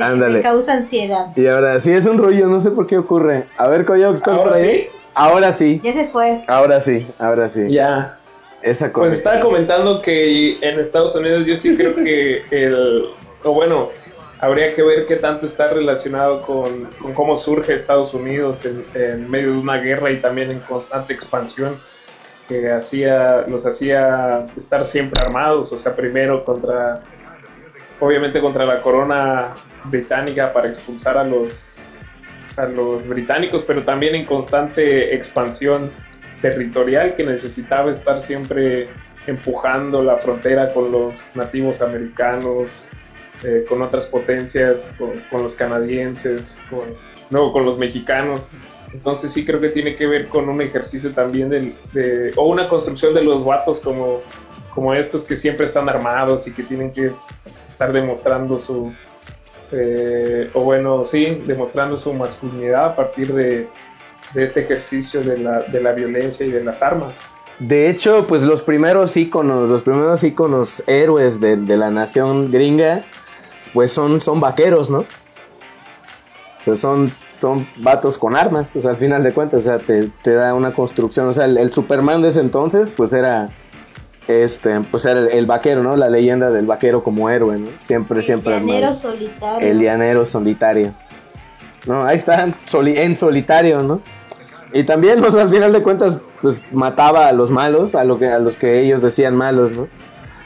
[0.00, 0.38] ándale.
[0.38, 1.34] Me causa ansiedad.
[1.36, 3.46] Y ahora sí es un rollo, no sé por qué ocurre.
[3.56, 4.62] A ver, Coyoc, ¿estás por ahí?
[4.62, 4.88] Sí?
[5.14, 5.80] Ahora sí.
[5.82, 6.42] Ya se fue.
[6.46, 7.70] Ahora sí, ahora sí.
[7.70, 8.18] Ya.
[8.62, 9.06] Esa cosa.
[9.06, 13.06] Pues estaba comentando que en Estados Unidos yo sí creo que el.
[13.42, 13.88] O bueno,
[14.40, 19.58] habría que ver qué tanto está relacionado con, cómo surge Estados Unidos en, medio de
[19.58, 21.78] una guerra y también en constante expansión
[22.48, 27.02] que hacía los hacía estar siempre armados, o sea, primero contra
[28.00, 31.76] obviamente contra la corona británica para expulsar a los
[32.56, 35.90] a los británicos, pero también en constante expansión
[36.42, 38.88] territorial que necesitaba estar siempre
[39.26, 42.88] empujando la frontera con los nativos americanos,
[43.42, 46.80] eh, con otras potencias, con, los canadienses, con,
[47.30, 48.42] luego con los mexicanos.
[48.92, 53.14] Entonces sí creo que tiene que ver con un ejercicio también de, o una construcción
[53.14, 54.20] de los vatos como,
[54.74, 57.12] como estos que siempre están armados y que tienen que
[57.68, 58.92] estar demostrando su,
[59.72, 63.68] eh, o bueno, sí, demostrando su masculinidad a partir de,
[64.34, 67.18] este ejercicio de la, de la violencia y de las armas.
[67.58, 73.04] De hecho, pues los primeros íconos, los primeros íconos héroes de, de la nación gringa,
[73.72, 75.00] pues son, son vaqueros, ¿no?
[75.00, 79.78] O sea, son, son vatos con armas, o sea, al final de cuentas, o sea,
[79.78, 83.50] te, da una construcción, o sea, el, Superman de ese entonces, pues era,
[84.28, 85.96] este, pues era el, vaquero, ¿no?
[85.96, 87.68] La leyenda del vaquero como héroe, ¿no?
[87.78, 88.58] Siempre, siempre.
[88.58, 89.68] El llanero solitario.
[89.68, 90.94] El llanero solitario.
[91.86, 94.02] No, ahí está, en solitario, ¿no?
[94.72, 98.18] Y también, o sea, al final de cuentas, pues mataba a los malos, a, lo
[98.18, 99.88] que, a los que ellos decían malos, ¿no?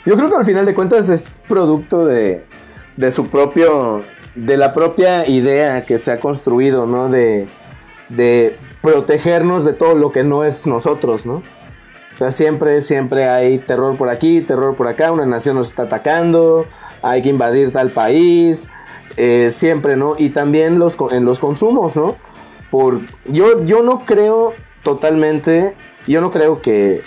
[0.07, 2.45] Yo creo que al final de cuentas es producto de,
[2.97, 4.03] de su propio,
[4.35, 7.09] de la propia idea que se ha construido, ¿no?
[7.09, 7.47] De,
[8.09, 11.37] de protegernos de todo lo que no es nosotros, ¿no?
[11.37, 15.85] O sea, siempre, siempre hay terror por aquí, terror por acá, una nación nos está
[15.85, 16.67] atacando,
[17.03, 18.69] hay que invadir tal país,
[19.17, 20.15] eh, siempre, ¿no?
[20.17, 22.17] Y también los, en los consumos, ¿no?
[22.75, 25.77] por yo yo no creo totalmente,
[26.09, 27.03] yo no creo que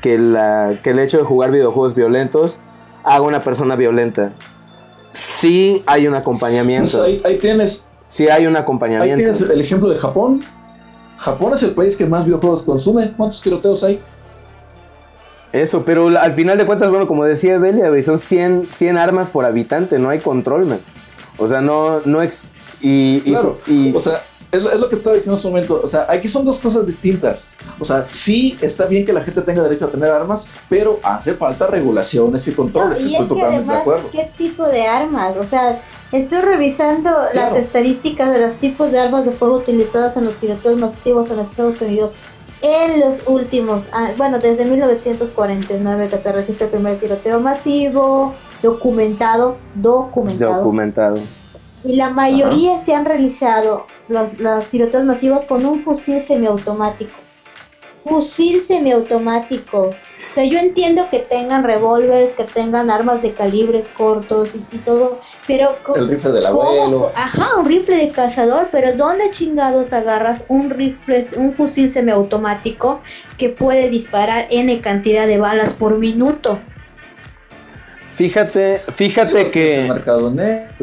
[0.00, 2.58] que, la, que el hecho de jugar videojuegos violentos
[3.04, 4.32] haga una persona violenta.
[5.14, 6.98] Sí hay un acompañamiento.
[6.98, 7.84] Pues ahí, tienes.
[8.08, 9.14] Sí hay un acompañamiento.
[9.14, 10.42] Ahí tienes el ejemplo de Japón.
[11.18, 13.12] Japón es el país que más videojuegos consume.
[13.16, 14.00] ¿Cuántos tiroteos hay?
[15.52, 19.44] Eso, pero al final de cuentas, bueno, como decía Belia, son 100, 100 armas por
[19.44, 20.80] habitante, no hay control, man.
[21.38, 22.50] O sea, no, no ex
[22.80, 24.24] y, claro, y, o sea,
[24.54, 25.80] es, lo que estaba diciendo en su momento.
[25.82, 27.48] O sea, aquí son dos cosas distintas.
[27.78, 31.34] O sea, sí está bien que la gente tenga derecho a tener armas, pero hace
[31.34, 33.00] falta regulaciones y controles.
[33.00, 33.82] y es que además,
[34.12, 35.36] ¿qué tipo de armas?
[35.36, 35.82] O sea,
[36.12, 40.78] estoy revisando las estadísticas de los tipos de armas de fuego utilizadas en los tiroteos
[40.78, 42.16] masivos en Estados Unidos
[42.64, 48.32] en los últimos, bueno, desde 1949 que se registra el primer tiroteo masivo,
[48.62, 50.56] documentado, documentado.
[50.56, 51.18] Documentado.
[51.84, 57.12] Y la mayoría se han realizado los, los tiroteos masivos con un fusil semiautomático.
[58.02, 59.80] Fusil semiautomático.
[59.88, 65.20] O sea, yo entiendo que tengan revólveres, que tengan armas de calibres cortos y, todo,
[65.46, 65.78] pero...
[65.96, 67.10] El rifle del abuelo.
[67.14, 73.00] Ajá, un rifle de cazador, pero ¿dónde chingados agarras un rifle, un fusil semiautomático
[73.38, 76.58] que puede disparar N cantidad de balas por minuto?
[78.14, 79.92] Fíjate, fíjate que.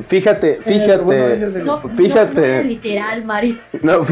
[0.02, 1.50] Fíjate, fíjate.
[1.96, 2.64] fíjate.
[2.66, 3.58] literal, Mari.
[3.82, 4.04] No,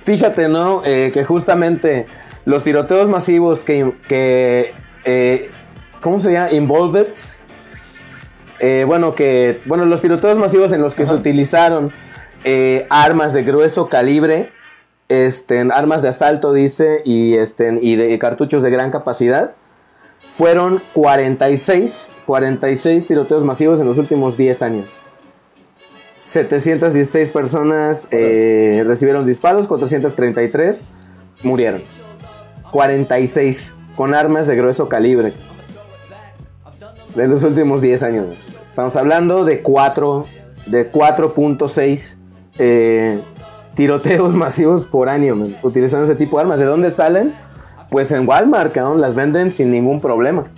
[0.00, 0.82] fíjate, ¿no?
[0.84, 2.06] Eh, que justamente
[2.44, 3.92] los tiroteos masivos que.
[4.06, 4.72] que
[5.04, 5.50] eh,
[6.00, 6.52] ¿Cómo se llama?
[6.52, 7.08] Involved.
[8.60, 9.60] Eh, bueno, que.
[9.64, 11.90] Bueno, los tiroteos masivos en los que se utilizaron
[12.88, 14.52] armas de grueso calibre.
[15.08, 19.54] Este, armas de asalto, dice, y, este, y de cartuchos de gran capacidad
[20.28, 25.02] fueron 46, 46 tiroteos masivos en los últimos 10 años.
[26.18, 30.90] 716 personas eh, recibieron disparos, 433
[31.42, 31.82] murieron.
[32.72, 35.34] 46 con armas de grueso calibre.
[37.14, 38.36] De los últimos 10 años.
[38.68, 40.26] Estamos hablando de 4,
[40.66, 42.16] de 4.6
[42.58, 43.20] eh,
[43.74, 46.58] tiroteos masivos por año, utilizando ese tipo de armas.
[46.58, 47.34] ¿De dónde salen?
[47.90, 50.50] Pues en Walmart, cabrón, las venden sin ningún problema.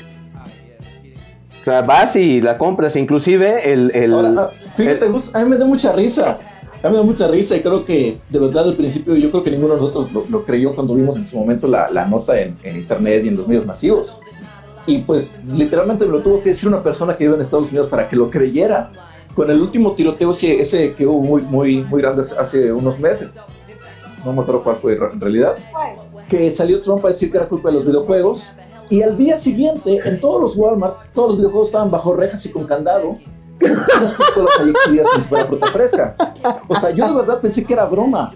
[1.58, 2.96] O sea, vas y la compras.
[2.96, 3.94] Inclusive el...
[3.94, 6.38] el, ah, fíjate, a mí me da mucha risa.
[6.82, 9.42] A mí me da mucha risa y creo que de verdad al principio yo creo
[9.44, 12.56] que ninguno de nosotros lo, creyó cuando vimos en su momento la, la nota en,
[12.62, 14.18] en, internet y en los medios masivos.
[14.86, 17.88] Y pues literalmente me lo tuvo que decir una persona que vive en Estados Unidos
[17.88, 18.90] para que lo creyera.
[19.34, 23.30] Con el último tiroteo ese que hubo muy, muy, muy grande hace unos meses.
[24.24, 25.56] No me acuerdo cuál fue en realidad
[26.30, 28.52] que salió Trump a decir que era culpa de los videojuegos.
[28.88, 32.50] Y al día siguiente, en todos los Walmart, todos los videojuegos estaban bajo rejas y
[32.50, 33.18] con candado.
[33.60, 36.16] Las pistolas ahí exhibidas como si fuera fruta fresca.
[36.68, 38.34] O sea, yo de verdad pensé que era broma.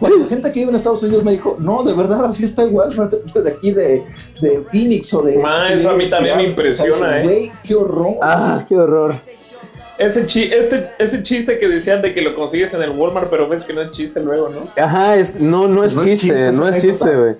[0.00, 2.64] Cuando la gente que vive en Estados Unidos me dijo, no, de verdad, así está
[2.64, 4.04] igual de aquí de,
[4.40, 5.38] de Phoenix o de.
[5.38, 7.52] Ma, eso a mí también me impresiona, ¿eh?
[7.62, 8.16] qué horror.
[8.20, 9.14] Ah, qué horror.
[9.98, 13.64] Ese, este, ese chiste que decían de que lo consigues en el Walmart, pero ves
[13.64, 14.68] que no es chiste luego, ¿no?
[14.82, 17.34] Ajá, es, no, no es chiste, no es chiste, güey.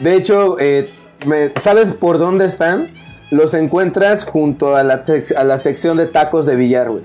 [0.00, 0.90] De hecho, eh,
[1.56, 2.92] ¿sabes por dónde están?
[3.30, 5.04] Los encuentras junto a la,
[5.36, 7.04] a la sección de tacos de billar, güey.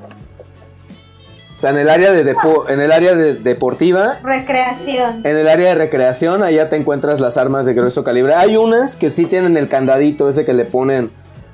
[1.55, 2.35] O sea, en el área de
[2.67, 4.19] en el área de deportiva.
[4.23, 5.21] Recreación.
[5.23, 8.33] En el área de recreación, allá te encuentras las armas de grueso calibre.
[8.33, 11.11] Hay unas que sí tienen el candadito ese que le ponen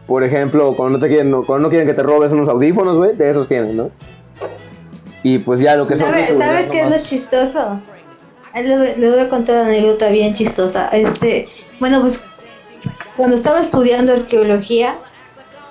[0.08, 3.16] por ejemplo, cuando no, te quieren, cuando no quieren que te robes unos audífonos, güey,
[3.16, 3.92] de esos tienen, ¿no?
[5.24, 6.40] Y pues ya lo que ¿Sabes, son...
[6.40, 7.80] ¿Sabes qué es lo chistoso?
[8.56, 10.90] Les, voy a contar una anécdota bien chistosa.
[10.90, 11.48] Este,
[11.80, 12.24] bueno, pues
[13.16, 14.98] cuando estaba estudiando arqueología,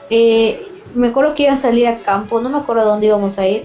[0.09, 3.39] eh, me acuerdo que iba a salir a campo, no me acuerdo a dónde íbamos
[3.39, 3.65] a ir.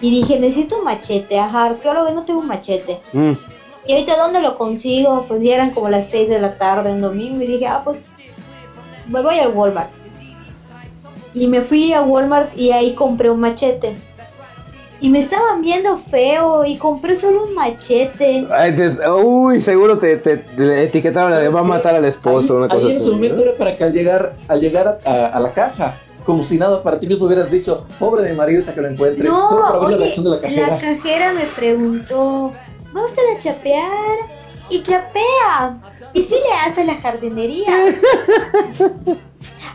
[0.00, 3.00] Y dije, necesito un machete, ajá, arqueólogo, no tengo un machete.
[3.12, 3.32] Mm.
[3.86, 5.24] Y ahorita, ¿dónde lo consigo?
[5.26, 7.42] Pues ya eran como las 6 de la tarde en domingo.
[7.42, 8.02] Y dije, ah, pues
[9.08, 9.90] me voy al Walmart.
[11.34, 13.96] Y me fui a Walmart y ahí compré un machete.
[15.00, 18.46] Y me estaban viendo feo y compré solo un machete.
[19.22, 23.42] uy, seguro te, te, etiquetaron, va a matar al esposo, una cosa en su momento
[23.42, 27.06] era para que al llegar, al llegar a, la caja, como si nada para ti
[27.06, 29.28] mismo hubieras dicho, pobre de Marieta que lo encuentre.
[29.28, 29.48] No,
[29.80, 31.32] oye, la, cajera.
[31.34, 32.54] me preguntó,
[32.94, 34.35] ¿vamos a chapear?
[34.70, 35.80] Y chapea.
[36.12, 37.66] ¿Y si le hace la jardinería?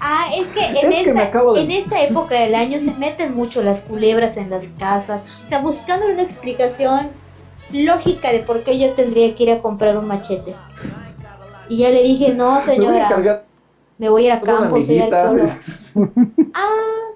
[0.03, 4.35] Ah, es que, en, esta, en esta época del año se meten mucho las culebras
[4.35, 5.23] en las casas.
[5.43, 7.11] O sea, buscando una explicación
[7.71, 10.55] lógica de por qué yo tendría que ir a comprar un machete.
[11.69, 13.43] Y ya le dije, no, señora.
[13.99, 14.99] Me voy a ir a campo, soy
[16.55, 17.11] Ah.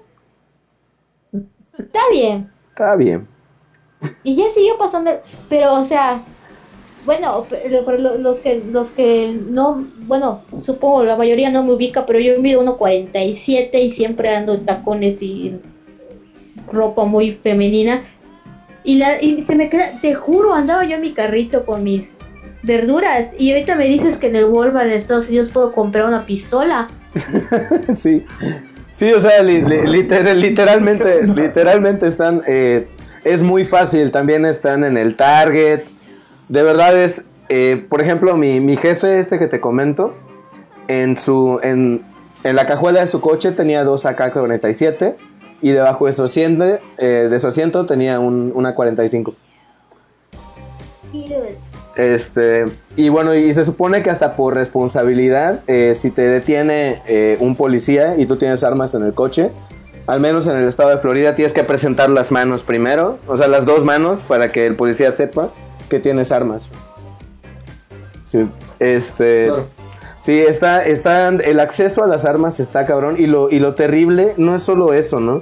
[1.76, 2.52] Está bien.
[2.68, 3.26] Está bien.
[4.22, 5.10] Y ya siguió pasando.
[5.48, 6.22] Pero, o sea,
[7.06, 7.46] bueno,
[8.18, 12.62] los que los que no, bueno, supongo la mayoría no me ubica, pero yo mido
[12.62, 15.58] 1.47 y siempre ando en tacones y
[16.70, 18.02] ropa muy femenina.
[18.82, 22.18] Y, la, y se me queda, te juro, andaba yo en mi carrito con mis
[22.62, 26.26] verduras y ahorita me dices que en el Walmart de Estados Unidos puedo comprar una
[26.26, 26.88] pistola.
[27.94, 28.24] sí,
[28.90, 32.88] sí, o sea, literalmente, literalmente están, eh,
[33.24, 35.82] es muy fácil, también están en el Target,
[36.48, 40.14] de verdad es, eh, por ejemplo, mi, mi, jefe este que te comento,
[40.88, 42.04] en su, en,
[42.44, 45.16] en la cajuela de su coche tenía dos AK-47
[45.62, 46.64] y debajo de su asiento,
[46.98, 49.34] eh, de su asiento tenía un, una 45.
[51.96, 57.38] Este, y bueno, y se supone que hasta por responsabilidad, eh, si te detiene eh,
[57.40, 59.50] un policía y tú tienes armas en el coche,
[60.06, 63.48] al menos en el estado de Florida tienes que presentar las manos primero, o sea,
[63.48, 65.50] las dos manos para que el policía sepa
[65.88, 66.70] que tienes armas.
[68.24, 68.48] Sí,
[68.80, 69.52] este,
[70.20, 74.34] sí, está, está, el acceso a las armas está cabrón y lo, y lo terrible
[74.36, 75.40] no es solo eso, ¿no?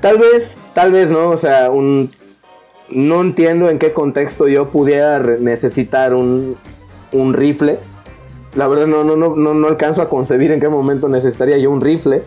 [0.00, 1.30] Tal vez, tal vez, ¿no?
[1.30, 2.10] O sea, un,
[2.90, 6.56] no entiendo en qué contexto yo pudiera necesitar un,
[7.32, 7.78] rifle.
[8.54, 11.80] La verdad no, no, no, no, alcanzo a concebir en qué momento necesitaría yo un
[11.80, 12.22] rifle.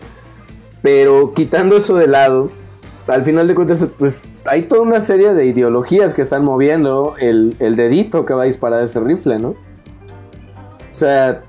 [0.82, 2.50] Pero quitando eso de lado,
[3.08, 7.56] al final de cuentas, pues hay toda una serie de ideologías que están moviendo el,
[7.58, 9.50] dedito que va a disparar ese rifle, ¿no?
[9.50, 11.42] O sea,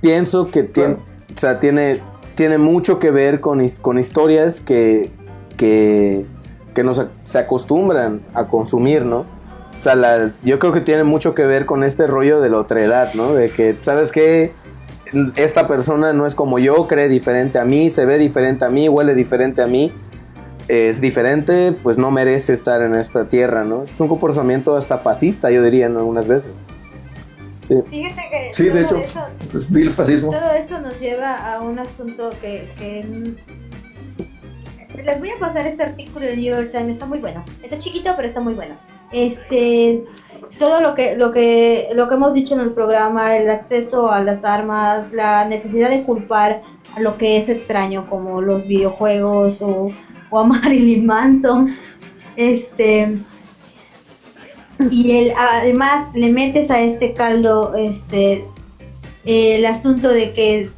[0.00, 2.00] pienso que tiene, o sea, tiene,
[2.34, 5.10] tiene mucho que ver con, con historias que,
[5.56, 6.26] que
[6.76, 9.20] que nos se acostumbran a consumir, ¿no?
[9.20, 13.14] O sea, yo creo que tiene mucho que ver con este rollo de la otredad,
[13.14, 13.32] ¿no?
[13.32, 14.52] De que, ¿sabes qué?
[15.36, 18.90] Esta persona no es como yo, cree diferente a mí, se ve diferente a mí,
[18.90, 19.90] huele diferente a mí,
[20.68, 23.84] es diferente, pues no merece estar en esta tierra, ¿no?
[23.84, 26.00] Es un comportamiento hasta fascista, yo diría, ¿no?
[26.00, 26.52] Algunas veces.
[27.68, 27.74] Sí.
[27.86, 29.02] Fíjate que sí, de hecho,
[29.50, 30.30] pues, fascismo.
[30.30, 33.04] Todo esto nos lleva a un asunto que, que
[35.02, 37.44] les voy a pasar este artículo del New York Times, está muy bueno.
[37.62, 38.76] Está chiquito, pero está muy bueno.
[39.12, 40.04] Este,
[40.58, 44.22] todo lo que, lo que, lo que hemos dicho en el programa, el acceso a
[44.22, 46.62] las armas, la necesidad de culpar
[46.94, 49.90] a lo que es extraño, como los videojuegos o,
[50.30, 51.68] o a Marilyn Manson.
[52.36, 53.18] Este,
[54.90, 58.44] y el, además le metes a este caldo este
[59.24, 60.70] el asunto de que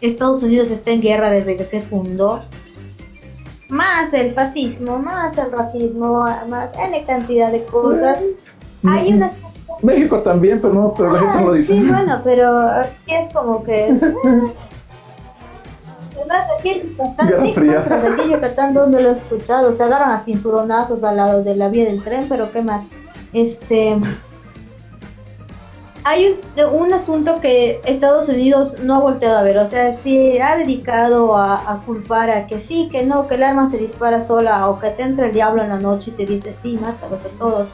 [0.00, 2.44] Estados Unidos está en guerra desde que se fundó
[3.68, 8.18] más el fascismo, más el racismo, más N cantidad de cosas.
[8.86, 9.32] Hay unas...
[9.82, 11.72] México también, pero no, pero la gente no lo dice.
[11.72, 13.98] Sí, bueno, pero aquí es como que...
[16.28, 17.54] Además, aquí en Yucatán, sí,
[18.12, 21.84] aquí Yucatán, donde lo he escuchado, se agarran a cinturonazos al lado de la vía
[21.84, 22.84] del tren, pero qué más.
[23.32, 23.96] Este
[26.08, 26.38] hay
[26.72, 31.36] un, asunto que Estados Unidos no ha volteado a ver, o sea, si ha dedicado
[31.36, 34.90] a, culpar a que sí, que no, que el arma se dispara sola o que
[34.90, 37.68] te entra el diablo en la noche y te dice sí, mátalos a todos,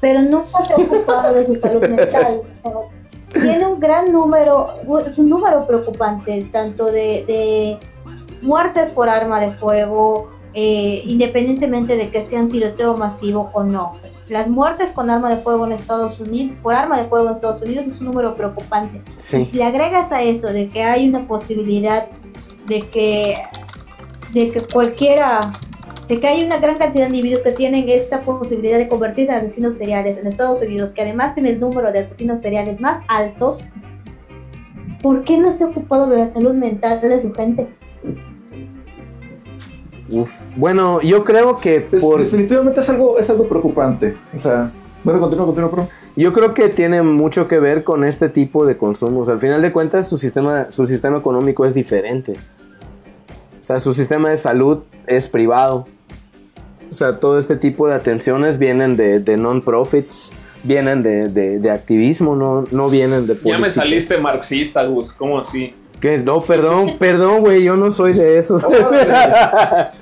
[0.00, 2.40] pero nunca se ha ocupado de su salud mental.
[3.40, 4.74] tiene un gran número,
[5.06, 7.78] es un número preocupante, tanto de,
[8.42, 13.94] muertes por arma de fuego, eh, independientemente de que sea un tiroteo masivo o no
[14.28, 17.62] las muertes con arma de fuego en Estados Unidos, por arma de fuego en Estados
[17.62, 19.00] Unidos es un número preocupante.
[19.16, 22.08] Y si le agregas a eso de que hay una posibilidad
[22.66, 23.36] de que,
[24.32, 25.52] de que cualquiera,
[26.08, 29.38] de que hay una gran cantidad de individuos que tienen esta posibilidad de convertirse en
[29.38, 33.64] asesinos seriales en Estados Unidos, que además tiene el número de asesinos seriales más altos,
[35.02, 37.68] ¿por qué no se ha ocupado de la salud mental de su gente?
[40.56, 44.16] Bueno, yo creo que definitivamente es algo, es algo preocupante.
[44.34, 44.70] O sea,
[45.02, 45.88] bueno, continúa, continúa, pro.
[46.14, 49.28] Yo creo que tiene mucho que ver con este tipo de consumos.
[49.28, 52.34] Al final de cuentas, su sistema, su sistema económico es diferente.
[53.60, 55.84] O sea, su sistema de salud es privado.
[56.90, 60.32] O sea, todo este tipo de atenciones vienen de, de non-profits,
[60.62, 65.74] vienen de, de, activismo, no, no vienen de Ya me saliste marxista, Gus, ¿cómo así?
[66.00, 68.62] Que no, perdón, perdón, güey, yo no soy de esos.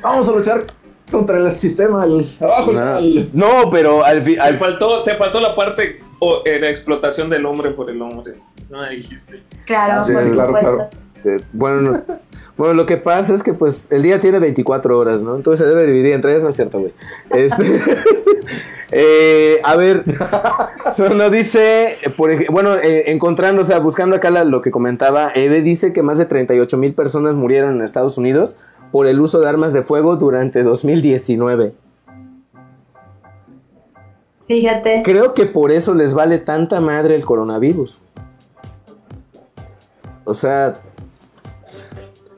[0.03, 0.66] Vamos a luchar
[1.11, 2.72] contra el sistema, el abajo
[3.32, 3.70] no.
[3.70, 4.53] pero al final.
[4.53, 8.35] Te faltó, te faltó la parte o eh, la explotación del hombre por el hombre.
[8.70, 9.43] No me dijiste.
[9.66, 10.89] Claro, claro, claro.
[11.53, 12.03] Bueno,
[12.57, 15.34] bueno, lo que pasa es que pues el día tiene 24 horas, ¿no?
[15.34, 16.92] Entonces se debe dividir entre ellas, no es cierto, güey.
[17.30, 17.62] Este,
[18.92, 20.05] eh, a ver,
[21.16, 25.92] no dice, por bueno, eh, encontrando, o sea, buscando acá lo que comentaba, Eve dice
[25.92, 28.57] que más de 38 mil personas murieron en Estados Unidos
[28.92, 31.74] por el uso de armas de fuego durante 2019.
[34.46, 35.02] Fíjate.
[35.05, 37.98] Creo que por eso les vale tanta madre el coronavirus.
[40.24, 40.76] O sea,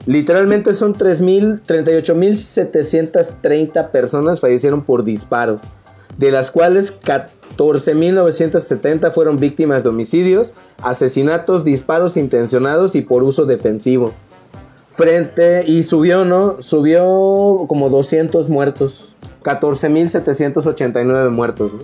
[0.07, 5.61] literalmente son 3.000, 38.730 personas fallecieron por disparos,
[6.17, 14.15] de las cuales 14.970 fueron víctimas de homicidios, asesinatos, disparos intencionados y por uso defensivo.
[14.89, 16.63] Frente y subió, ¿no?
[16.63, 19.15] Subió como 200 muertos.
[19.43, 21.75] 14.789 muertos.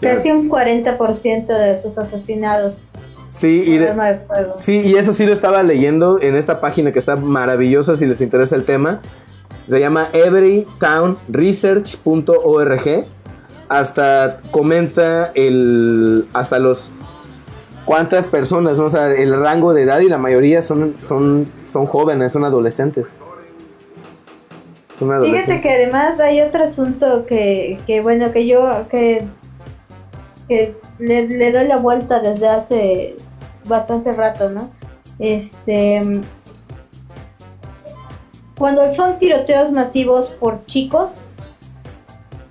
[0.00, 2.82] Casi un 40% de sus asesinados.
[3.38, 3.80] Sí y,
[4.56, 8.20] sí, y eso sí lo estaba leyendo en esta página que está maravillosa si les
[8.20, 9.00] interesa el tema.
[9.54, 13.06] Se llama everytownresearch.org.
[13.68, 16.90] Hasta comenta el hasta los
[17.84, 22.32] cuántas personas, o sea, el rango de edad y la mayoría son son son jóvenes,
[22.32, 23.06] son adolescentes.
[24.98, 29.22] Fíjate que además hay otro asunto que, que bueno, que yo que,
[30.48, 33.16] que le, le, doy la vuelta desde hace
[33.68, 34.70] bastante rato, ¿no?
[35.18, 36.22] Este
[38.58, 41.20] cuando son tiroteos masivos por chicos,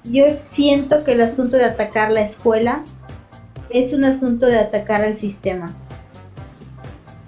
[0.05, 2.83] yo siento que el asunto de atacar la escuela
[3.69, 5.75] es un asunto de atacar al sistema.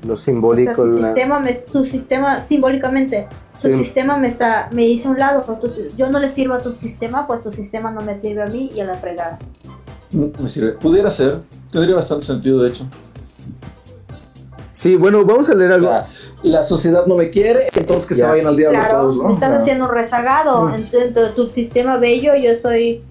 [0.07, 0.85] Lo simbólico.
[0.85, 3.27] tu, sistema me, tu sistema, simbólicamente,
[3.61, 5.59] tu sistema me está me dice a un lado,
[5.97, 8.69] yo no le sirvo a tu sistema, pues tu sistema no me sirve a mí
[8.73, 9.37] y a la fregada.
[10.11, 10.71] Me sirve.
[10.71, 12.87] Pudiera ser, tendría bastante sentido de hecho.
[14.79, 15.91] Sí, bueno, vamos a leer algo.
[16.41, 19.23] La, sociedad no me quiere, entonces que se vayan al diablo claro, todos, ¿no?
[19.25, 20.73] Me estás haciendo rezagado.
[20.73, 23.03] Entonces, tu sistema bello, yo soy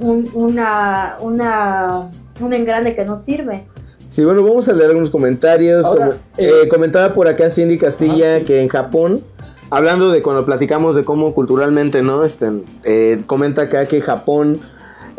[0.00, 2.10] un, una, una,
[2.40, 3.68] un engrane que no sirve.
[4.08, 5.86] Sí, bueno, vamos a leer algunos comentarios.
[5.86, 9.22] Eh, eh, comentaba por acá Cindy Castilla que en Japón,
[9.70, 12.24] hablando de cuando platicamos de cómo culturalmente, ¿no?
[12.24, 12.50] Este,
[12.82, 14.60] eh, comenta acá que Japón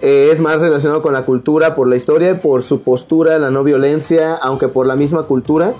[0.03, 4.35] es más relacionado con la cultura por la historia, por su postura, la no violencia,
[4.35, 5.73] aunque por la misma cultura,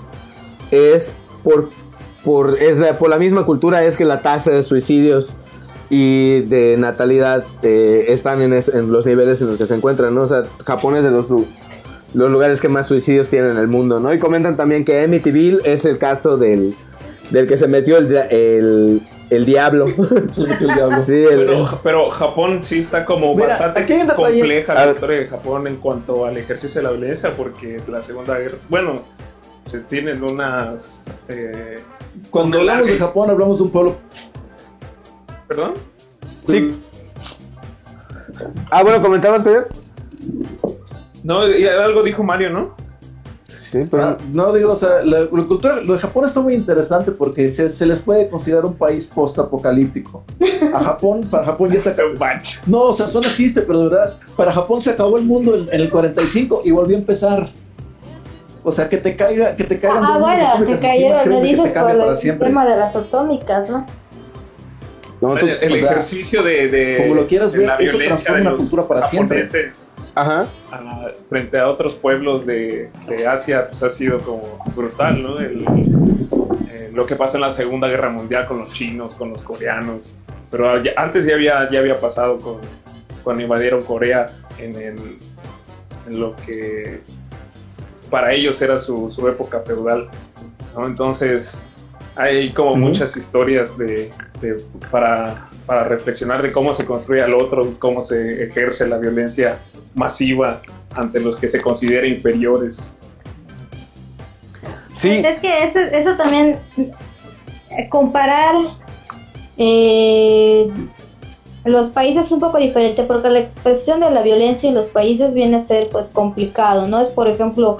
[0.70, 1.68] es por,
[2.24, 5.36] por, es por la misma cultura es que la tasa de suicidios
[5.90, 10.22] y de natalidad están en, los niveles en los que se encuentran, ¿no?
[10.22, 11.28] O sea, Japón es de los
[12.14, 14.14] los lugares que más suicidios tienen en el mundo, ¿no?
[14.14, 16.74] Y comentan también que Amityville es el caso del,
[17.30, 19.02] del que se metió el,
[19.36, 19.86] el diablo.
[21.02, 21.24] sí,
[21.82, 26.80] pero, Japón sí está como bastante compleja la historia de Japón en cuanto al ejercicio
[26.80, 29.02] de la violencia, porque la Segunda Guerra, bueno,
[29.64, 31.04] se tienen unas...
[31.28, 31.78] Eh,
[32.30, 33.96] Cuando hablamos de Japón hablamos de un pueblo...
[35.48, 35.74] ¿Perdón?
[36.46, 36.80] Sí.
[38.70, 39.68] Ah, bueno, comentabas, Javier.
[41.22, 42.83] No, algo dijo Mario, ¿no?
[43.74, 47.10] Sí, pero ah, no digo, o sea, la, cultura, lo de Japón está muy interesante
[47.10, 50.22] porque se, les puede considerar un país post-apocalíptico.
[50.72, 52.12] A Japón, para Japón ya se acabó.
[52.68, 55.68] no, o sea, suena chiste, pero de verdad, para Japón se acabó el mundo en,
[55.72, 57.50] el 45 y volvió a empezar.
[58.62, 60.04] O sea, que te caiga, que te caigan.
[60.04, 63.86] Ah, bueno, te cayeron, lo dices por el tema de las atómicas, ¿no?
[65.20, 69.42] No, el, ejercicio de, de, como lo quieras ver, eso transforma una cultura para siempre.
[70.14, 70.46] Ajá.
[71.28, 72.90] frente a otros pueblos de,
[73.28, 75.40] Asia, pues ha sido como brutal, ¿no?
[75.40, 80.16] Eh, lo que pasa en la Segunda Guerra Mundial con los chinos, con los coreanos.
[80.50, 82.58] Pero antes ya había, ya había pasado con,
[83.24, 84.26] cuando invadieron Corea
[84.58, 87.00] en, en lo que
[88.10, 90.08] para ellos era su, su época feudal.
[90.76, 90.86] ¿no?
[90.86, 91.66] Entonces,
[92.16, 94.10] hay como muchas historias de,
[94.90, 99.58] para, para, reflexionar de cómo se construye al otro, cómo se ejerce la violencia
[99.94, 100.62] masiva
[100.94, 102.96] ante los que se considera inferiores.
[104.94, 105.10] Sí.
[105.10, 106.58] Es que eso, eso también,
[107.90, 108.54] comparar
[109.56, 110.68] eh,
[111.64, 115.34] los países es un poco diferente porque la expresión de la violencia en los países
[115.34, 117.00] viene a ser pues complicado, ¿no?
[117.00, 117.78] Es por ejemplo,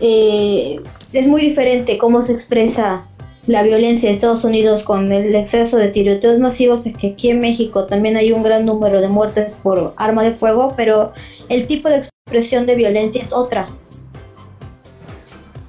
[0.00, 0.80] eh,
[1.12, 3.06] es muy diferente cómo se expresa
[3.50, 7.40] la violencia de Estados Unidos con el exceso de tiroteos masivos es que aquí en
[7.40, 11.12] México también hay un gran número de muertes por arma de fuego, pero
[11.48, 13.66] el tipo de expresión de violencia es otra.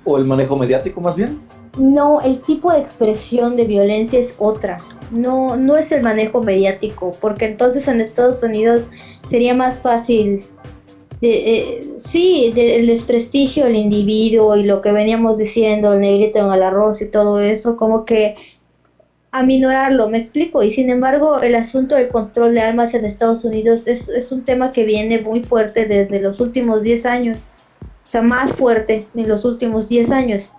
[0.05, 1.41] ¿O el manejo mediático más bien?
[1.75, 4.77] No, el tipo de expresión de violencia es otra.
[5.09, 8.91] No, no es el manejo mediático, porque entonces en Estados Unidos
[9.27, 10.45] sería más fácil
[11.22, 16.64] eh, sí, del desprestigio del individuo y lo que veníamos diciendo, el negrito en el
[16.64, 18.35] arroz y todo eso, como que
[19.31, 20.64] aminorarlo, me explico.
[20.64, 24.43] Y sin embargo, el asunto del control de armas en Estados Unidos es, es un
[24.43, 27.38] tema que viene muy fuerte desde los últimos 10 años,
[27.81, 30.49] o sea, más fuerte en los últimos 10 años.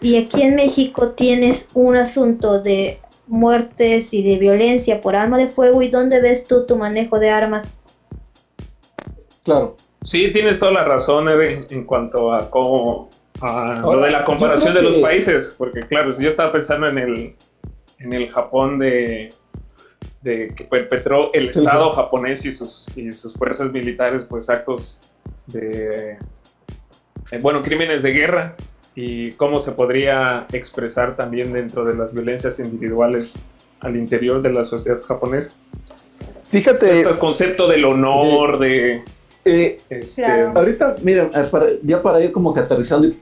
[0.00, 5.48] Y aquí en México tienes un asunto de muertes y de violencia por arma de
[5.48, 7.78] fuego y dónde ves tú tu manejo de armas
[9.48, 9.76] Claro.
[10.02, 13.10] Sí, tienes toda la razón, Eve, en cuanto a cómo
[13.40, 16.98] a lo de la comparación de los países, porque claro, si yo estaba pensando en
[16.98, 17.34] el
[18.00, 19.32] en el Japón de,
[20.22, 25.00] de que perpetró el Estado japonés y sus y sus fuerzas militares pues actos
[25.46, 26.18] de
[27.30, 28.56] eh, bueno, crímenes de guerra
[28.94, 33.38] y cómo se podría expresar también dentro de las violencias individuales
[33.80, 35.52] al interior de la sociedad japonesa.
[36.48, 37.02] Fíjate.
[37.02, 39.04] Este concepto del honor, de.
[39.44, 43.18] Eh, este, Ahorita, miren, eh, ya para ir como que aterrizando y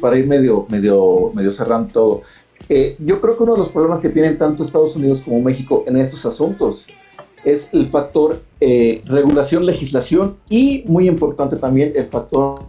[0.00, 2.22] para ir medio, medio, medio cerrando todo.
[2.68, 5.84] Eh, yo creo que uno de los problemas que tienen tanto Estados Unidos como México
[5.86, 6.86] en estos asuntos
[7.44, 12.66] es el factor regulación, legislación y, muy importante también, el factor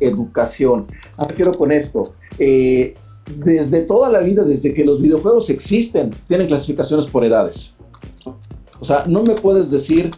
[0.00, 0.86] educación.
[1.16, 2.14] ¿A qué quiero con esto?
[3.36, 7.74] desde toda la vida, desde que los videojuegos existen, tienen clasificaciones por edades.
[8.80, 10.10] O sea, no me puedes decir,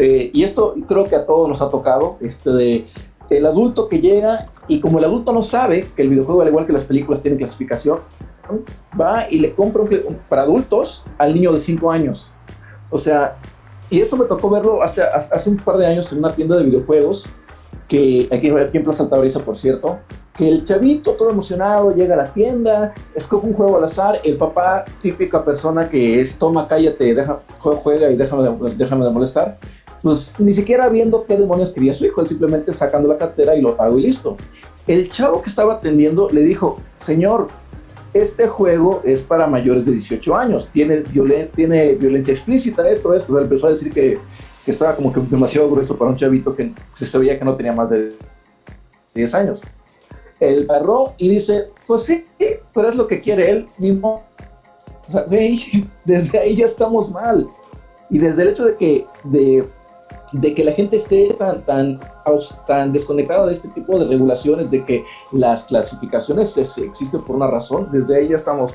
[0.00, 2.86] eh, y esto creo que a todos nos ha tocado, este de
[3.28, 6.66] el adulto que llega y como el adulto no sabe que el videojuego, al igual
[6.66, 8.00] que las películas, tiene clasificación,
[9.00, 12.32] va y le compra un, para adultos al niño de 5 años.
[12.90, 13.36] O sea,
[13.88, 16.64] y esto me tocó verlo hace, hace un par de años en una tienda de
[16.64, 17.26] videojuegos,
[17.88, 19.98] que aquí, aquí en Plaza Altabrisa, por cierto,
[20.40, 24.36] que el chavito todo emocionado llega a la tienda, escoge un juego al azar, el
[24.36, 29.58] papá, típica persona que es toma, cállate, deja, juega y déjame de, déjame de molestar,
[30.02, 33.60] pues ni siquiera viendo qué demonios quería su hijo, él simplemente sacando la cartera y
[33.60, 34.36] lo pago y listo.
[34.86, 37.48] El chavo que estaba atendiendo le dijo, señor,
[38.14, 41.02] este juego es para mayores de 18 años, tiene,
[41.54, 44.18] tiene violencia explícita, esto, esto, él empezó a decir que,
[44.64, 47.72] que estaba como que demasiado grueso para un chavito que se sabía que no tenía
[47.72, 48.12] más de
[49.14, 49.60] 10 años
[50.40, 52.24] el perro y dice, pues sí,
[52.74, 54.24] pero es lo que quiere él mismo.
[55.08, 55.24] O sea,
[56.04, 57.46] desde ahí ya estamos mal.
[58.08, 59.64] Y desde el hecho de que, de,
[60.54, 62.00] que la gente esté tan, tan,
[62.66, 67.88] tan desconectada de este tipo de regulaciones, de que las clasificaciones existen por una razón,
[67.90, 68.72] desde ahí ya estamos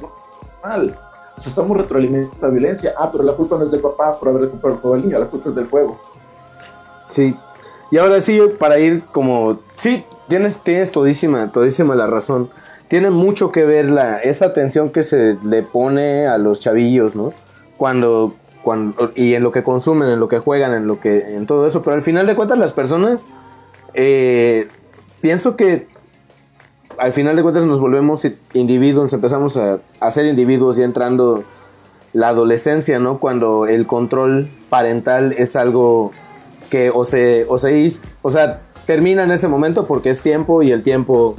[0.63, 0.97] mal.
[1.37, 2.93] O sea, estamos retroalimentando la violencia.
[2.97, 5.27] Ah, pero la culpa no es del papá por haber comprado el juego niño, la
[5.27, 5.99] culpa es del juego.
[7.09, 7.35] Sí.
[7.91, 9.59] Y ahora sí, para ir como...
[9.77, 12.49] Sí, tienes, tienes todísima, todísima la razón.
[12.87, 17.33] Tiene mucho que ver la, esa atención que se le pone a los chavillos, ¿no?
[17.77, 18.33] Cuando,
[19.15, 21.83] y en lo que consumen, en lo que juegan, en lo que, en todo eso.
[21.83, 23.25] Pero al final de cuentas las personas,
[23.93, 24.67] eh,
[25.21, 25.87] pienso que
[26.97, 31.43] al final de cuentas nos volvemos individuos, empezamos a, a ser individuos y entrando
[32.13, 33.19] la adolescencia, ¿no?
[33.19, 36.11] Cuando el control parental es algo
[36.69, 40.71] que o se, o se, o sea, termina en ese momento porque es tiempo y
[40.71, 41.35] el tiempo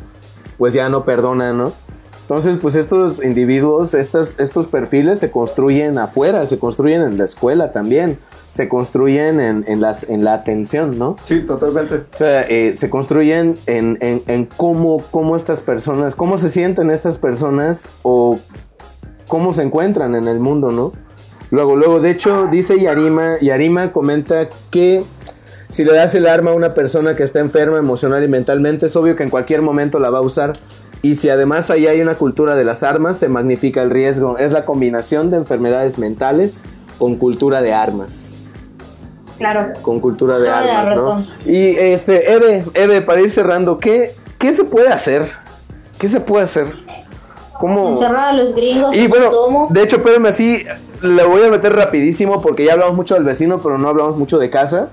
[0.59, 1.73] pues ya no perdona, ¿no?
[2.27, 7.71] Entonces, pues estos individuos, estas, estos perfiles se construyen afuera, se construyen en la escuela
[7.71, 8.19] también,
[8.51, 11.17] se construyen en, en, las, en la atención, ¿no?
[11.25, 12.03] Sí, totalmente.
[12.13, 16.91] O sea, eh, se construyen en, en, en cómo, cómo estas personas, cómo se sienten
[16.91, 18.41] estas personas o
[19.29, 20.93] cómo se encuentran en el mundo, ¿no?
[21.53, 25.05] Luego, luego, de hecho, dice Yarima, Yarima comenta que
[25.69, 28.97] si le das el arma a una persona que está enferma emocional y mentalmente, es
[28.97, 30.55] obvio que en cualquier momento la va a usar.
[31.07, 34.39] Y si además ahí hay una cultura de las armas, se magnifica el riesgo.
[34.39, 36.65] Es la combinación de enfermedades mentales
[36.99, 38.35] con cultura de armas.
[39.39, 39.73] Claro.
[39.83, 41.25] Con cultura de armas, ¿no?
[41.45, 45.31] Y este, Eve, Eve, para ir cerrando, ¿qué, ¿qué se puede hacer?
[45.97, 46.75] ¿Qué se puede hacer?
[47.61, 47.91] ¿Cómo?
[47.91, 48.97] Encerrar a los gringos.
[48.97, 49.31] Y bueno,
[49.71, 50.65] de hecho, espérenme así,
[51.03, 54.39] le voy a meter rapidísimo porque ya hablamos mucho del vecino, pero no hablamos mucho
[54.39, 54.89] de casa.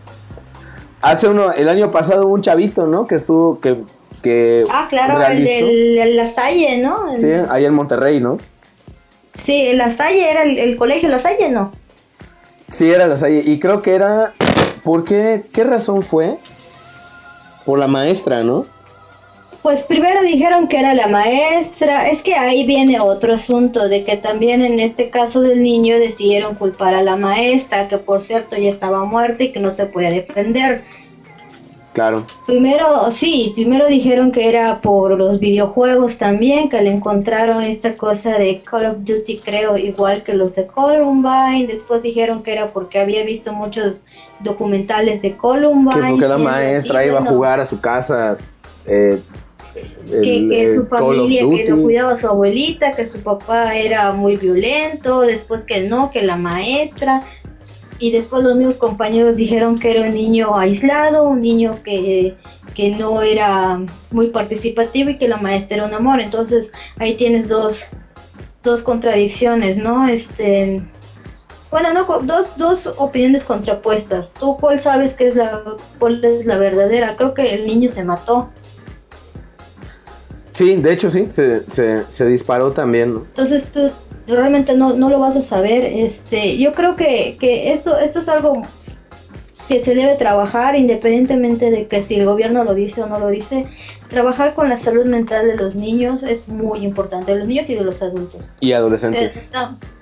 [1.01, 3.07] Hace uno, el año pasado un chavito, ¿no?
[3.07, 3.81] Que estuvo, que,
[4.23, 7.15] que Ah, claro, el de La Salle, ¿no?
[7.15, 8.39] Sí, ahí en Monterrey, ¿no?
[9.37, 11.71] Sí, La Salle era el, colegio La Salle, ¿no?
[12.69, 13.43] Sí, era La Salle.
[13.45, 14.33] Y creo que era,
[14.83, 15.43] ¿por qué?
[15.53, 16.37] ¿Qué razón fue?
[17.65, 18.65] Por la maestra, ¿no?
[19.61, 24.17] Pues primero dijeron que era la maestra, es que ahí viene otro asunto de que
[24.17, 28.69] también en este caso del niño decidieron culpar a la maestra, que por cierto ya
[28.69, 30.83] estaba muerta y que no se podía defender.
[31.93, 32.25] Claro.
[32.47, 38.39] Primero, sí, primero dijeron que era por los videojuegos también, que le encontraron esta cosa
[38.39, 41.67] de Call of Duty, creo, igual que los de Columbine.
[41.67, 44.05] Después dijeron que era porque había visto muchos
[44.39, 46.01] documentales de Columbine.
[46.01, 48.37] Que porque la maestra iba a jugar a su casa
[48.87, 49.21] eh,
[49.73, 55.21] que, su familia, que no cuidaba a su abuelita, que su papá era muy violento,
[55.21, 57.23] después que no, que la maestra,
[58.03, 62.35] y después los mismos compañeros dijeron que era un niño aislado, un niño que,
[62.75, 63.79] que no era
[64.11, 67.85] muy participativo y que la maestra era un amor, entonces ahí tienes dos,
[68.61, 70.05] dos contradicciones, ¿no?
[70.05, 70.85] Este,
[71.71, 74.33] bueno, no, dos, dos opiniones contrapuestas.
[74.33, 75.63] ¿Tú cuál sabes que es la,
[75.97, 77.15] cuál es la verdadera?
[77.15, 78.49] Creo que el niño se mató.
[80.51, 83.13] Sí, de hecho sí, se, se, se disparó también.
[83.13, 83.19] ¿no?
[83.21, 83.89] Entonces tú
[84.27, 85.83] realmente no, no lo vas a saber.
[85.83, 88.63] Este, yo creo que, que esto, esto es algo
[89.67, 93.27] que se debe trabajar independientemente de que si el gobierno lo dice o no lo
[93.27, 93.67] dice.
[94.09, 97.75] Trabajar con la salud mental de los niños es muy importante, de los niños y
[97.75, 98.41] de los adultos.
[98.59, 99.51] Y adolescentes.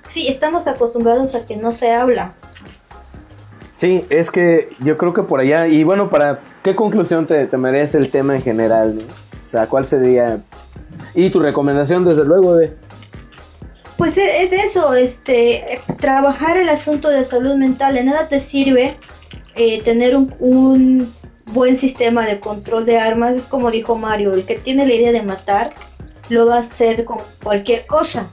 [0.09, 2.33] sí, estamos acostumbrados a que no se habla.
[3.77, 7.57] Sí, es que yo creo que por allá, y bueno, para qué conclusión te, te
[7.57, 9.01] merece el tema en general, ¿no?
[9.01, 10.41] O sea, ¿cuál sería?
[11.15, 12.73] Y tu recomendación, desde luego, de...
[14.01, 18.97] Pues e, es eso, este, trabajar el asunto de salud mental, de nada te sirve
[19.53, 21.13] eh, tener un, un,
[21.53, 23.35] buen sistema de control de armas.
[23.35, 25.75] Es como dijo Mario, el que tiene la idea de matar
[26.29, 28.27] lo va a hacer con cualquier cosa.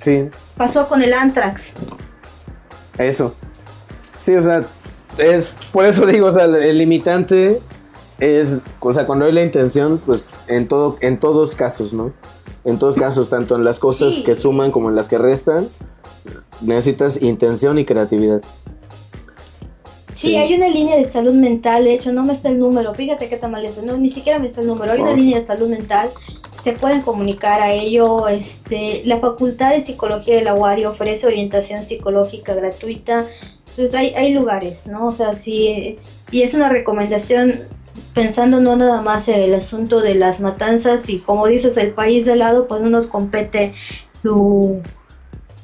[0.00, 0.30] Sí.
[0.56, 1.72] Pasó con el Antrax.
[2.98, 3.34] Eso.
[4.16, 4.64] Sí, o sea,
[5.18, 7.60] es por eso digo, o sea, el limitante
[8.20, 12.12] es, o sea, cuando hay la intención, pues en todo, en todos casos, ¿no?
[12.64, 14.22] En todos casos, tanto en las cosas Sí.
[14.22, 15.68] que suman como en las que restan,
[16.60, 18.40] necesitas intención y creatividad.
[20.14, 20.36] Sí, Sí.
[20.36, 23.36] hay una línea de salud mental, de hecho no me sé el número, fíjate qué
[23.36, 25.16] tan mal eso, no, ni siquiera me sé el número, hay una Oh.
[25.16, 26.10] línea de salud mental,
[26.62, 31.84] se pueden comunicar a ello, este, la Facultad de Psicología de la UADI ofrece orientación
[31.84, 33.26] psicológica gratuita,
[33.70, 35.08] entonces hay, hay lugares, ¿no?
[35.08, 35.98] O sea, sí,
[36.30, 37.60] y es una recomendación
[38.14, 42.24] pensando no nada más en el asunto de las matanzas y como dices, el país
[42.26, 43.74] de lado, pues no nos compete
[44.10, 44.82] su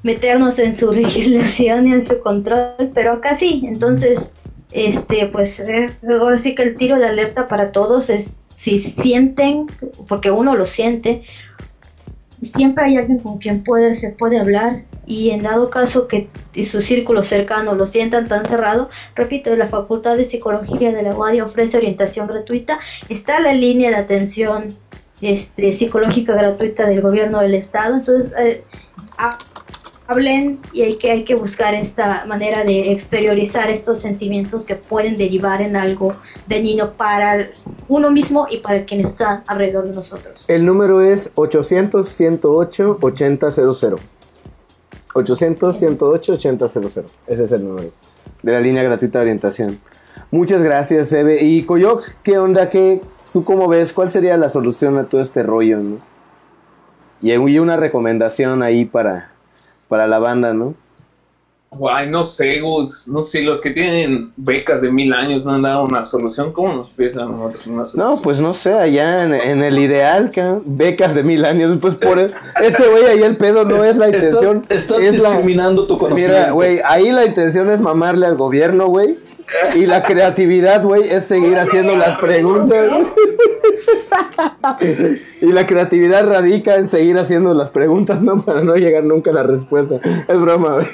[0.03, 4.33] meternos en su legislación y en su control, pero acá sí, entonces,
[4.73, 5.91] este, pues eh,
[6.21, 9.67] ahora sí que el tiro de alerta para todos es si sienten,
[10.09, 11.23] porque uno lo siente,
[12.43, 14.85] siempre hay alguien con quien puede, se puede hablar.
[15.07, 16.29] Y en dado caso que
[16.65, 21.41] su círculo cercano lo sientan tan cerrado, repito, la Facultad de Psicología de la UADI
[21.41, 22.79] ofrece orientación gratuita,
[23.09, 24.77] está la línea de atención
[25.23, 28.65] este, psicológica gratuita del gobierno del estado, entonces eh,
[30.09, 35.19] hablen y hay que, hay que buscar esta manera de exteriorizar estos sentimientos que pueden
[35.19, 36.15] derivar en algo
[36.49, 37.51] dañino para
[37.89, 40.47] uno mismo y para quien está alrededor de nosotros.
[40.49, 43.99] El número es 800-108-8000.
[45.15, 47.05] 800-108-8000.
[47.27, 47.93] Ese es el número
[48.43, 49.79] de la línea gratuita de orientación.
[50.31, 51.45] Muchas gracias, Eve.
[51.45, 52.71] Y Coyoc, ¿qué onda?
[52.71, 53.93] ¿Qué, ¿Tú cómo ves?
[53.93, 55.81] ¿Cuál sería la solución a todo este rollo?
[55.81, 55.99] ¿no?
[57.21, 59.33] Y y una recomendación ahí para,
[59.89, 60.75] para la banda, ¿no?
[61.71, 65.61] Guay, no sé, Gus, no sé, los que tienen becas de mil años no han
[65.61, 66.51] dado una solución.
[66.51, 68.15] ¿Cómo nos piensan nosotros una solución?
[68.17, 71.95] No, pues no sé, allá en, en el ideal, ca- becas de mil años, pues
[71.95, 72.33] por el-
[72.63, 75.87] es que güey, ahí el pedo no es la intención, Estás, estás es la, discriminando
[75.87, 76.39] tu conocimiento.
[76.39, 79.19] Mira, güey, ahí la intención es mamarle al gobierno, güey.
[79.75, 82.93] Y la creatividad, güey, es seguir haciendo las preguntas.
[85.41, 88.43] y la creatividad radica en seguir haciendo las preguntas, ¿no?
[88.43, 90.01] Para no llegar nunca a la respuesta.
[90.29, 90.87] Es broma, güey.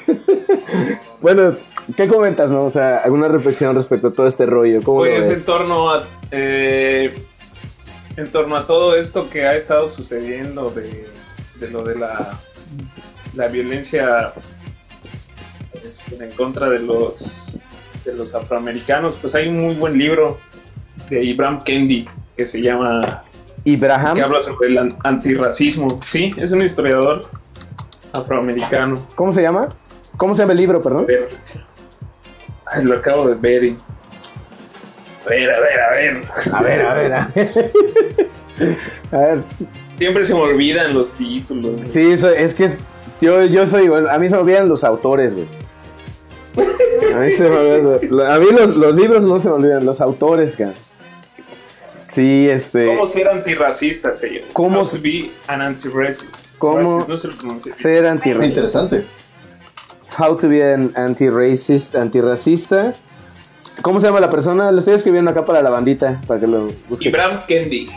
[1.21, 1.57] bueno,
[1.95, 2.63] ¿qué comentas, no?
[2.63, 4.81] O sea, alguna reflexión respecto a todo este rollo.
[4.83, 7.13] ¿Cómo lo Pues en torno a eh,
[8.17, 11.07] en torno a todo esto que ha estado sucediendo de,
[11.59, 12.39] de lo de la,
[13.35, 14.33] la violencia
[15.83, 17.57] este, en contra de los
[18.05, 20.37] de los afroamericanos, pues hay un muy buen libro
[21.09, 22.07] de Ibram Kendi
[22.37, 23.23] que se llama
[23.63, 25.99] Ibrahim, que habla sobre el an- antirracismo.
[26.05, 27.27] Sí, es un historiador
[28.13, 29.05] afroamericano.
[29.15, 29.69] ¿cómo se llama?
[30.17, 31.07] ¿Cómo se llama el libro, perdón?
[32.67, 33.63] Ay, lo acabo de ver.
[33.63, 33.77] y-
[35.25, 36.21] A ver, a ver, a ver.
[36.53, 37.71] A ver, a ver, a ver.
[39.11, 39.43] A ver,
[39.97, 41.81] Siempre se me olvidan los títulos.
[41.81, 42.77] Sí, so- es que es-
[43.19, 44.09] yo, yo soy igual.
[44.09, 45.45] A mí se me olvidan los autores, güey.
[47.15, 50.01] A mí, se me olvidan- a mí los, los libros no se me olvidan, los
[50.01, 50.73] autores, cara.
[52.09, 52.87] Sí, este.
[52.87, 54.47] ¿Cómo ser antirracista se llama?
[54.53, 56.35] ¿Cómo How to be an anti-racist.
[56.57, 57.33] ¿Cómo Racist, no se lo
[57.71, 58.45] ser antirracista?
[58.47, 59.05] interesante.
[60.17, 62.93] How to be an anti-racist, antirracista.
[63.81, 64.71] ¿Cómo se llama la persona?
[64.71, 67.09] Lo estoy escribiendo acá para la bandita, para que lo busquen.
[67.09, 67.89] Ibram Kendi.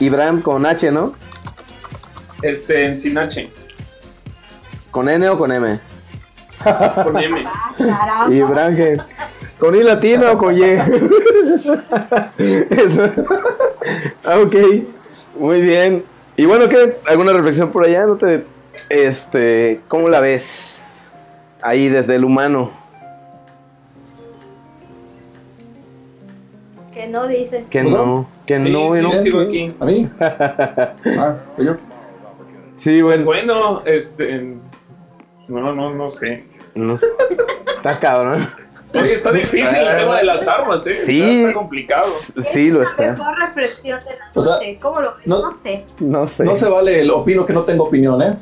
[0.00, 1.14] Ibram con H, ¿no?
[2.42, 3.50] Este, en Sinache.
[4.90, 5.78] ¿Con N o con M?
[7.04, 7.44] Con M.
[7.46, 8.26] Ah.
[8.30, 8.96] Ibram, que-
[9.58, 10.62] ¿con I latino o con Y?
[12.38, 13.02] Eso.
[14.42, 14.54] Ok,
[15.38, 16.04] muy bien.
[16.36, 16.98] Y bueno, ¿qué?
[17.06, 18.06] ¿Alguna reflexión por allá?
[18.06, 18.44] ¿No te,
[18.88, 21.08] este, ¿Cómo la ves?
[21.60, 22.70] Ahí desde el humano.
[26.92, 27.66] Que no dice.
[27.70, 29.12] Que ¿Pues no, que Sí, no, sí, no.
[29.12, 29.74] sigo aquí.
[29.80, 30.10] ¿A mí?
[30.20, 31.76] Ah, ¿soy yo?
[32.74, 33.24] Sí, bueno.
[33.24, 34.56] Bueno, este.
[35.48, 36.44] No, no, no sé.
[36.74, 38.48] Está cabrón.
[38.94, 40.92] Oye, está difícil el tema de las armas, ¿eh?
[40.92, 41.40] Sí.
[41.40, 42.06] Está, complicado.
[42.40, 43.06] Sí, lo está.
[43.06, 44.78] La mejor reflexión de la noche.
[44.80, 45.14] ¿Cómo lo?
[45.24, 45.84] No, sé.
[45.98, 46.44] No sé.
[46.44, 48.36] No se vale el opino que no tengo opinión, ¿eh?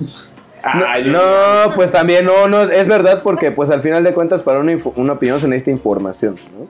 [1.06, 4.78] no, pues también no, no, es verdad porque pues al final de cuentas para una,
[4.96, 6.66] una opinión se necesita información, ¿no?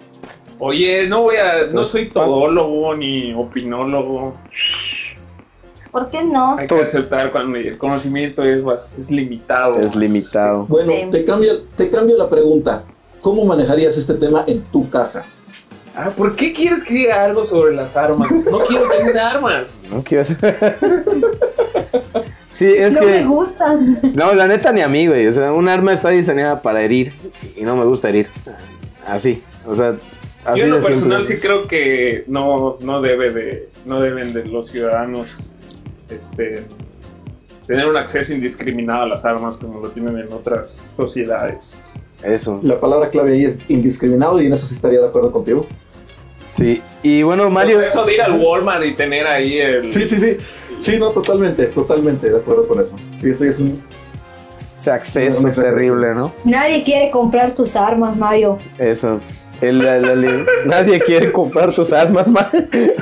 [0.61, 4.35] Oye, no voy a, no soy todólogo ni opinólogo.
[5.91, 6.57] ¿Por qué no?
[6.57, 8.63] Hay que aceptar cuando el conocimiento es,
[8.99, 9.81] es limitado.
[9.81, 10.67] Es limitado.
[10.67, 12.85] Bueno, te cambio, te cambio la pregunta.
[13.21, 15.25] ¿Cómo manejarías este tema en tu casa?
[15.95, 18.31] Ah, ¿por qué quieres que diga algo sobre las armas?
[18.51, 19.77] No quiero tener armas.
[19.91, 20.25] No quiero.
[22.53, 23.07] sí, es no que.
[23.07, 23.99] No me gustan.
[24.15, 25.27] No, la neta ni a mí, güey.
[25.27, 27.13] O sea, un arma está diseñada para herir
[27.57, 28.29] y no me gusta herir.
[29.07, 29.43] Así.
[29.67, 29.97] O sea,
[30.45, 31.37] así Yo en lo de personal simple.
[31.37, 35.53] sí creo que no, no debe de, no deben de los ciudadanos,
[36.11, 36.65] este,
[37.67, 41.83] tener un acceso indiscriminado a las armas como lo tienen en otras sociedades.
[42.23, 42.61] Eso.
[42.63, 45.67] La palabra clave ahí es indiscriminado y en eso sí estaría de acuerdo contigo.
[46.57, 46.83] Sí.
[47.03, 47.79] Y bueno, Mario.
[47.79, 49.93] Pues eso de ir al Walmart y tener ahí el.
[49.93, 50.37] Sí, sí, sí.
[50.81, 52.95] Sí, no, totalmente, totalmente de acuerdo con eso.
[53.21, 53.83] Sí, eso es un.
[54.77, 56.33] Ese acceso terrible, ¿no?
[56.45, 58.57] Nadie quiere comprar tus armas, Mario.
[58.79, 59.21] Eso.
[59.61, 62.49] El- el- el- nadie quiere comprar tus armas, man.
[62.71, 62.95] Que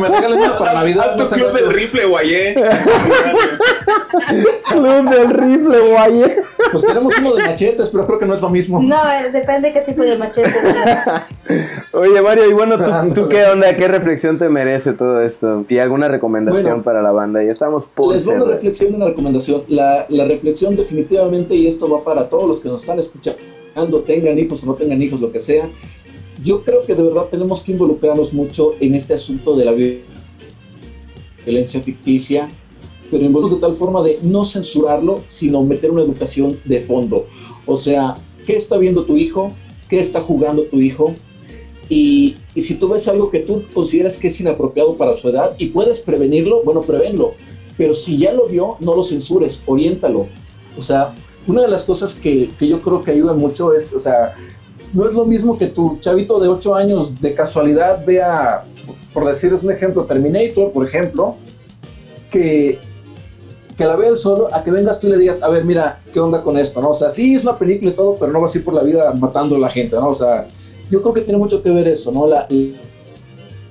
[0.00, 1.06] me regalen una para Navidad.
[1.10, 2.54] Haz tu club del rifle, guayé.
[4.70, 6.22] Club del rifle, guay.
[6.72, 8.80] Pues tenemos uno de machetes, pero creo que no es lo mismo.
[8.82, 10.52] No, eh, depende qué tipo de machete.
[11.92, 12.76] Oye, Mario, y bueno,
[13.14, 13.74] ¿tú, qué onda?
[13.76, 15.64] ¿Qué reflexión te merece todo esto?
[15.68, 17.42] ¿Y alguna recomendación Bueno, para la banda?
[17.42, 19.64] Ya estamos por Les doy una reflexión y una recomendación.
[19.68, 23.38] La, la reflexión definitivamente, y esto va para todos los que nos están escuchando,
[24.06, 25.68] tengan hijos o no tengan hijos, lo que sea,
[26.42, 30.02] yo creo que de verdad tenemos que involucrarnos mucho en este asunto de la vi-
[31.44, 32.48] violencia ficticia,
[33.10, 37.26] pero involucrarnos de tal forma de no censurarlo, sino meter una educación de fondo.
[37.66, 38.14] O sea,
[38.46, 39.48] ¿qué está viendo tu hijo?
[39.88, 41.14] ¿Qué está jugando tu hijo?
[41.90, 45.54] Y, y si tú ves algo que tú consideras que es inapropiado para su edad
[45.58, 47.34] y puedes prevenirlo, bueno, prevénlo.
[47.76, 50.28] Pero si ya lo vio, no lo censures, oriéntalo.
[50.78, 51.14] O sea,
[51.46, 54.34] una de las cosas que, que yo creo que ayuda mucho es, o sea,
[54.94, 58.64] no es lo mismo que tu chavito de 8 años de casualidad vea,
[59.12, 61.34] por decirles un ejemplo, Terminator, por ejemplo,
[62.30, 62.78] que,
[63.76, 66.00] que la vea él solo, a que vengas tú y le digas, a ver, mira,
[66.12, 66.80] ¿qué onda con esto?
[66.80, 66.90] ¿no?
[66.90, 68.82] O sea, sí es una película y todo, pero no vas a ir por la
[68.82, 70.10] vida matando a la gente, ¿no?
[70.10, 70.46] O sea,
[70.90, 72.28] yo creo que tiene mucho que ver eso, ¿no?
[72.28, 72.46] La,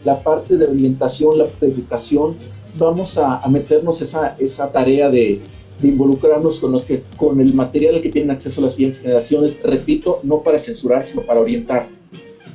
[0.03, 2.35] la parte de orientación, la parte de educación,
[2.77, 5.41] vamos a, a meternos esa, esa tarea de,
[5.83, 9.59] de involucrarnos con, los que, con el material al que tienen acceso las siguientes generaciones,
[9.61, 11.89] repito, no para censurar, sino para orientar,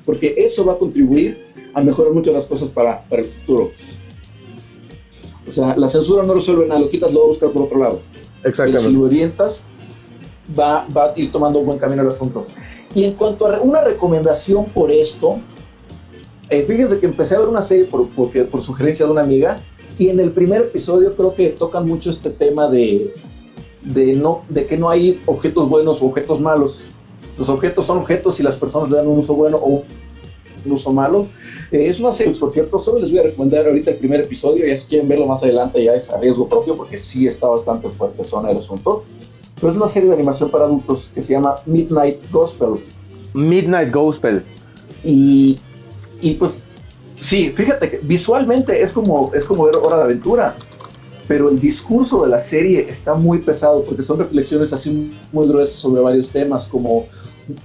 [0.04, 1.44] porque eso va a contribuir
[1.74, 3.70] a mejorar muchas las cosas para, para el futuro.
[5.46, 7.78] O sea, la censura no resuelve nada, lo quitas, lo va a buscar por otro
[7.78, 8.00] lado.
[8.42, 8.90] Pero si Exactamente.
[8.90, 9.64] lo orientas,
[10.58, 12.46] va, va a ir tomando un buen camino el asunto.
[12.94, 15.38] Y en cuanto a una recomendación por esto,
[16.48, 19.62] eh, fíjense que empecé a ver una serie por, porque, por sugerencia de una amiga,
[19.98, 23.14] y en el primer episodio creo que tocan mucho este tema de,
[23.82, 26.84] de, no, de que no hay objetos buenos o objetos malos.
[27.36, 29.82] Los objetos son objetos y las personas le dan un uso bueno o
[30.64, 31.22] un uso malo.
[31.72, 34.66] Eh, es una serie, por cierto, solo les voy a recomendar ahorita el primer episodio,
[34.66, 37.88] ya si quieren verlo más adelante ya es a riesgo propio, porque sí está bastante
[37.90, 39.04] fuerte zona el asunto.
[39.56, 42.80] Pero es una serie de animación para adultos que se llama Midnight Gospel.
[43.34, 44.44] Midnight Gospel.
[45.02, 45.58] Y,
[46.20, 46.62] y pues,
[47.20, 50.54] sí, fíjate que visualmente es como, es como ver Hora de Aventura,
[51.26, 55.74] pero el discurso de la serie está muy pesado porque son reflexiones así muy gruesas
[55.74, 57.06] sobre varios temas como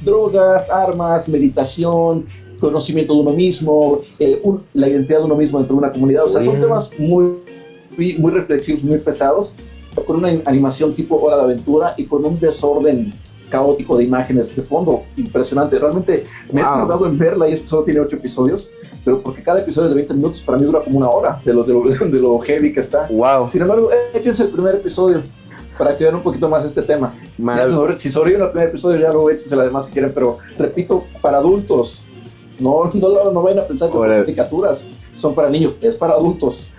[0.01, 2.25] drogas, armas, meditación,
[2.59, 6.25] conocimiento de uno mismo, eh, un- la identidad de uno mismo dentro de una comunidad.
[6.25, 7.33] O sea, son temas muy,
[7.97, 9.53] muy, muy reflexivos, muy pesados,
[10.07, 13.13] con una animación tipo Hora de Aventura y con un desorden
[13.49, 15.77] caótico de imágenes de fondo impresionante.
[15.77, 16.73] Realmente me he Wow.
[16.73, 18.71] tardado en verla y esto solo tiene ocho episodios,
[19.03, 21.63] pero porque cada episodio de 20 minutos para mí dura como una hora de lo,
[21.63, 23.07] de lo, de lo heavy que está.
[23.09, 23.49] Wow.
[23.49, 25.21] Sin embargo, échense el primer episodio
[25.77, 27.15] para que vean un poquito más este tema.
[27.67, 30.37] Si sobre- si sobreviven al primer episodio, ya luego échense la demás si quieren, pero
[30.57, 32.05] repito, para adultos.
[32.59, 36.69] No, no, no vayan a pensar que las caricaturas son para niños, es para adultos.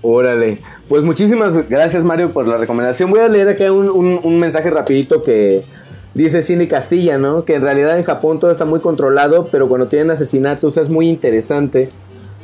[0.00, 0.60] Órale.
[0.88, 3.10] Pues muchísimas gracias, Mario, por la recomendación.
[3.10, 5.64] Voy a leer acá un, un- un mensaje rapidito que
[6.14, 7.44] dice Cindy Castilla, ¿no?
[7.44, 11.08] Que en realidad en Japón todo está muy controlado, pero cuando tienen asesinatos es muy
[11.08, 11.88] interesante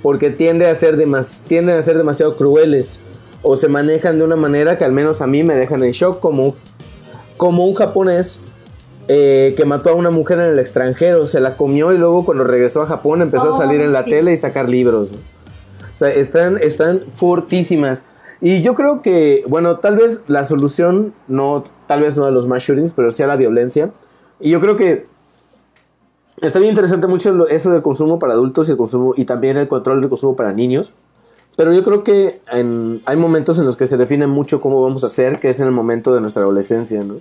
[0.03, 3.01] porque tiende a ser demas- tienden a ser demasiado crueles
[3.43, 6.21] o se manejan de una manera que al menos a mí me dejan en shock
[6.21, 6.55] como,
[7.37, 8.43] como un japonés
[9.09, 12.45] eh, que mató a una mujer en el extranjero, se la comió y luego cuando
[12.45, 14.11] regresó a Japón empezó a Oh, salir en la sí.
[14.11, 15.11] tele y sacar libros.
[15.13, 18.03] O sea, están, están fortísimas.
[18.45, 22.47] Y yo creo que, bueno, tal vez la solución, no, tal vez no a los
[22.47, 23.91] mass shootings, pero sí a la violencia.
[24.39, 25.07] Y yo creo que
[26.43, 29.67] está bien interesante mucho eso del consumo para adultos y el consumo y también el
[29.67, 30.93] control del consumo para niños.
[31.57, 35.07] Pero yo creo que hay momentos en los que se define mucho cómo vamos a
[35.07, 37.15] hacer, que es en el momento de nuestra adolescencia, ¿no?
[37.15, 37.21] O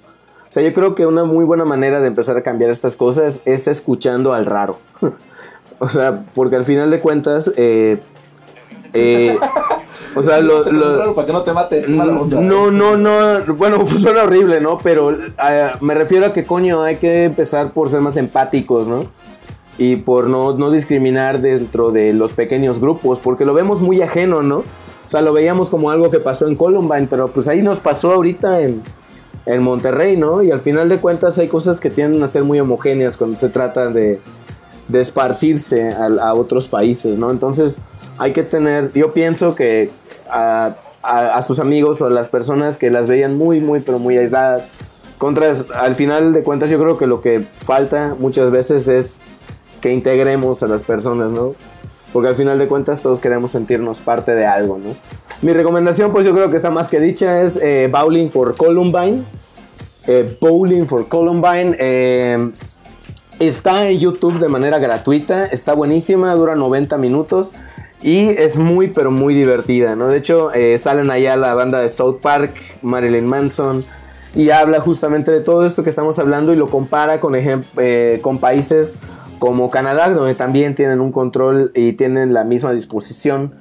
[0.49, 3.69] sea, yo creo que una muy buena manera de empezar a cambiar estas cosas es
[3.69, 4.77] escuchando al raro.
[5.79, 8.01] o sea, porque al final de cuentas, eh,
[8.91, 9.37] eh,
[10.15, 10.63] o sea, lo,
[11.15, 11.85] para que no te mate.
[11.87, 13.53] No, no, no.
[13.55, 14.77] Bueno, pues suena horrible, ¿no?
[14.77, 19.05] Pero eh, me refiero a que, coño, hay que empezar por ser más empáticos, ¿no?
[19.77, 24.43] Y por no, no discriminar dentro de los pequeños grupos, porque lo vemos muy ajeno,
[24.43, 24.57] ¿no?
[24.57, 28.13] O sea, lo veíamos como algo que pasó en Columbine, pero pues ahí nos pasó
[28.13, 28.81] ahorita en,
[29.45, 30.43] en Monterrey, ¿no?
[30.43, 33.49] Y al final de cuentas hay cosas que tienden a ser muy homogéneas cuando se
[33.49, 34.19] trata de,
[34.87, 37.31] de esparcirse a, a otros países, ¿no?
[37.31, 37.81] Entonces
[38.17, 39.89] hay que tener, yo pienso que
[40.29, 44.63] a, sus amigos o a las personas que las veían muy, muy, pero muy aisladas.
[45.17, 49.19] Contras, al final de cuentas yo creo que lo que falta muchas veces es
[49.81, 51.55] que integremos a las personas, ¿no?
[52.11, 54.95] Porque al final de cuentas todos queremos sentirnos parte de algo, ¿no?
[55.41, 59.23] Mi recomendación pues yo creo que está más que dicha es eh, Bowling for Columbine.
[60.07, 61.75] Eh, Bowling for Columbine.
[61.79, 62.51] Eh,
[63.39, 67.51] está en YouTube de manera gratuita, está buenísima, dura 90 minutos.
[68.03, 70.09] Y es muy, pero muy divertida, ¿no?
[70.09, 73.85] De hecho, eh, salen allá la banda de South Park, Marilyn Manson,
[74.35, 78.39] y habla justamente de todo esto que estamos hablando y lo compara con, eh, con
[78.39, 78.97] países
[79.39, 83.53] como Canadá, donde también tienen un control y tienen la misma disposición,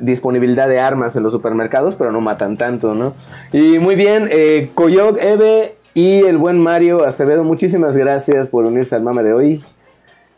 [0.00, 3.14] disponibilidad de armas en los supermercados, pero no matan tanto, ¿no?
[3.52, 8.94] Y muy bien, eh, Coyoc, Eve y el buen Mario Acevedo, muchísimas gracias por unirse
[8.94, 9.64] al mame de hoy.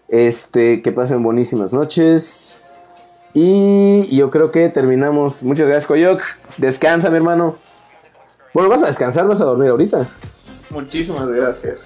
[0.08, 2.60] Este, que pasen buenísimas noches.
[3.38, 5.42] Y yo creo que terminamos.
[5.42, 6.22] Muchas gracias, Coyoc.
[6.56, 7.56] Descansa, mi hermano.
[8.54, 10.06] Bueno, vas a descansar, vas a dormir ahorita.
[10.70, 11.82] Muchísimas gracias,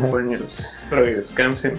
[0.00, 0.58] compañeros.
[0.82, 1.74] Espero que descansen.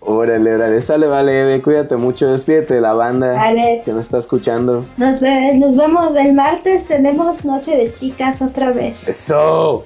[0.00, 3.38] Órale, órale, sale, vale, cuídate mucho, despídete de la banda
[3.84, 4.82] que nos está escuchando.
[4.96, 9.06] Nos, nos vemos el martes, tenemos Noche de Chicas otra vez.
[9.06, 9.84] Eso,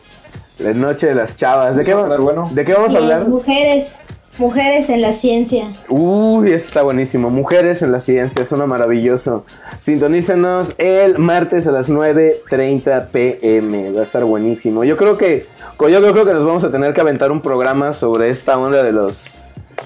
[0.59, 1.75] la Noche de las Chavas.
[1.75, 2.49] ¿De qué, bueno?
[2.55, 3.29] ¿de qué vamos a hablar?
[3.29, 3.99] Mujeres.
[4.39, 5.73] Mujeres en la ciencia.
[5.89, 7.31] Uy, está buenísimo.
[7.31, 9.47] Mujeres en la ciencia, suena maravilloso.
[9.79, 13.93] Sintonícenos el martes a las 9.30 pm.
[13.93, 14.85] Va a estar buenísimo.
[14.85, 15.47] Yo creo que,
[15.81, 18.93] yo creo que nos vamos a tener que aventar un programa sobre esta onda de
[18.93, 19.35] los,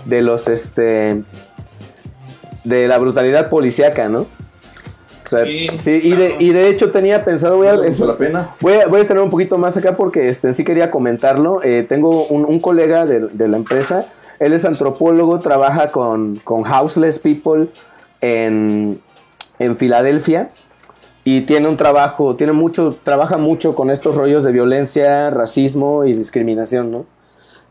[0.06, 1.22] de los, este,
[2.64, 4.27] de la brutalidad policíaca, ¿no?
[5.78, 8.51] sí, y, de, y de hecho tenía pensado, voy a, la pena.
[8.59, 11.62] Voy, a, voy a tener un poquito más acá porque este, sí quería comentarlo.
[11.62, 14.06] Eh, tengo un, un colega de, de, la empresa
[14.41, 17.69] él es antropólogo, trabaja con, con Houseless People
[18.21, 19.01] en,
[19.59, 20.51] en Filadelfia
[21.23, 26.15] y tiene un trabajo, tiene mucho, trabaja mucho con estos rollos de violencia, racismo y
[26.15, 27.07] discriminación, ¿no?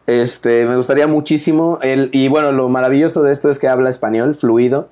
[0.06, 4.88] Este, me gustaría muchísimo, y bueno, lo maravilloso de esto es que habla español fluido,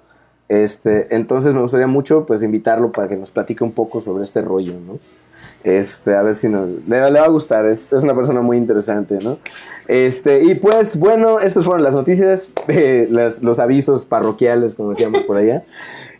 [0.48, 4.41] este, entonces me gustaría mucho, pues, invitarlo para que nos platique un poco sobre este
[4.41, 4.99] rollo, ¿no?
[5.68, 9.38] Este, a ver si nos, le, va a gustar, es, una persona muy interesante, ¿no?
[9.89, 15.35] Este, y pues bueno, estas fueron las noticias, eh, los avisos parroquiales, como decíamos por
[15.35, 15.61] allá.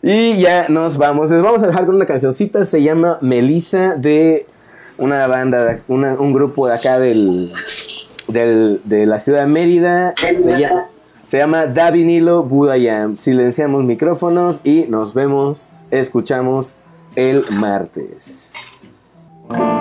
[0.02, 4.44] Y ya nos vamos, les vamos a dejar con una cancioncita, se llama Melissa de
[4.98, 7.48] una banda, un grupo de acá del,
[8.28, 10.82] de la ciudad de Mérida, se llama,
[11.24, 11.64] se llama
[12.42, 13.16] Budayam.
[13.16, 16.76] Silenciamos micrófonos y nos vemos, escuchamos
[17.16, 18.47] el martes.
[19.50, 19.77] Thank you.